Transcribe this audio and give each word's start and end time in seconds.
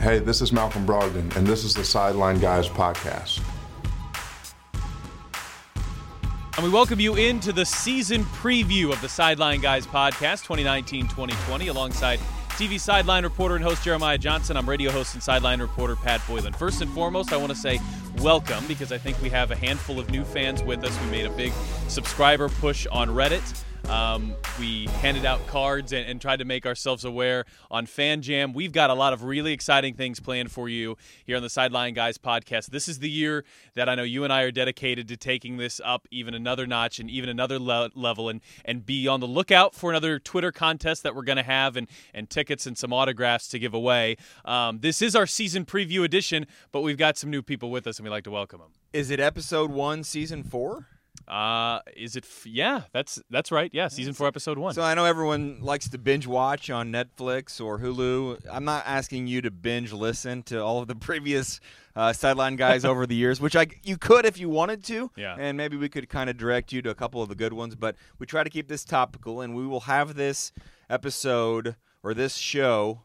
Hey, 0.00 0.20
this 0.20 0.40
is 0.40 0.52
Malcolm 0.52 0.86
Brogdon, 0.86 1.34
and 1.34 1.44
this 1.44 1.64
is 1.64 1.74
the 1.74 1.84
Sideline 1.84 2.38
Guys 2.38 2.68
podcast. 2.68 3.42
And 6.54 6.64
we 6.64 6.70
welcome 6.70 7.00
you 7.00 7.16
into 7.16 7.52
the 7.52 7.66
season 7.66 8.22
preview 8.26 8.92
of 8.92 9.00
the 9.00 9.08
Sideline 9.08 9.60
Guys 9.60 9.88
podcast 9.88 10.44
2019 10.44 11.08
2020 11.08 11.66
alongside 11.66 12.20
TV 12.50 12.78
sideline 12.78 13.24
reporter 13.24 13.56
and 13.56 13.64
host 13.64 13.82
Jeremiah 13.82 14.18
Johnson. 14.18 14.56
I'm 14.56 14.68
radio 14.68 14.92
host 14.92 15.14
and 15.14 15.22
sideline 15.22 15.60
reporter 15.60 15.96
Pat 15.96 16.20
Boylan. 16.28 16.52
First 16.52 16.80
and 16.80 16.90
foremost, 16.92 17.32
I 17.32 17.36
want 17.36 17.50
to 17.50 17.58
say 17.58 17.80
welcome 18.18 18.64
because 18.68 18.92
I 18.92 18.98
think 18.98 19.20
we 19.20 19.30
have 19.30 19.50
a 19.50 19.56
handful 19.56 19.98
of 19.98 20.10
new 20.10 20.22
fans 20.22 20.62
with 20.62 20.84
us. 20.84 20.96
We 21.02 21.10
made 21.10 21.26
a 21.26 21.30
big 21.30 21.52
subscriber 21.88 22.48
push 22.48 22.86
on 22.86 23.08
Reddit. 23.08 23.64
Um, 23.88 24.34
we 24.58 24.86
handed 25.00 25.24
out 25.24 25.46
cards 25.46 25.92
and, 25.94 26.06
and, 26.06 26.20
tried 26.20 26.40
to 26.40 26.44
make 26.44 26.66
ourselves 26.66 27.06
aware 27.06 27.46
on 27.70 27.86
Fan 27.86 28.20
Jam. 28.20 28.52
We've 28.52 28.72
got 28.72 28.90
a 28.90 28.94
lot 28.94 29.14
of 29.14 29.22
really 29.22 29.54
exciting 29.54 29.94
things 29.94 30.20
planned 30.20 30.52
for 30.52 30.68
you 30.68 30.98
here 31.24 31.36
on 31.38 31.42
the 31.42 31.48
Sideline 31.48 31.94
Guys 31.94 32.18
podcast. 32.18 32.66
This 32.66 32.86
is 32.86 32.98
the 32.98 33.08
year 33.08 33.44
that 33.76 33.88
I 33.88 33.94
know 33.94 34.02
you 34.02 34.24
and 34.24 34.32
I 34.32 34.42
are 34.42 34.50
dedicated 34.50 35.08
to 35.08 35.16
taking 35.16 35.56
this 35.56 35.80
up 35.82 36.06
even 36.10 36.34
another 36.34 36.66
notch 36.66 36.98
and 36.98 37.08
even 37.08 37.30
another 37.30 37.58
le- 37.58 37.90
level 37.94 38.28
and, 38.28 38.42
and 38.62 38.84
be 38.84 39.08
on 39.08 39.20
the 39.20 39.26
lookout 39.26 39.74
for 39.74 39.88
another 39.88 40.18
Twitter 40.18 40.52
contest 40.52 41.02
that 41.04 41.14
we're 41.14 41.22
going 41.22 41.36
to 41.36 41.42
have 41.42 41.74
and, 41.74 41.88
and 42.12 42.28
tickets 42.28 42.66
and 42.66 42.76
some 42.76 42.92
autographs 42.92 43.48
to 43.48 43.58
give 43.58 43.72
away. 43.72 44.18
Um, 44.44 44.80
this 44.80 45.00
is 45.00 45.16
our 45.16 45.26
season 45.26 45.64
preview 45.64 46.04
edition, 46.04 46.46
but 46.72 46.82
we've 46.82 46.98
got 46.98 47.16
some 47.16 47.30
new 47.30 47.42
people 47.42 47.70
with 47.70 47.86
us 47.86 47.98
and 47.98 48.04
we'd 48.04 48.10
like 48.10 48.24
to 48.24 48.30
welcome 48.30 48.60
them. 48.60 48.72
Is 48.92 49.10
it 49.10 49.18
episode 49.18 49.70
one, 49.70 50.04
season 50.04 50.42
four? 50.42 50.88
Uh, 51.26 51.80
is 51.96 52.16
it? 52.16 52.24
F- 52.24 52.46
yeah, 52.46 52.82
that's 52.92 53.20
that's 53.30 53.50
right. 53.50 53.70
Yeah, 53.72 53.88
season 53.88 54.14
four, 54.14 54.26
episode 54.26 54.58
one. 54.58 54.74
So 54.74 54.82
I 54.82 54.94
know 54.94 55.04
everyone 55.04 55.60
likes 55.60 55.88
to 55.90 55.98
binge 55.98 56.26
watch 56.26 56.70
on 56.70 56.90
Netflix 56.90 57.62
or 57.62 57.78
Hulu. 57.78 58.40
I'm 58.50 58.64
not 58.64 58.84
asking 58.86 59.26
you 59.26 59.42
to 59.42 59.50
binge 59.50 59.92
listen 59.92 60.42
to 60.44 60.62
all 60.62 60.80
of 60.80 60.88
the 60.88 60.94
previous 61.08 61.60
uh, 61.96 62.12
sideline 62.12 62.56
guys 62.56 62.84
over 62.84 63.06
the 63.06 63.14
years, 63.14 63.40
which 63.40 63.56
I 63.56 63.66
you 63.82 63.98
could 63.98 64.24
if 64.24 64.38
you 64.38 64.48
wanted 64.48 64.84
to. 64.84 65.10
Yeah. 65.16 65.36
And 65.38 65.56
maybe 65.56 65.76
we 65.76 65.88
could 65.88 66.08
kind 66.08 66.30
of 66.30 66.36
direct 66.36 66.72
you 66.72 66.80
to 66.82 66.90
a 66.90 66.94
couple 66.94 67.20
of 67.22 67.28
the 67.28 67.34
good 67.34 67.52
ones, 67.52 67.74
but 67.74 67.96
we 68.18 68.26
try 68.26 68.42
to 68.44 68.50
keep 68.50 68.68
this 68.68 68.84
topical, 68.84 69.40
and 69.40 69.54
we 69.54 69.66
will 69.66 69.80
have 69.80 70.14
this 70.14 70.52
episode 70.88 71.76
or 72.02 72.14
this 72.14 72.36
show 72.36 73.02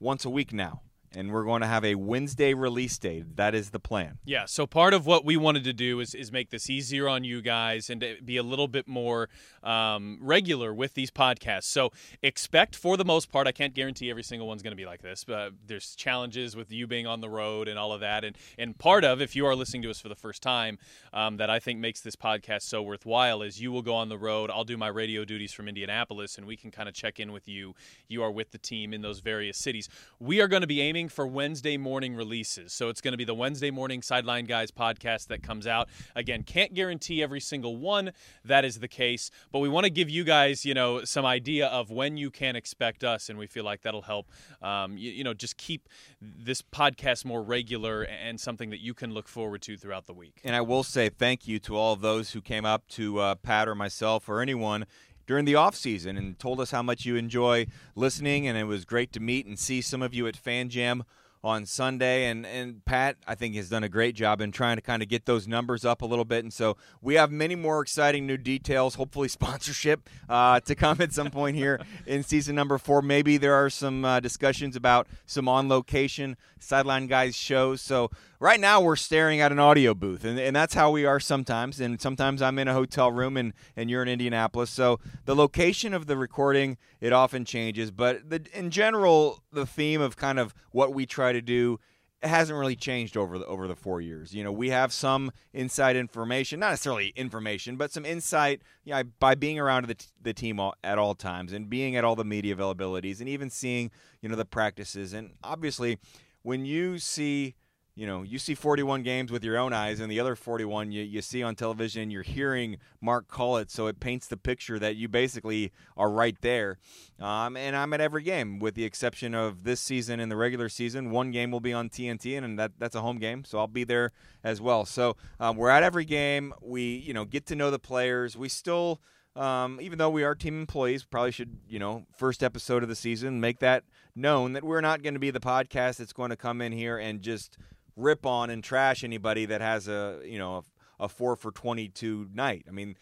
once 0.00 0.24
a 0.24 0.30
week 0.30 0.52
now 0.52 0.82
and 1.16 1.32
we're 1.32 1.44
going 1.44 1.62
to 1.62 1.66
have 1.66 1.84
a 1.84 1.94
Wednesday 1.94 2.52
release 2.52 2.98
date. 2.98 3.36
That 3.36 3.54
is 3.54 3.70
the 3.70 3.80
plan. 3.80 4.18
Yeah. 4.24 4.44
So 4.44 4.66
part 4.66 4.92
of 4.92 5.06
what 5.06 5.24
we 5.24 5.36
wanted 5.38 5.64
to 5.64 5.72
do 5.72 5.98
is, 6.00 6.14
is 6.14 6.30
make 6.30 6.50
this 6.50 6.68
easier 6.68 7.08
on 7.08 7.24
you 7.24 7.40
guys 7.40 7.88
and 7.88 8.02
to 8.02 8.16
be 8.22 8.36
a 8.36 8.42
little 8.42 8.68
bit 8.68 8.86
more 8.86 9.30
um, 9.62 10.18
regular 10.20 10.74
with 10.74 10.92
these 10.92 11.10
podcasts. 11.10 11.64
So 11.64 11.90
expect, 12.22 12.76
for 12.76 12.98
the 12.98 13.04
most 13.04 13.32
part, 13.32 13.46
I 13.46 13.52
can't 13.52 13.72
guarantee 13.74 14.10
every 14.10 14.22
single 14.22 14.46
one's 14.46 14.62
going 14.62 14.72
to 14.72 14.76
be 14.76 14.84
like 14.84 15.00
this, 15.00 15.24
but 15.24 15.52
there's 15.66 15.96
challenges 15.96 16.54
with 16.54 16.70
you 16.70 16.86
being 16.86 17.06
on 17.06 17.22
the 17.22 17.30
road 17.30 17.66
and 17.66 17.78
all 17.78 17.92
of 17.92 18.00
that. 18.00 18.22
And 18.22 18.36
and 18.58 18.76
part 18.78 19.02
of, 19.02 19.22
if 19.22 19.34
you 19.34 19.46
are 19.46 19.54
listening 19.54 19.82
to 19.82 19.90
us 19.90 19.98
for 19.98 20.10
the 20.10 20.14
first 20.14 20.42
time, 20.42 20.78
um, 21.14 21.38
that 21.38 21.48
I 21.48 21.58
think 21.58 21.80
makes 21.80 22.00
this 22.00 22.14
podcast 22.14 22.62
so 22.62 22.82
worthwhile 22.82 23.40
is 23.40 23.60
you 23.60 23.72
will 23.72 23.82
go 23.82 23.94
on 23.94 24.10
the 24.10 24.18
road. 24.18 24.50
I'll 24.50 24.64
do 24.64 24.76
my 24.76 24.88
radio 24.88 25.24
duties 25.24 25.52
from 25.52 25.66
Indianapolis, 25.66 26.36
and 26.36 26.46
we 26.46 26.56
can 26.56 26.70
kind 26.70 26.88
of 26.88 26.94
check 26.94 27.18
in 27.18 27.32
with 27.32 27.48
you. 27.48 27.74
You 28.06 28.22
are 28.22 28.30
with 28.30 28.50
the 28.50 28.58
team 28.58 28.92
in 28.92 29.00
those 29.00 29.20
various 29.20 29.56
cities. 29.56 29.88
We 30.20 30.40
are 30.42 30.48
going 30.48 30.60
to 30.60 30.66
be 30.66 30.82
aiming 30.82 31.05
for 31.08 31.26
Wednesday 31.26 31.76
morning 31.76 32.14
releases. 32.14 32.72
So 32.72 32.88
it's 32.88 33.00
going 33.00 33.12
to 33.12 33.18
be 33.18 33.24
the 33.24 33.34
Wednesday 33.34 33.70
morning 33.70 34.02
Sideline 34.02 34.44
Guys 34.44 34.70
podcast 34.70 35.28
that 35.28 35.42
comes 35.42 35.66
out. 35.66 35.88
Again, 36.14 36.42
can't 36.42 36.74
guarantee 36.74 37.22
every 37.22 37.40
single 37.40 37.76
one 37.76 38.12
that 38.44 38.64
is 38.64 38.78
the 38.80 38.88
case, 38.88 39.30
but 39.52 39.60
we 39.60 39.68
want 39.68 39.84
to 39.84 39.90
give 39.90 40.10
you 40.10 40.24
guys, 40.24 40.64
you 40.64 40.74
know, 40.74 41.04
some 41.04 41.24
idea 41.24 41.66
of 41.68 41.90
when 41.90 42.16
you 42.16 42.30
can 42.30 42.56
expect 42.56 43.04
us, 43.04 43.28
and 43.28 43.38
we 43.38 43.46
feel 43.46 43.64
like 43.64 43.82
that'll 43.82 44.02
help, 44.02 44.30
um, 44.62 44.96
you, 44.96 45.10
you 45.10 45.24
know, 45.24 45.34
just 45.34 45.56
keep 45.56 45.88
this 46.20 46.62
podcast 46.62 47.24
more 47.24 47.42
regular 47.42 48.02
and 48.02 48.40
something 48.40 48.70
that 48.70 48.80
you 48.80 48.94
can 48.94 49.12
look 49.12 49.28
forward 49.28 49.62
to 49.62 49.76
throughout 49.76 50.06
the 50.06 50.14
week. 50.14 50.40
And 50.44 50.56
I 50.56 50.60
will 50.60 50.82
say 50.82 51.08
thank 51.08 51.46
you 51.46 51.58
to 51.60 51.76
all 51.76 51.92
of 51.92 52.00
those 52.00 52.30
who 52.30 52.40
came 52.40 52.64
up 52.64 52.86
to 52.88 53.18
uh, 53.18 53.34
Pat 53.36 53.68
or 53.68 53.74
myself 53.74 54.28
or 54.28 54.40
anyone 54.40 54.86
during 55.26 55.44
the 55.44 55.54
off 55.54 55.74
season 55.74 56.16
and 56.16 56.38
told 56.38 56.60
us 56.60 56.70
how 56.70 56.82
much 56.82 57.04
you 57.04 57.16
enjoy 57.16 57.66
listening 57.94 58.46
and 58.46 58.56
it 58.56 58.64
was 58.64 58.84
great 58.84 59.12
to 59.12 59.20
meet 59.20 59.46
and 59.46 59.58
see 59.58 59.80
some 59.80 60.02
of 60.02 60.14
you 60.14 60.26
at 60.26 60.36
Fan 60.36 60.68
Jam 60.68 61.04
on 61.46 61.64
Sunday. 61.64 62.26
And, 62.26 62.44
and 62.44 62.84
Pat, 62.84 63.16
I 63.24 63.36
think, 63.36 63.54
has 63.54 63.68
done 63.68 63.84
a 63.84 63.88
great 63.88 64.16
job 64.16 64.40
in 64.40 64.50
trying 64.50 64.76
to 64.76 64.82
kind 64.82 65.00
of 65.00 65.08
get 65.08 65.26
those 65.26 65.46
numbers 65.46 65.84
up 65.84 66.02
a 66.02 66.06
little 66.06 66.24
bit. 66.24 66.42
And 66.42 66.52
so 66.52 66.76
we 67.00 67.14
have 67.14 67.30
many 67.30 67.54
more 67.54 67.80
exciting 67.80 68.26
new 68.26 68.36
details, 68.36 68.96
hopefully, 68.96 69.28
sponsorship 69.36 70.10
uh, 70.28 70.58
to 70.60 70.74
come 70.74 71.00
at 71.00 71.12
some 71.12 71.30
point 71.30 71.56
here 71.56 71.80
in 72.06 72.24
season 72.24 72.56
number 72.56 72.78
four. 72.78 73.00
Maybe 73.00 73.36
there 73.36 73.54
are 73.54 73.70
some 73.70 74.04
uh, 74.04 74.18
discussions 74.18 74.74
about 74.74 75.06
some 75.24 75.48
on 75.48 75.68
location 75.68 76.36
sideline 76.58 77.06
guys 77.06 77.36
shows. 77.36 77.80
So 77.80 78.10
right 78.40 78.58
now 78.58 78.80
we're 78.80 78.96
staring 78.96 79.40
at 79.40 79.52
an 79.52 79.58
audio 79.58 79.94
booth, 79.94 80.24
and, 80.24 80.38
and 80.38 80.54
that's 80.54 80.74
how 80.74 80.90
we 80.90 81.04
are 81.04 81.20
sometimes. 81.20 81.80
And 81.80 82.00
sometimes 82.00 82.42
I'm 82.42 82.58
in 82.58 82.66
a 82.66 82.74
hotel 82.74 83.12
room, 83.12 83.36
and, 83.36 83.52
and 83.76 83.88
you're 83.88 84.02
in 84.02 84.08
Indianapolis. 84.08 84.70
So 84.70 84.98
the 85.26 85.36
location 85.36 85.94
of 85.94 86.06
the 86.06 86.16
recording 86.16 86.76
it 87.00 87.12
often 87.12 87.44
changes, 87.44 87.90
but 87.90 88.30
the, 88.30 88.44
in 88.54 88.70
general, 88.70 89.42
the 89.52 89.66
theme 89.66 90.00
of 90.00 90.16
kind 90.16 90.38
of 90.38 90.54
what 90.72 90.94
we 90.94 91.04
try 91.04 91.32
to 91.32 91.35
do 91.40 91.78
hasn't 92.22 92.58
really 92.58 92.76
changed 92.76 93.16
over 93.16 93.38
the 93.38 93.46
over 93.46 93.68
the 93.68 93.76
four 93.76 94.00
years. 94.00 94.34
You 94.34 94.42
know, 94.42 94.52
we 94.52 94.70
have 94.70 94.92
some 94.92 95.32
inside 95.52 95.96
information, 95.96 96.60
not 96.60 96.70
necessarily 96.70 97.12
information, 97.16 97.76
but 97.76 97.92
some 97.92 98.04
insight. 98.04 98.62
You 98.84 98.94
know, 98.94 99.02
by 99.20 99.34
being 99.34 99.58
around 99.58 99.86
the, 99.86 99.94
t- 99.94 100.06
the 100.20 100.32
team 100.32 100.58
all, 100.58 100.74
at 100.82 100.98
all 100.98 101.14
times 101.14 101.52
and 101.52 101.68
being 101.68 101.96
at 101.96 102.04
all 102.04 102.16
the 102.16 102.24
media 102.24 102.56
availabilities, 102.56 103.20
and 103.20 103.28
even 103.28 103.50
seeing 103.50 103.90
you 104.20 104.28
know 104.28 104.36
the 104.36 104.44
practices, 104.44 105.12
and 105.12 105.32
obviously 105.44 105.98
when 106.42 106.64
you 106.64 106.98
see 106.98 107.54
you 107.96 108.06
know, 108.06 108.22
you 108.22 108.38
see 108.38 108.54
41 108.54 109.02
games 109.02 109.32
with 109.32 109.42
your 109.42 109.56
own 109.56 109.72
eyes, 109.72 110.00
and 110.00 110.12
the 110.12 110.20
other 110.20 110.36
41 110.36 110.92
you, 110.92 111.02
you 111.02 111.22
see 111.22 111.42
on 111.42 111.54
television, 111.54 112.10
you're 112.10 112.22
hearing 112.22 112.76
Mark 113.00 113.26
call 113.26 113.56
it, 113.56 113.70
so 113.70 113.86
it 113.86 114.00
paints 114.00 114.26
the 114.26 114.36
picture 114.36 114.78
that 114.78 114.96
you 114.96 115.08
basically 115.08 115.72
are 115.96 116.10
right 116.10 116.36
there. 116.42 116.76
Um, 117.18 117.56
and 117.56 117.74
I'm 117.74 117.94
at 117.94 118.02
every 118.02 118.22
game, 118.22 118.58
with 118.58 118.74
the 118.74 118.84
exception 118.84 119.34
of 119.34 119.64
this 119.64 119.80
season 119.80 120.20
in 120.20 120.28
the 120.28 120.36
regular 120.36 120.68
season. 120.68 121.10
One 121.10 121.30
game 121.30 121.50
will 121.50 121.60
be 121.60 121.72
on 121.72 121.88
TNT, 121.88 122.36
and 122.36 122.58
that, 122.58 122.72
that's 122.78 122.94
a 122.94 123.00
home 123.00 123.18
game, 123.18 123.44
so 123.44 123.58
I'll 123.58 123.66
be 123.66 123.84
there 123.84 124.12
as 124.44 124.60
well. 124.60 124.84
So 124.84 125.16
um, 125.40 125.56
we're 125.56 125.70
at 125.70 125.82
every 125.82 126.04
game. 126.04 126.52
We, 126.60 126.96
you 126.96 127.14
know, 127.14 127.24
get 127.24 127.46
to 127.46 127.56
know 127.56 127.70
the 127.70 127.78
players. 127.80 128.36
We 128.36 128.50
still. 128.50 129.00
Um, 129.34 129.80
even 129.82 129.98
though 129.98 130.08
we 130.08 130.24
are 130.24 130.34
team 130.34 130.58
employees, 130.58 131.04
probably 131.04 131.30
should, 131.30 131.58
you 131.68 131.78
know, 131.78 132.06
first 132.16 132.42
episode 132.42 132.82
of 132.82 132.88
the 132.88 132.94
season, 132.94 133.38
make 133.38 133.58
that 133.58 133.84
known 134.14 134.54
that 134.54 134.64
we're 134.64 134.80
not 134.80 135.02
going 135.02 135.12
to 135.12 135.20
be 135.20 135.30
the 135.30 135.40
podcast 135.40 135.98
that's 135.98 136.14
going 136.14 136.30
to 136.30 136.36
come 136.36 136.62
in 136.62 136.72
here 136.72 136.96
and 136.96 137.20
just 137.20 137.58
rip 137.96 138.26
on 138.26 138.50
and 138.50 138.62
trash 138.62 139.02
anybody 139.02 139.46
that 139.46 139.60
has 139.60 139.88
a 139.88 140.20
you 140.24 140.38
know 140.38 140.64
a, 141.00 141.04
a 141.04 141.08
four 141.08 141.36
for 141.36 141.50
22 141.50 142.28
night. 142.32 142.64
I 142.68 142.70
mean, 142.70 142.96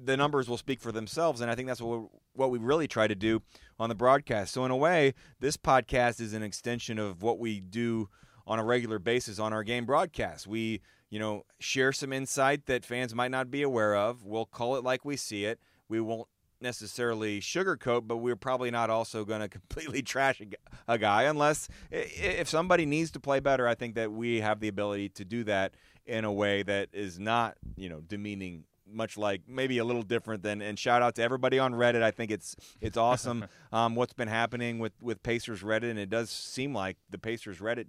the 0.00 0.16
numbers 0.16 0.48
will 0.48 0.58
speak 0.58 0.80
for 0.80 0.92
themselves, 0.92 1.40
and 1.40 1.50
I 1.50 1.54
think 1.54 1.68
that's 1.68 1.80
what 1.80 2.08
what 2.34 2.50
we 2.50 2.58
really 2.58 2.88
try 2.88 3.06
to 3.06 3.14
do 3.14 3.42
on 3.78 3.88
the 3.88 3.94
broadcast. 3.94 4.52
So 4.52 4.64
in 4.64 4.70
a 4.70 4.76
way, 4.76 5.14
this 5.40 5.56
podcast 5.56 6.20
is 6.20 6.34
an 6.34 6.42
extension 6.42 6.98
of 6.98 7.22
what 7.22 7.38
we 7.38 7.60
do 7.60 8.08
on 8.46 8.58
a 8.58 8.64
regular 8.64 8.98
basis 8.98 9.38
on 9.38 9.52
our 9.52 9.62
game 9.62 9.86
broadcast. 9.86 10.46
We 10.46 10.80
you 11.10 11.18
know 11.18 11.44
share 11.58 11.92
some 11.92 12.12
insight 12.12 12.66
that 12.66 12.84
fans 12.84 13.14
might 13.14 13.30
not 13.30 13.50
be 13.50 13.62
aware 13.62 13.96
of. 13.96 14.24
We'll 14.24 14.46
call 14.46 14.76
it 14.76 14.84
like 14.84 15.04
we 15.04 15.16
see 15.16 15.44
it. 15.44 15.60
We 15.88 16.00
won't 16.00 16.28
necessarily 16.64 17.40
sugarcoat, 17.40 18.08
but 18.08 18.16
we're 18.16 18.34
probably 18.34 18.72
not 18.72 18.90
also 18.90 19.24
going 19.24 19.40
to 19.40 19.48
completely 19.60 20.02
trash 20.02 20.40
a, 20.40 20.46
a, 20.92 20.98
guy 20.98 21.24
unless 21.24 21.68
if 21.92 22.48
somebody 22.48 22.84
needs 22.86 23.12
to 23.12 23.20
play 23.20 23.38
better. 23.38 23.68
I 23.68 23.76
think 23.76 23.94
that 23.94 24.10
we 24.10 24.40
have 24.40 24.58
the 24.58 24.66
ability 24.66 25.10
to 25.10 25.24
do 25.24 25.44
that 25.44 25.74
in 26.06 26.24
a 26.24 26.32
way 26.32 26.64
that 26.64 26.88
is 26.92 27.20
not, 27.20 27.56
you 27.76 27.88
know, 27.88 28.00
demeaning. 28.00 28.64
Much 28.86 29.16
like 29.16 29.40
maybe 29.48 29.78
a 29.78 29.84
little 29.84 30.02
different 30.02 30.42
than, 30.42 30.60
and 30.60 30.78
shout 30.78 31.00
out 31.00 31.14
to 31.14 31.22
everybody 31.22 31.58
on 31.58 31.72
Reddit. 31.72 32.02
I 32.02 32.10
think 32.10 32.30
it's 32.30 32.54
it's 32.82 32.96
awesome 33.08 33.46
um, 33.72 33.96
what's 33.96 34.12
been 34.12 34.28
happening 34.28 34.78
with 34.78 34.92
with 35.00 35.22
Pacers 35.22 35.62
Reddit, 35.62 35.90
and 35.90 35.98
it 35.98 36.10
does 36.10 36.28
seem 36.28 36.74
like 36.74 36.98
the 37.08 37.16
Pacers 37.16 37.60
Reddit 37.60 37.86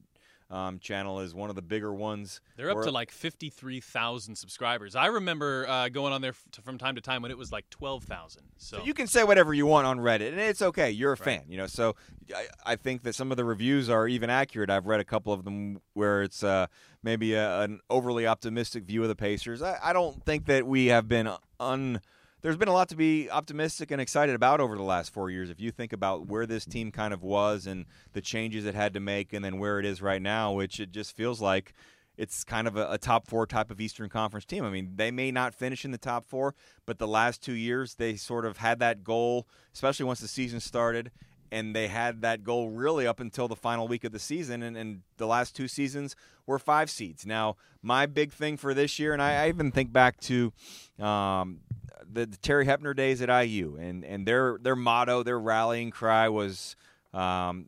um, 0.56 0.80
channel 0.80 1.19
is 1.19 1.36
one 1.36 1.50
of 1.50 1.57
the 1.57 1.62
bigger 1.62 1.94
ones. 1.94 2.40
They're 2.56 2.72
up 2.72 2.81
to 2.84 2.92
like 2.92 3.12
53,000 3.12 4.36
subscribers. 4.36 4.96
I 4.96 5.07
remember 5.07 5.68
uh, 5.68 5.90
going 5.90 6.13
on 6.13 6.22
there 6.22 6.31
f- 6.31 6.63
from 6.63 6.78
time 6.78 6.96
to 6.96 7.02
time 7.02 7.22
when 7.22 7.30
it 7.30 7.38
was 7.38 7.52
like 7.52 7.69
12,000. 7.69 8.42
So. 8.56 8.78
so. 8.78 8.84
you 8.84 8.94
can 8.94 9.07
say 9.07 9.25
whatever 9.25 9.54
you 9.54 9.66
want 9.66 9.86
on 9.86 10.00
Reddit, 10.00 10.30
and 10.30 10.40
it's 10.40 10.62
okay. 10.62 10.92
You're 10.92 11.12
a 11.12 11.16
right. 11.16 11.24
fan, 11.25 11.44
you 11.50 11.57
know. 11.57 11.68
So 11.68 11.98
I, 12.34 12.46
I, 12.66 12.75
think 12.78 13.04
that 13.04 13.16
some 13.16 13.31
of 13.31 13.38
the 13.38 13.44
reviews 13.44 13.90
are 13.90 14.07
even 14.07 14.30
accurate. 14.30 14.69
I've 14.69 14.88
read 14.88 15.02
a 15.02 15.06
couple 15.06 15.34
of 15.34 15.44
them 15.44 15.81
where 15.94 16.24
it's 16.24 16.42
uh, 16.42 16.68
maybe 17.04 17.34
a, 17.34 17.62
an 17.62 17.81
overly 17.90 18.25
optimistic 18.25 18.86
view 18.86 19.02
of 19.02 19.10
the 19.10 19.16
Pacers. 19.16 19.62
I, 19.62 19.78
I 19.84 19.92
don't 19.92 20.24
think 20.24 20.46
that 20.46 20.66
we 20.66 20.86
have 20.86 21.10
been 21.10 21.30
un 21.60 22.00
there's 22.45 22.57
been 22.57 22.68
a 22.68 22.74
lot 22.74 22.89
to 22.89 22.95
be 22.95 23.27
optimistic 23.31 23.89
and 23.89 24.00
excited 24.00 24.36
about 24.36 24.59
over 24.59 24.77
the 24.77 24.83
last 24.83 25.12
four 25.12 25.31
years. 25.31 25.50
If 25.50 25.59
you 25.59 25.71
think 25.71 25.92
about 25.92 26.27
where 26.27 26.45
this 26.45 26.63
team 26.63 26.92
kind 26.92 27.12
of 27.12 27.24
was 27.24 27.65
and 27.65 27.86
the 28.13 28.21
changes 28.21 28.65
it 28.65 28.75
had 28.75 28.94
to 28.94 29.00
make, 29.00 29.33
and 29.33 29.44
then 29.44 29.57
where 29.57 29.80
it 29.80 29.86
is 29.86 30.00
right 30.00 30.21
now, 30.21 30.51
which 30.51 30.80
it 30.80 30.92
just 30.92 31.15
feels 31.15 31.42
like 31.42 31.74
it's 32.18 32.44
kind 32.44 32.68
of 32.68 32.77
a, 32.77 32.92
a, 32.92 32.97
top 33.00 33.27
four 33.27 33.47
type 33.47 33.71
of 33.71 33.81
Eastern 33.81 34.09
Conference 34.09 34.45
team. 34.45 34.63
I 34.63 34.69
mean, 34.69 34.92
they 34.95 35.09
may 35.09 35.31
not 35.31 35.56
finish 35.56 35.86
in 35.86 35.89
the 35.89 35.97
top 35.97 36.24
four, 36.24 36.53
but 36.86 37.00
the 37.00 37.07
last 37.07 37.42
two 37.42 37.53
years 37.53 37.95
they 37.95 38.15
sort 38.15 38.45
of 38.45 38.57
had 38.57 38.77
that 38.77 39.03
goal, 39.03 39.47
especially 39.74 40.06
once 40.06 40.19
the 40.19 40.27
season 40.27 40.59
started. 40.59 41.09
and 41.51 41.75
they 41.75 41.88
had 41.88 42.21
that 42.21 42.44
goal 42.44 42.69
really 42.69 43.07
up 43.07 43.19
until 43.19 43.47
the 43.47 43.56
final 43.56 43.88
week 43.88 44.03
of 44.03 44.12
the 44.12 44.19
season, 44.19 44.62
and, 44.62 44.77
and 44.77 45.01
the 45.18 45.25
last 45.25 45.56
two 45.56 45.68
seasons 45.68 46.15
were 46.45 46.59
five 46.59 46.92
seeds. 46.92 47.25
Now, 47.25 47.56
my 47.81 48.06
big 48.06 48.31
thing 48.31 48.56
for 48.57 48.75
this 48.75 49.00
year, 49.00 49.13
and 49.13 49.21
I, 49.21 49.45
I 49.45 49.47
even 49.47 49.71
think 49.71 49.92
back 49.92 50.19
to 50.21 50.51
um, 51.00 51.62
the, 52.03 52.25
the, 52.25 52.38
Terry 52.38 52.65
Hoeppner 52.65 52.95
days 52.95 53.21
at 53.21 53.30
IU, 53.30 53.77
and, 53.80 54.03
and 54.03 54.27
their 54.27 54.57
their 54.62 54.75
motto, 54.75 55.24
their 55.24 55.39
rallying 55.39 55.92
cry 55.92 56.30
was 56.30 56.75
um, 57.13 57.68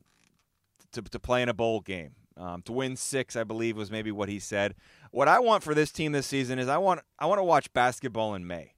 to, 0.91 1.01
to 1.01 1.19
play 1.19 1.41
in 1.41 1.49
a 1.49 1.53
bowl 1.53 1.81
game. 1.81 2.11
Um, 2.35 2.61
to 2.63 2.71
win 2.71 2.95
six, 2.95 3.35
I 3.35 3.43
believe, 3.43 3.75
was 3.75 3.89
maybe 3.89 4.11
what 4.11 4.29
he 4.29 4.37
said. 4.37 4.75
What 5.09 5.27
I 5.27 5.39
want 5.39 5.63
for 5.63 5.73
this 5.73 5.91
team 5.91 6.11
this 6.11 6.27
season 6.27 6.59
is 6.59 6.67
I 6.67 6.77
want 6.77 7.01
I 7.17 7.25
want 7.25 7.39
to 7.39 7.43
watch 7.43 7.71
basketball 7.73 8.35
in 8.35 8.45
May. 8.45 8.73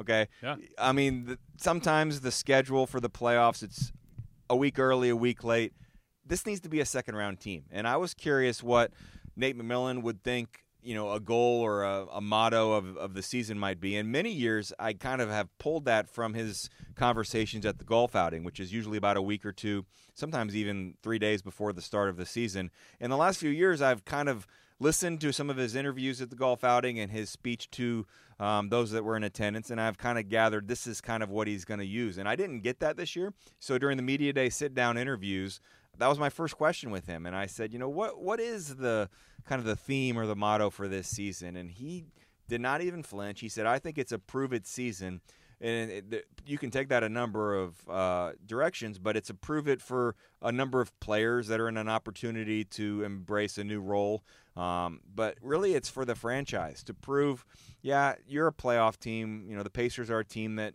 Okay. 0.00 0.26
Yeah. 0.42 0.56
I 0.76 0.92
mean, 0.92 1.26
the, 1.26 1.38
sometimes 1.56 2.20
the 2.20 2.32
schedule 2.32 2.86
for 2.86 2.98
the 2.98 3.10
playoffs 3.10 3.62
it's 3.62 3.92
a 4.50 4.56
week 4.56 4.78
early, 4.78 5.08
a 5.08 5.16
week 5.16 5.44
late. 5.44 5.72
This 6.26 6.46
needs 6.46 6.60
to 6.62 6.68
be 6.68 6.80
a 6.80 6.86
second 6.86 7.16
round 7.16 7.38
team, 7.38 7.64
and 7.70 7.86
I 7.86 7.96
was 7.98 8.14
curious 8.14 8.62
what 8.62 8.92
Nate 9.36 9.56
McMillan 9.56 10.02
would 10.02 10.22
think. 10.24 10.63
You 10.84 10.94
know, 10.94 11.12
a 11.12 11.20
goal 11.20 11.62
or 11.62 11.82
a, 11.82 12.06
a 12.12 12.20
motto 12.20 12.72
of, 12.72 12.96
of 12.98 13.14
the 13.14 13.22
season 13.22 13.58
might 13.58 13.80
be. 13.80 13.96
In 13.96 14.10
many 14.10 14.30
years, 14.30 14.70
I 14.78 14.92
kind 14.92 15.22
of 15.22 15.30
have 15.30 15.48
pulled 15.58 15.86
that 15.86 16.10
from 16.10 16.34
his 16.34 16.68
conversations 16.94 17.64
at 17.64 17.78
the 17.78 17.84
golf 17.84 18.14
outing, 18.14 18.44
which 18.44 18.60
is 18.60 18.70
usually 18.70 18.98
about 18.98 19.16
a 19.16 19.22
week 19.22 19.46
or 19.46 19.52
two, 19.52 19.86
sometimes 20.12 20.54
even 20.54 20.94
three 21.02 21.18
days 21.18 21.40
before 21.40 21.72
the 21.72 21.80
start 21.80 22.10
of 22.10 22.18
the 22.18 22.26
season. 22.26 22.70
In 23.00 23.08
the 23.08 23.16
last 23.16 23.38
few 23.38 23.48
years, 23.50 23.80
I've 23.80 24.04
kind 24.04 24.28
of 24.28 24.46
listened 24.78 25.20
to 25.22 25.32
some 25.32 25.48
of 25.48 25.56
his 25.56 25.74
interviews 25.74 26.20
at 26.20 26.30
the 26.30 26.36
golf 26.36 26.64
outing 26.64 26.98
and 26.98 27.10
his 27.10 27.30
speech 27.30 27.70
to 27.70 28.06
um, 28.38 28.68
those 28.68 28.90
that 28.90 29.04
were 29.04 29.16
in 29.16 29.24
attendance, 29.24 29.70
and 29.70 29.80
I've 29.80 29.96
kind 29.96 30.18
of 30.18 30.28
gathered 30.28 30.68
this 30.68 30.86
is 30.86 31.00
kind 31.00 31.22
of 31.22 31.30
what 31.30 31.46
he's 31.46 31.64
going 31.64 31.80
to 31.80 31.86
use. 31.86 32.18
And 32.18 32.28
I 32.28 32.36
didn't 32.36 32.60
get 32.60 32.80
that 32.80 32.96
this 32.96 33.14
year. 33.14 33.32
So 33.60 33.78
during 33.78 33.96
the 33.96 34.02
media 34.02 34.32
day 34.32 34.50
sit 34.50 34.74
down 34.74 34.98
interviews, 34.98 35.60
that 35.98 36.08
was 36.08 36.18
my 36.18 36.30
first 36.30 36.56
question 36.56 36.90
with 36.90 37.06
him, 37.06 37.26
and 37.26 37.34
I 37.36 37.46
said, 37.46 37.72
you 37.72 37.78
know, 37.78 37.88
what 37.88 38.20
what 38.20 38.40
is 38.40 38.76
the 38.76 39.08
kind 39.44 39.58
of 39.58 39.66
the 39.66 39.76
theme 39.76 40.18
or 40.18 40.26
the 40.26 40.36
motto 40.36 40.70
for 40.70 40.88
this 40.88 41.08
season? 41.08 41.56
And 41.56 41.70
he 41.70 42.06
did 42.48 42.60
not 42.60 42.80
even 42.82 43.02
flinch. 43.02 43.40
He 43.40 43.48
said, 43.48 43.66
I 43.66 43.78
think 43.78 43.98
it's 43.98 44.12
a 44.12 44.18
prove 44.18 44.52
it 44.52 44.66
season. 44.66 45.20
And 45.60 45.90
it, 45.90 46.26
you 46.44 46.58
can 46.58 46.70
take 46.70 46.88
that 46.88 47.02
a 47.02 47.08
number 47.08 47.54
of 47.54 47.88
uh, 47.88 48.32
directions, 48.44 48.98
but 48.98 49.16
it's 49.16 49.30
a 49.30 49.34
prove 49.34 49.66
it 49.66 49.80
for 49.80 50.14
a 50.42 50.52
number 50.52 50.80
of 50.80 50.98
players 51.00 51.46
that 51.46 51.58
are 51.58 51.68
in 51.68 51.76
an 51.78 51.88
opportunity 51.88 52.64
to 52.64 53.02
embrace 53.02 53.56
a 53.56 53.64
new 53.64 53.80
role. 53.80 54.24
Um, 54.56 55.00
but 55.14 55.38
really, 55.40 55.74
it's 55.74 55.88
for 55.88 56.04
the 56.04 56.14
franchise 56.14 56.82
to 56.84 56.92
prove, 56.92 57.46
yeah, 57.80 58.16
you're 58.26 58.48
a 58.48 58.52
playoff 58.52 58.98
team. 58.98 59.46
You 59.48 59.56
know, 59.56 59.62
the 59.62 59.70
Pacers 59.70 60.10
are 60.10 60.18
a 60.18 60.24
team 60.24 60.56
that 60.56 60.74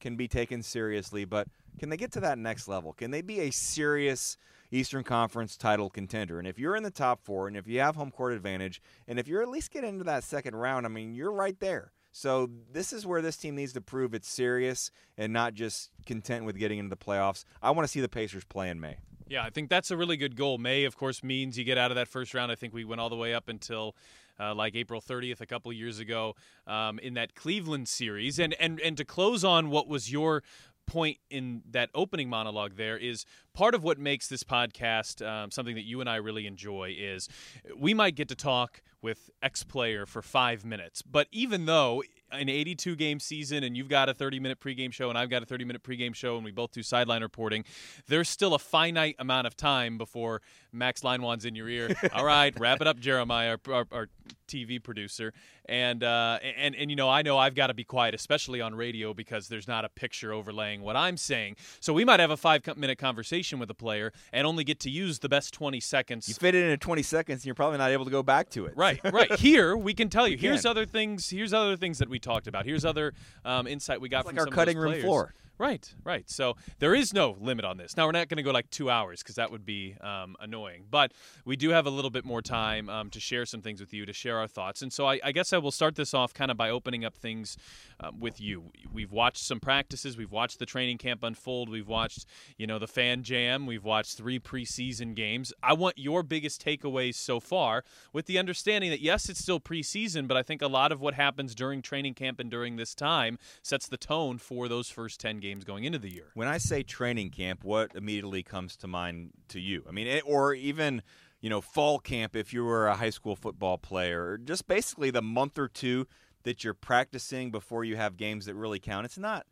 can 0.00 0.16
be 0.16 0.26
taken 0.26 0.62
seriously, 0.62 1.24
but 1.24 1.46
can 1.78 1.90
they 1.90 1.96
get 1.96 2.10
to 2.12 2.20
that 2.20 2.38
next 2.38 2.66
level? 2.66 2.92
Can 2.92 3.10
they 3.10 3.22
be 3.22 3.40
a 3.40 3.50
serious 3.50 4.36
Eastern 4.74 5.04
Conference 5.04 5.56
title 5.56 5.88
contender? 5.88 6.38
And 6.38 6.48
if 6.48 6.58
you're 6.58 6.76
in 6.76 6.82
the 6.82 6.90
top 6.90 7.20
four, 7.22 7.48
and 7.48 7.56
if 7.56 7.66
you 7.66 7.80
have 7.80 7.96
home 7.96 8.10
court 8.10 8.32
advantage, 8.32 8.82
and 9.06 9.18
if 9.18 9.28
you're 9.28 9.42
at 9.42 9.48
least 9.48 9.70
get 9.70 9.84
into 9.84 10.04
that 10.04 10.24
second 10.24 10.56
round, 10.56 10.86
I 10.86 10.88
mean, 10.88 11.14
you're 11.14 11.32
right 11.32 11.58
there. 11.60 11.92
So 12.12 12.48
this 12.72 12.92
is 12.92 13.04
where 13.04 13.20
this 13.20 13.36
team 13.36 13.56
needs 13.56 13.72
to 13.72 13.80
prove 13.80 14.14
it's 14.14 14.28
serious 14.28 14.92
and 15.18 15.32
not 15.32 15.54
just 15.54 15.90
content 16.06 16.44
with 16.44 16.56
getting 16.56 16.78
into 16.78 16.90
the 16.90 16.96
playoffs. 16.96 17.44
I 17.60 17.72
want 17.72 17.88
to 17.88 17.90
see 17.90 18.00
the 18.00 18.08
Pacers 18.08 18.44
play 18.44 18.70
in 18.70 18.80
May. 18.80 18.98
Yeah, 19.26 19.42
I 19.42 19.50
think 19.50 19.68
that's 19.68 19.90
a 19.90 19.96
really 19.96 20.16
good 20.16 20.36
goal. 20.36 20.58
May, 20.58 20.84
of 20.84 20.96
course, 20.96 21.24
means 21.24 21.58
you 21.58 21.64
get 21.64 21.78
out 21.78 21.90
of 21.90 21.96
that 21.96 22.06
first 22.06 22.34
round. 22.34 22.52
I 22.52 22.54
think 22.54 22.74
we 22.74 22.84
went 22.84 23.00
all 23.00 23.08
the 23.08 23.16
way 23.16 23.34
up 23.34 23.48
until 23.48 23.96
uh, 24.38 24.54
like 24.54 24.74
April 24.74 25.00
30th 25.00 25.40
a 25.40 25.46
couple 25.46 25.72
years 25.72 25.98
ago 25.98 26.34
um, 26.66 26.98
in 26.98 27.14
that 27.14 27.34
Cleveland 27.34 27.88
series. 27.88 28.38
And, 28.38 28.54
and, 28.60 28.80
and 28.80 28.96
to 28.96 29.04
close 29.04 29.44
on 29.44 29.70
what 29.70 29.88
was 29.88 30.12
your 30.12 30.42
point 30.86 31.18
in 31.30 31.62
that 31.70 31.90
opening 31.94 32.28
monologue 32.28 32.76
there 32.76 32.96
is 32.96 33.24
part 33.52 33.74
of 33.74 33.82
what 33.82 33.98
makes 33.98 34.28
this 34.28 34.42
podcast 34.42 35.26
um, 35.26 35.50
something 35.50 35.74
that 35.74 35.84
you 35.84 36.00
and 36.00 36.08
I 36.08 36.16
really 36.16 36.46
enjoy 36.46 36.94
is 36.98 37.28
we 37.76 37.94
might 37.94 38.14
get 38.14 38.28
to 38.28 38.34
talk 38.34 38.82
with 39.02 39.30
X 39.42 39.62
player 39.64 40.06
for 40.06 40.22
five 40.22 40.64
minutes, 40.64 41.02
but 41.02 41.28
even 41.30 41.66
though 41.66 42.02
an 42.34 42.48
82 42.48 42.96
game 42.96 43.20
season 43.20 43.64
and 43.64 43.76
you've 43.76 43.88
got 43.88 44.08
a 44.08 44.14
30 44.14 44.40
minute 44.40 44.60
pregame 44.60 44.92
show 44.92 45.08
and 45.08 45.18
I've 45.18 45.30
got 45.30 45.42
a 45.42 45.46
30 45.46 45.64
minute 45.64 45.82
pregame 45.82 46.14
show 46.14 46.36
and 46.36 46.44
we 46.44 46.50
both 46.50 46.72
do 46.72 46.82
sideline 46.82 47.22
reporting, 47.22 47.64
there's 48.08 48.28
still 48.28 48.54
a 48.54 48.58
finite 48.58 49.16
amount 49.18 49.46
of 49.46 49.56
time 49.56 49.98
before 49.98 50.42
Max 50.72 51.02
Linewan's 51.02 51.44
in 51.44 51.54
your 51.54 51.68
ear. 51.68 51.94
All 52.12 52.24
right, 52.24 52.58
wrap 52.58 52.80
it 52.80 52.86
up, 52.86 52.98
Jeremiah, 52.98 53.56
our, 53.66 53.74
our, 53.74 53.86
our 53.92 54.08
TV 54.48 54.82
producer. 54.82 55.32
And, 55.66 56.04
uh, 56.04 56.38
and, 56.42 56.74
and, 56.74 56.90
you 56.90 56.96
know, 56.96 57.08
I 57.08 57.22
know 57.22 57.38
I've 57.38 57.54
got 57.54 57.68
to 57.68 57.74
be 57.74 57.84
quiet, 57.84 58.14
especially 58.14 58.60
on 58.60 58.74
radio, 58.74 59.14
because 59.14 59.48
there's 59.48 59.66
not 59.66 59.84
a 59.84 59.88
picture 59.88 60.32
overlaying 60.32 60.82
what 60.82 60.94
I'm 60.94 61.16
saying. 61.16 61.56
So 61.80 61.94
we 61.94 62.04
might 62.04 62.20
have 62.20 62.30
a 62.30 62.36
five 62.36 62.62
minute 62.76 62.98
conversation 62.98 63.58
with 63.58 63.70
a 63.70 63.74
player 63.74 64.12
and 64.32 64.46
only 64.46 64.64
get 64.64 64.80
to 64.80 64.90
use 64.90 65.20
the 65.20 65.28
best 65.28 65.54
20 65.54 65.80
seconds. 65.80 66.28
You 66.28 66.34
fit 66.34 66.54
it 66.54 66.70
in 66.70 66.78
20 66.78 67.02
seconds 67.02 67.40
and 67.40 67.46
you're 67.46 67.54
probably 67.54 67.78
not 67.78 67.90
able 67.90 68.04
to 68.04 68.10
go 68.10 68.22
back 68.22 68.50
to 68.50 68.66
it. 68.66 68.76
Right, 68.76 69.00
right. 69.12 69.32
Here, 69.38 69.76
we 69.76 69.94
can 69.94 70.10
tell 70.10 70.28
you, 70.28 70.36
here's 70.36 70.66
other 70.66 70.84
things, 70.84 71.30
here's 71.30 71.54
other 71.54 71.76
things 71.76 71.98
that 71.98 72.10
we 72.10 72.18
talked 72.24 72.48
about. 72.48 72.64
Here's 72.64 72.84
other 72.84 73.14
um, 73.44 73.66
insight 73.66 74.00
we 74.00 74.08
got 74.08 74.20
it's 74.20 74.28
from 74.30 74.36
like 74.36 74.46
our 74.48 74.52
cutting 74.52 74.78
room 74.78 75.00
floor. 75.00 75.34
Right, 75.56 75.94
right. 76.02 76.28
So 76.28 76.56
there 76.80 76.96
is 76.96 77.14
no 77.14 77.36
limit 77.40 77.64
on 77.64 77.76
this. 77.76 77.96
Now 77.96 78.06
we're 78.06 78.12
not 78.12 78.28
going 78.28 78.38
to 78.38 78.42
go 78.42 78.50
like 78.50 78.70
two 78.70 78.90
hours 78.90 79.22
because 79.22 79.36
that 79.36 79.52
would 79.52 79.64
be 79.64 79.94
um, 80.00 80.34
annoying. 80.40 80.86
But 80.90 81.12
we 81.44 81.54
do 81.54 81.70
have 81.70 81.86
a 81.86 81.90
little 81.90 82.10
bit 82.10 82.24
more 82.24 82.42
time 82.42 82.90
um, 82.90 83.08
to 83.10 83.20
share 83.20 83.46
some 83.46 83.62
things 83.62 83.78
with 83.78 83.94
you, 83.94 84.04
to 84.04 84.12
share 84.12 84.38
our 84.38 84.48
thoughts. 84.48 84.82
And 84.82 84.92
so 84.92 85.06
I, 85.06 85.20
I 85.22 85.30
guess 85.30 85.52
I 85.52 85.58
will 85.58 85.70
start 85.70 85.94
this 85.94 86.12
off 86.12 86.34
kind 86.34 86.50
of 86.50 86.56
by 86.56 86.70
opening 86.70 87.04
up 87.04 87.14
things 87.14 87.56
um, 88.00 88.18
with 88.18 88.40
you. 88.40 88.72
We've 88.92 89.12
watched 89.12 89.44
some 89.44 89.60
practices. 89.60 90.16
We've 90.16 90.32
watched 90.32 90.58
the 90.58 90.66
training 90.66 90.98
camp 90.98 91.22
unfold. 91.22 91.68
We've 91.68 91.86
watched, 91.86 92.26
you 92.58 92.66
know, 92.66 92.80
the 92.80 92.88
fan 92.88 93.22
jam. 93.22 93.64
We've 93.64 93.84
watched 93.84 94.16
three 94.16 94.40
preseason 94.40 95.14
games. 95.14 95.52
I 95.62 95.74
want 95.74 95.98
your 95.98 96.24
biggest 96.24 96.64
takeaways 96.64 97.14
so 97.14 97.38
far, 97.38 97.84
with 98.12 98.26
the 98.26 98.38
understanding 98.38 98.90
that 98.90 99.00
yes, 99.00 99.28
it's 99.28 99.40
still 99.40 99.60
preseason, 99.60 100.26
but 100.26 100.36
I 100.36 100.42
think 100.42 100.62
a 100.62 100.66
lot 100.66 100.90
of 100.90 101.00
what 101.00 101.14
happens 101.14 101.54
during 101.54 101.80
training 101.80 102.14
camp 102.14 102.40
and 102.40 102.50
during 102.50 102.74
this 102.74 102.92
time 102.92 103.38
sets 103.62 103.86
the 103.86 103.96
tone 103.96 104.38
for 104.38 104.66
those 104.66 104.90
first 104.90 105.20
ten 105.20 105.36
games 105.36 105.43
going 105.64 105.84
into 105.84 105.98
the 105.98 106.12
year. 106.12 106.30
When 106.34 106.48
I 106.48 106.58
say 106.58 106.82
training 106.82 107.30
camp, 107.30 107.64
what 107.64 107.94
immediately 107.94 108.42
comes 108.42 108.76
to 108.78 108.86
mind 108.86 109.30
to 109.48 109.60
you? 109.60 109.84
I 109.88 109.92
mean, 109.92 110.06
it, 110.06 110.22
or 110.26 110.54
even 110.54 111.02
you 111.40 111.50
know 111.50 111.60
fall 111.60 111.98
camp 111.98 112.34
if 112.34 112.52
you 112.52 112.64
were 112.64 112.86
a 112.86 112.96
high 112.96 113.10
school 113.10 113.36
football 113.36 113.78
player, 113.78 114.24
or 114.24 114.38
just 114.38 114.66
basically 114.66 115.10
the 115.10 115.22
month 115.22 115.58
or 115.58 115.68
two 115.68 116.06
that 116.44 116.64
you're 116.64 116.74
practicing 116.74 117.50
before 117.50 117.84
you 117.84 117.96
have 117.96 118.16
games 118.16 118.46
that 118.46 118.54
really 118.54 118.78
count. 118.78 119.04
It's 119.04 119.18
not 119.18 119.46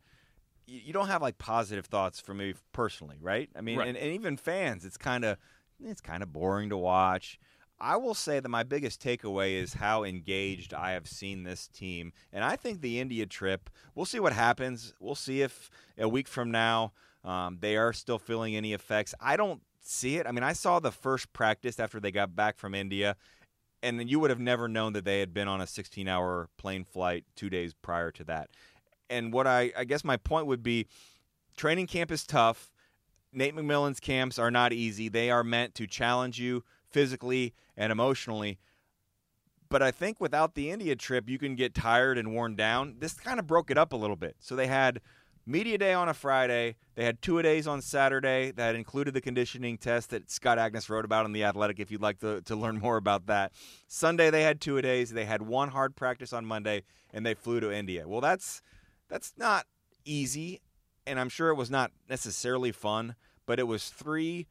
you 0.67 0.93
don't 0.93 1.09
have 1.09 1.23
like 1.23 1.39
positive 1.39 1.87
thoughts 1.87 2.21
for 2.21 2.35
me 2.35 2.55
personally, 2.73 3.19
right? 3.21 3.51
I 3.57 3.61
mean, 3.61 3.79
right. 3.79 3.89
And, 3.89 3.97
and 3.97 4.13
even 4.13 4.37
fans, 4.37 4.85
it's 4.85 4.97
kind 4.97 5.25
of 5.25 5.37
it's 5.85 6.01
kind 6.01 6.23
of 6.23 6.33
boring 6.33 6.71
to 6.71 6.77
watch. 6.77 7.39
I 7.83 7.97
will 7.97 8.15
say 8.15 8.39
that 8.39 8.49
my 8.49 8.63
biggest 8.63 9.03
takeaway 9.03 9.55
is 9.55 9.75
how 9.75 10.05
engaged 10.05 10.73
I 10.73 10.93
have 10.93 11.09
seen 11.09 11.43
this 11.43 11.67
team. 11.67 12.13
And 12.33 12.45
I 12.45 12.55
think 12.55 12.81
the 12.81 13.01
India 13.01 13.27
trip, 13.27 13.69
we'll 13.97 14.07
see 14.07 14.21
what 14.21 14.33
happens. 14.33 14.95
We'll 15.01 15.17
see 15.17 15.43
if 15.43 15.69
a 15.99 16.09
week 16.09 16.29
from 16.29 16.53
now 16.53 16.93
um, 17.25 17.59
they 17.61 17.77
are 17.77 17.93
still 17.93 18.21
feeling 18.21 18.55
any 18.55 18.73
effects. 18.73 19.17
I 19.21 19.37
don't 19.37 19.63
see 19.81 20.17
it. 20.17 20.29
I 20.29 20.31
mean, 20.31 20.45
I 20.45 20.53
saw 20.53 20.79
the 20.79 20.93
first 20.93 21.33
practice 21.33 21.81
after 21.81 21.99
they 21.99 22.13
got 22.13 22.37
back 22.37 22.57
from 22.57 22.73
India, 22.73 23.17
and 23.83 24.09
you 24.09 24.21
would 24.21 24.31
have 24.31 24.39
never 24.39 24.69
known 24.69 24.93
that 24.93 25.05
they 25.05 25.19
had 25.19 25.35
been 25.35 25.49
on 25.49 25.61
a 25.61 25.67
16 25.67 26.07
hour 26.07 26.49
plane 26.57 26.85
flight 26.85 27.25
two 27.35 27.51
days 27.51 27.75
prior 27.75 28.13
to 28.13 28.23
that. 28.25 28.51
And 29.11 29.33
what 29.33 29.49
I, 29.49 29.73
I 29.77 29.83
guess 29.85 30.05
my 30.05 30.17
point 30.17 30.47
would 30.47 30.63
be 30.63 30.87
training 31.57 31.89
camp 31.89 32.13
is 32.13 32.25
tough. 32.25 32.71
Nate 33.33 33.57
McMillan's 33.57 33.99
camps 33.99 34.39
are 34.39 34.53
not 34.53 34.73
easy. 34.73 35.09
They 35.09 35.31
are 35.31 35.43
meant 35.43 35.75
to 35.77 35.89
challenge 35.89 36.39
you 36.39 36.63
physically 36.93 37.55
and 37.77 37.91
emotionally. 37.91 38.59
But 39.69 39.83
I 39.83 39.91
think 39.91 40.21
without 40.21 40.55
the 40.55 40.71
India 40.71 40.95
trip, 40.95 41.29
you 41.29 41.39
can 41.39 41.55
get 41.55 41.75
tired 41.75 42.19
and 42.19 42.35
worn 42.35 42.57
down. 42.57 42.97
This 42.99 43.15
kind 43.15 43.39
of 43.39 43.47
broke 43.47 43.71
it 43.71 43.79
up 43.79 43.93
a 43.93 43.97
little 43.97 44.17
bit. 44.17 44.37
So 44.39 44.55
they 44.55 44.67
had 44.67 45.01
media 45.47 45.79
day 45.79 45.95
on 45.95 46.09
a 46.09 46.15
Friday. 46.15 46.77
They 46.95 47.05
had 47.05 47.23
two 47.23 47.39
a 47.39 47.43
days 47.43 47.67
on 47.67 47.81
Saturday 47.81 48.51
that 48.53 48.75
included 48.75 49.15
the 49.15 49.21
conditioning 49.21 49.79
test 49.79 50.11
that 50.11 50.31
Scott 50.31 50.59
Agness 50.59 50.91
wrote 50.91 51.05
about 51.07 51.25
in 51.25 51.33
The 51.33 51.45
Athletic 51.45 51.81
if 51.81 51.91
you'd 51.91 52.03
like 52.03 52.21
to, 52.21 52.43
to 52.43 52.55
learn 52.55 52.79
more 52.79 52.99
about 52.99 53.27
that. 53.27 53.53
Sunday 53.89 54.31
they 54.31 54.43
had 54.43 54.61
two 54.61 54.77
a 54.77 54.83
days. 54.83 55.11
They 55.11 55.25
had 55.25 55.43
one 55.43 55.71
hard 55.71 55.97
practice 55.97 56.33
on 56.33 56.45
Monday 56.45 56.83
and 57.13 57.25
they 57.25 57.35
flew 57.35 57.61
to 57.61 57.73
India. 57.73 58.07
Well, 58.07 58.21
that's 58.21 58.61
that's 59.09 59.33
not 59.39 59.67
easy 60.05 60.61
and 61.07 61.19
I'm 61.19 61.29
sure 61.29 61.49
it 61.49 61.57
was 61.57 61.71
not 61.71 61.93
necessarily 62.09 62.73
fun, 62.73 63.17
but 63.47 63.59
it 63.59 63.67
was 63.67 63.89
three 63.89 64.47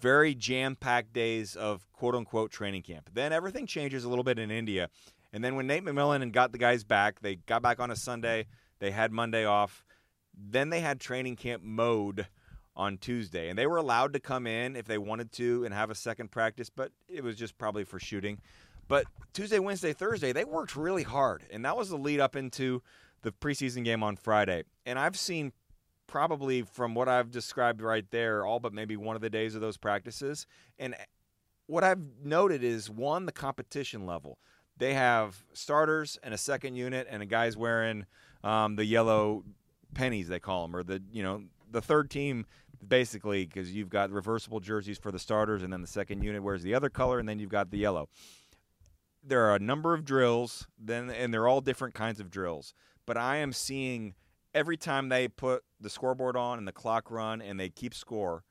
very 0.00 0.34
jam 0.34 0.76
packed 0.76 1.12
days 1.12 1.56
of 1.56 1.90
quote 1.92 2.14
unquote 2.14 2.50
training 2.50 2.82
camp. 2.82 3.10
Then 3.12 3.32
everything 3.32 3.66
changes 3.66 4.04
a 4.04 4.08
little 4.08 4.24
bit 4.24 4.38
in 4.38 4.50
India. 4.50 4.88
And 5.32 5.44
then 5.44 5.56
when 5.56 5.66
Nate 5.66 5.84
McMillan 5.84 6.22
and 6.22 6.32
got 6.32 6.52
the 6.52 6.58
guys 6.58 6.84
back, 6.84 7.20
they 7.20 7.36
got 7.36 7.62
back 7.62 7.80
on 7.80 7.90
a 7.90 7.96
Sunday, 7.96 8.46
they 8.78 8.90
had 8.90 9.12
Monday 9.12 9.44
off. 9.44 9.84
Then 10.34 10.70
they 10.70 10.80
had 10.80 11.00
training 11.00 11.36
camp 11.36 11.62
mode 11.62 12.26
on 12.76 12.98
Tuesday. 12.98 13.48
And 13.48 13.58
they 13.58 13.66
were 13.66 13.78
allowed 13.78 14.12
to 14.12 14.20
come 14.20 14.46
in 14.46 14.76
if 14.76 14.86
they 14.86 14.98
wanted 14.98 15.32
to 15.32 15.64
and 15.64 15.74
have 15.74 15.90
a 15.90 15.94
second 15.94 16.30
practice, 16.30 16.70
but 16.70 16.92
it 17.08 17.24
was 17.24 17.36
just 17.36 17.58
probably 17.58 17.84
for 17.84 17.98
shooting. 17.98 18.38
But 18.88 19.06
Tuesday, 19.32 19.58
Wednesday, 19.58 19.92
Thursday, 19.92 20.32
they 20.32 20.44
worked 20.44 20.76
really 20.76 21.02
hard. 21.02 21.44
And 21.50 21.64
that 21.64 21.76
was 21.76 21.88
the 21.88 21.98
lead 21.98 22.20
up 22.20 22.36
into 22.36 22.82
the 23.22 23.32
preseason 23.32 23.84
game 23.84 24.02
on 24.02 24.16
Friday. 24.16 24.64
And 24.84 24.98
I've 24.98 25.18
seen 25.18 25.52
probably 26.06 26.62
from 26.62 26.94
what 26.94 27.08
I've 27.08 27.30
described 27.30 27.82
right 27.82 28.04
there, 28.10 28.44
all 28.44 28.60
but 28.60 28.72
maybe 28.72 28.96
one 28.96 29.16
of 29.16 29.22
the 29.22 29.30
days 29.30 29.54
of 29.54 29.60
those 29.60 29.76
practices. 29.76 30.46
And 30.78 30.94
what 31.66 31.84
I've 31.84 32.00
noted 32.22 32.62
is 32.62 32.88
one, 32.88 33.26
the 33.26 33.32
competition 33.32 34.06
level. 34.06 34.38
They 34.78 34.94
have 34.94 35.44
starters 35.52 36.18
and 36.22 36.34
a 36.34 36.38
second 36.38 36.76
unit, 36.76 37.06
and 37.10 37.22
a 37.22 37.26
guy's 37.26 37.56
wearing 37.56 38.06
um, 38.44 38.76
the 38.76 38.84
yellow 38.84 39.44
pennies 39.94 40.28
they 40.28 40.38
call 40.38 40.66
them, 40.66 40.76
or 40.76 40.82
the 40.82 41.02
you 41.10 41.22
know 41.22 41.44
the 41.70 41.80
third 41.80 42.10
team 42.10 42.46
basically 42.86 43.46
because 43.46 43.72
you've 43.72 43.88
got 43.88 44.10
reversible 44.10 44.60
jerseys 44.60 44.98
for 44.98 45.10
the 45.10 45.18
starters, 45.18 45.62
and 45.62 45.72
then 45.72 45.80
the 45.80 45.86
second 45.86 46.22
unit 46.22 46.42
wears 46.42 46.62
the 46.62 46.74
other 46.74 46.90
color, 46.90 47.18
and 47.18 47.28
then 47.28 47.38
you've 47.38 47.50
got 47.50 47.70
the 47.70 47.78
yellow. 47.78 48.08
There 49.24 49.44
are 49.46 49.56
a 49.56 49.60
number 49.60 49.94
of 49.94 50.04
drills, 50.04 50.68
then 50.78 51.10
and 51.10 51.32
they're 51.32 51.48
all 51.48 51.60
different 51.60 51.94
kinds 51.94 52.20
of 52.20 52.30
drills. 52.30 52.74
But 53.06 53.16
I 53.16 53.36
am 53.36 53.52
seeing 53.52 54.14
every 54.56 54.78
time 54.78 55.10
they 55.10 55.28
put 55.28 55.62
the 55.78 55.90
scoreboard 55.90 56.36
on 56.36 56.58
and 56.58 56.66
the 56.66 56.72
clock 56.72 57.10
run 57.10 57.42
and 57.42 57.60
they 57.60 57.68
keep 57.68 57.94
score, 57.94 58.42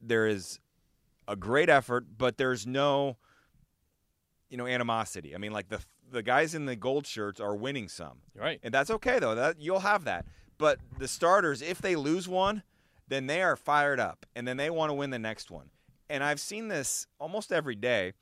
there 0.00 0.26
is 0.26 0.60
a 1.26 1.34
great 1.36 1.68
effort, 1.68 2.06
but 2.16 2.38
there's 2.38 2.66
no 2.66 3.16
you 4.48 4.56
know 4.56 4.66
animosity. 4.66 5.34
I 5.34 5.38
mean, 5.38 5.52
like 5.52 5.68
the 5.68 5.80
the 6.10 6.22
guys 6.22 6.54
in 6.54 6.64
the 6.64 6.76
gold 6.76 7.06
shirts 7.06 7.40
are 7.40 7.54
winning 7.54 7.88
some, 7.88 8.20
right? 8.34 8.60
And 8.62 8.72
that's 8.72 8.90
okay 8.90 9.18
though. 9.18 9.34
That 9.34 9.60
you'll 9.60 9.80
have 9.80 10.04
that. 10.04 10.24
But 10.56 10.78
the 10.98 11.08
starters, 11.08 11.60
if 11.60 11.82
they 11.82 11.96
lose 11.96 12.26
one, 12.28 12.62
then 13.08 13.26
they 13.26 13.42
are 13.42 13.56
fired 13.56 14.00
up 14.00 14.24
and 14.34 14.46
then 14.46 14.56
they 14.56 14.70
want 14.70 14.90
to 14.90 14.94
win 14.94 15.10
the 15.10 15.18
next 15.18 15.50
one. 15.50 15.70
And 16.08 16.24
I've 16.24 16.40
seen 16.40 16.68
this 16.68 17.06
almost 17.18 17.52
every 17.52 17.74
day. 17.74 18.14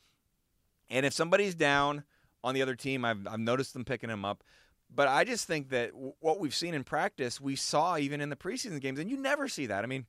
And 0.90 1.06
if 1.06 1.12
somebody's 1.12 1.54
down 1.54 2.04
on 2.42 2.54
the 2.54 2.62
other 2.62 2.74
team, 2.74 3.04
I've, 3.04 3.26
I've 3.26 3.40
noticed 3.40 3.72
them 3.72 3.84
picking 3.84 4.08
them 4.08 4.24
up. 4.24 4.42
But 4.96 5.08
I 5.08 5.24
just 5.24 5.46
think 5.46 5.68
that 5.68 5.92
w- 5.92 6.14
what 6.20 6.40
we've 6.40 6.54
seen 6.54 6.74
in 6.74 6.82
practice, 6.82 7.40
we 7.40 7.54
saw 7.54 7.98
even 7.98 8.20
in 8.20 8.30
the 8.30 8.36
preseason 8.36 8.80
games, 8.80 8.98
and 8.98 9.10
you 9.10 9.18
never 9.18 9.46
see 9.46 9.66
that. 9.66 9.84
I 9.84 9.86
mean, 9.86 10.06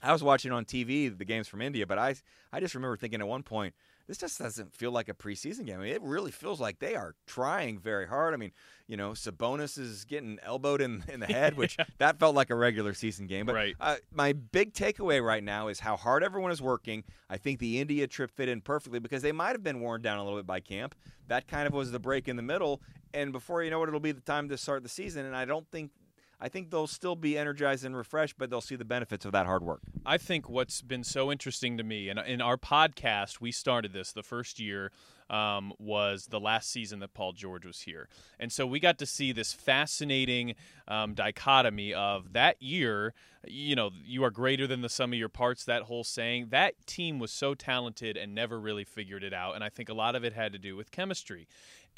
I 0.00 0.12
was 0.12 0.22
watching 0.22 0.52
on 0.52 0.64
TV 0.64 1.16
the 1.16 1.24
games 1.24 1.48
from 1.48 1.60
India, 1.60 1.86
but 1.86 1.98
I 1.98 2.14
I 2.52 2.60
just 2.60 2.74
remember 2.74 2.96
thinking 2.96 3.20
at 3.20 3.26
one 3.26 3.42
point, 3.42 3.74
this 4.06 4.16
just 4.16 4.38
doesn't 4.38 4.72
feel 4.72 4.90
like 4.90 5.08
a 5.08 5.14
preseason 5.14 5.66
game. 5.66 5.80
I 5.80 5.84
mean, 5.84 5.92
it 5.92 6.02
really 6.02 6.30
feels 6.30 6.60
like 6.60 6.78
they 6.78 6.94
are 6.94 7.14
trying 7.26 7.78
very 7.78 8.06
hard. 8.06 8.32
I 8.32 8.38
mean, 8.38 8.52
you 8.86 8.96
know, 8.96 9.10
Sabonis 9.10 9.78
is 9.78 10.06
getting 10.06 10.38
elbowed 10.42 10.80
in, 10.80 11.04
in 11.08 11.20
the 11.20 11.26
head, 11.26 11.56
which 11.56 11.76
that 11.98 12.18
felt 12.18 12.34
like 12.34 12.48
a 12.48 12.54
regular 12.54 12.94
season 12.94 13.26
game. 13.26 13.44
But 13.44 13.54
right. 13.54 13.76
uh, 13.78 13.96
my 14.10 14.32
big 14.32 14.72
takeaway 14.72 15.22
right 15.22 15.44
now 15.44 15.68
is 15.68 15.80
how 15.80 15.96
hard 15.96 16.22
everyone 16.22 16.52
is 16.52 16.62
working. 16.62 17.04
I 17.28 17.36
think 17.36 17.58
the 17.58 17.80
India 17.80 18.06
trip 18.06 18.30
fit 18.30 18.48
in 18.48 18.62
perfectly 18.62 18.98
because 18.98 19.20
they 19.20 19.32
might 19.32 19.52
have 19.52 19.62
been 19.62 19.80
worn 19.80 20.00
down 20.00 20.18
a 20.18 20.24
little 20.24 20.38
bit 20.38 20.46
by 20.46 20.60
camp. 20.60 20.94
That 21.26 21.46
kind 21.46 21.66
of 21.66 21.74
was 21.74 21.90
the 21.90 21.98
break 21.98 22.28
in 22.28 22.36
the 22.36 22.42
middle. 22.42 22.80
And 23.14 23.32
before 23.32 23.62
you 23.62 23.70
know 23.70 23.82
it, 23.82 23.88
it'll 23.88 24.00
be 24.00 24.12
the 24.12 24.20
time 24.20 24.48
to 24.48 24.58
start 24.58 24.82
the 24.82 24.88
season. 24.88 25.26
And 25.26 25.34
I 25.34 25.44
don't 25.44 25.66
think 25.70 25.90
I 26.40 26.48
think 26.48 26.70
they'll 26.70 26.86
still 26.86 27.16
be 27.16 27.36
energized 27.36 27.84
and 27.84 27.96
refreshed, 27.96 28.36
but 28.38 28.48
they'll 28.48 28.60
see 28.60 28.76
the 28.76 28.84
benefits 28.84 29.24
of 29.24 29.32
that 29.32 29.46
hard 29.46 29.64
work. 29.64 29.80
I 30.06 30.18
think 30.18 30.48
what's 30.48 30.82
been 30.82 31.02
so 31.02 31.32
interesting 31.32 31.76
to 31.78 31.82
me, 31.82 32.08
and 32.08 32.18
in 32.20 32.40
our 32.40 32.56
podcast, 32.56 33.40
we 33.40 33.50
started 33.50 33.92
this 33.92 34.12
the 34.12 34.22
first 34.22 34.60
year 34.60 34.92
um, 35.30 35.72
was 35.78 36.26
the 36.26 36.38
last 36.38 36.70
season 36.70 37.00
that 37.00 37.12
Paul 37.12 37.32
George 37.32 37.66
was 37.66 37.82
here. 37.82 38.08
And 38.38 38.52
so 38.52 38.66
we 38.66 38.80
got 38.80 38.98
to 38.98 39.06
see 39.06 39.32
this 39.32 39.52
fascinating 39.52 40.54
um, 40.86 41.14
dichotomy 41.14 41.92
of 41.92 42.32
that 42.32 42.62
year, 42.62 43.14
you 43.46 43.76
know, 43.76 43.90
you 44.04 44.24
are 44.24 44.30
greater 44.30 44.66
than 44.66 44.80
the 44.80 44.88
sum 44.88 45.12
of 45.12 45.18
your 45.18 45.28
parts, 45.28 45.64
that 45.64 45.82
whole 45.82 46.04
saying. 46.04 46.48
That 46.50 46.74
team 46.86 47.18
was 47.18 47.30
so 47.30 47.54
talented 47.54 48.16
and 48.16 48.34
never 48.34 48.58
really 48.58 48.84
figured 48.84 49.22
it 49.22 49.34
out. 49.34 49.54
And 49.54 49.62
I 49.62 49.68
think 49.68 49.88
a 49.88 49.94
lot 49.94 50.14
of 50.14 50.24
it 50.24 50.32
had 50.32 50.52
to 50.52 50.58
do 50.58 50.76
with 50.76 50.90
chemistry. 50.90 51.46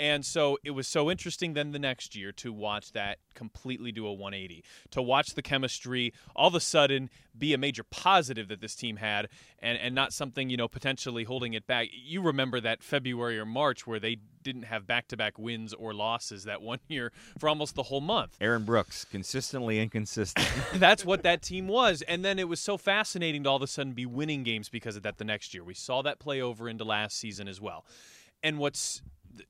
And 0.01 0.25
so 0.25 0.57
it 0.65 0.71
was 0.71 0.89
so 0.89 1.11
interesting 1.11 1.53
then 1.53 1.73
the 1.73 1.79
next 1.79 2.17
year 2.17 2.33
to 2.33 2.55
watch 2.55 2.93
that 2.93 3.19
completely 3.35 3.93
do 3.93 4.07
a 4.07 4.13
180, 4.15 4.65
to 4.93 5.03
watch 5.03 5.35
the 5.35 5.43
chemistry 5.43 6.15
all 6.35 6.49
of 6.49 6.55
a 6.55 6.61
sudden 6.61 7.11
be 7.39 7.53
a 7.53 7.59
major 7.59 7.85
positive 7.85 8.49
that 8.49 8.63
this 8.63 8.75
team 8.75 8.97
had 8.97 9.29
and, 9.59 9.77
and 9.77 9.95
not 9.95 10.15
something, 10.15 10.49
you 10.49 10.57
know, 10.57 10.69
potentially 10.69 11.25
holding 11.25 11.53
it 11.53 11.67
back. 11.67 11.89
You 11.93 12.23
remember 12.23 12.63
that 12.63 12.83
February 12.83 13.39
or 13.39 13.45
March 13.45 13.87
where 13.87 14.01
they 14.01 14.17
didn't 14.43 14.63
have 14.63 14.87
back 14.87 15.07
to 15.09 15.19
back 15.19 15.39
wins 15.39 15.75
or 15.75 15.93
losses 15.93 16.45
that 16.45 16.63
one 16.63 16.79
year 16.89 17.13
for 17.39 17.51
almost 17.51 17.75
the 17.75 17.83
whole 17.83 18.01
month. 18.01 18.39
Aaron 18.41 18.65
Brooks, 18.65 19.05
consistently 19.05 19.79
inconsistent. 19.79 20.49
That's 20.73 21.05
what 21.05 21.25
that 21.25 21.43
team 21.43 21.69
was. 21.69 22.01
And 22.01 22.25
then 22.25 22.39
it 22.39 22.49
was 22.49 22.59
so 22.59 22.79
fascinating 22.79 23.43
to 23.43 23.51
all 23.51 23.57
of 23.57 23.63
a 23.63 23.67
sudden 23.67 23.93
be 23.93 24.07
winning 24.07 24.45
games 24.45 24.71
because 24.71 24.97
of 24.97 25.03
that 25.03 25.19
the 25.19 25.25
next 25.25 25.53
year. 25.53 25.63
We 25.63 25.75
saw 25.75 26.01
that 26.01 26.19
play 26.19 26.41
over 26.41 26.71
into 26.71 26.85
last 26.85 27.19
season 27.19 27.49
as 27.49 27.61
well. 27.61 27.85
And 28.43 28.59
what's 28.59 29.03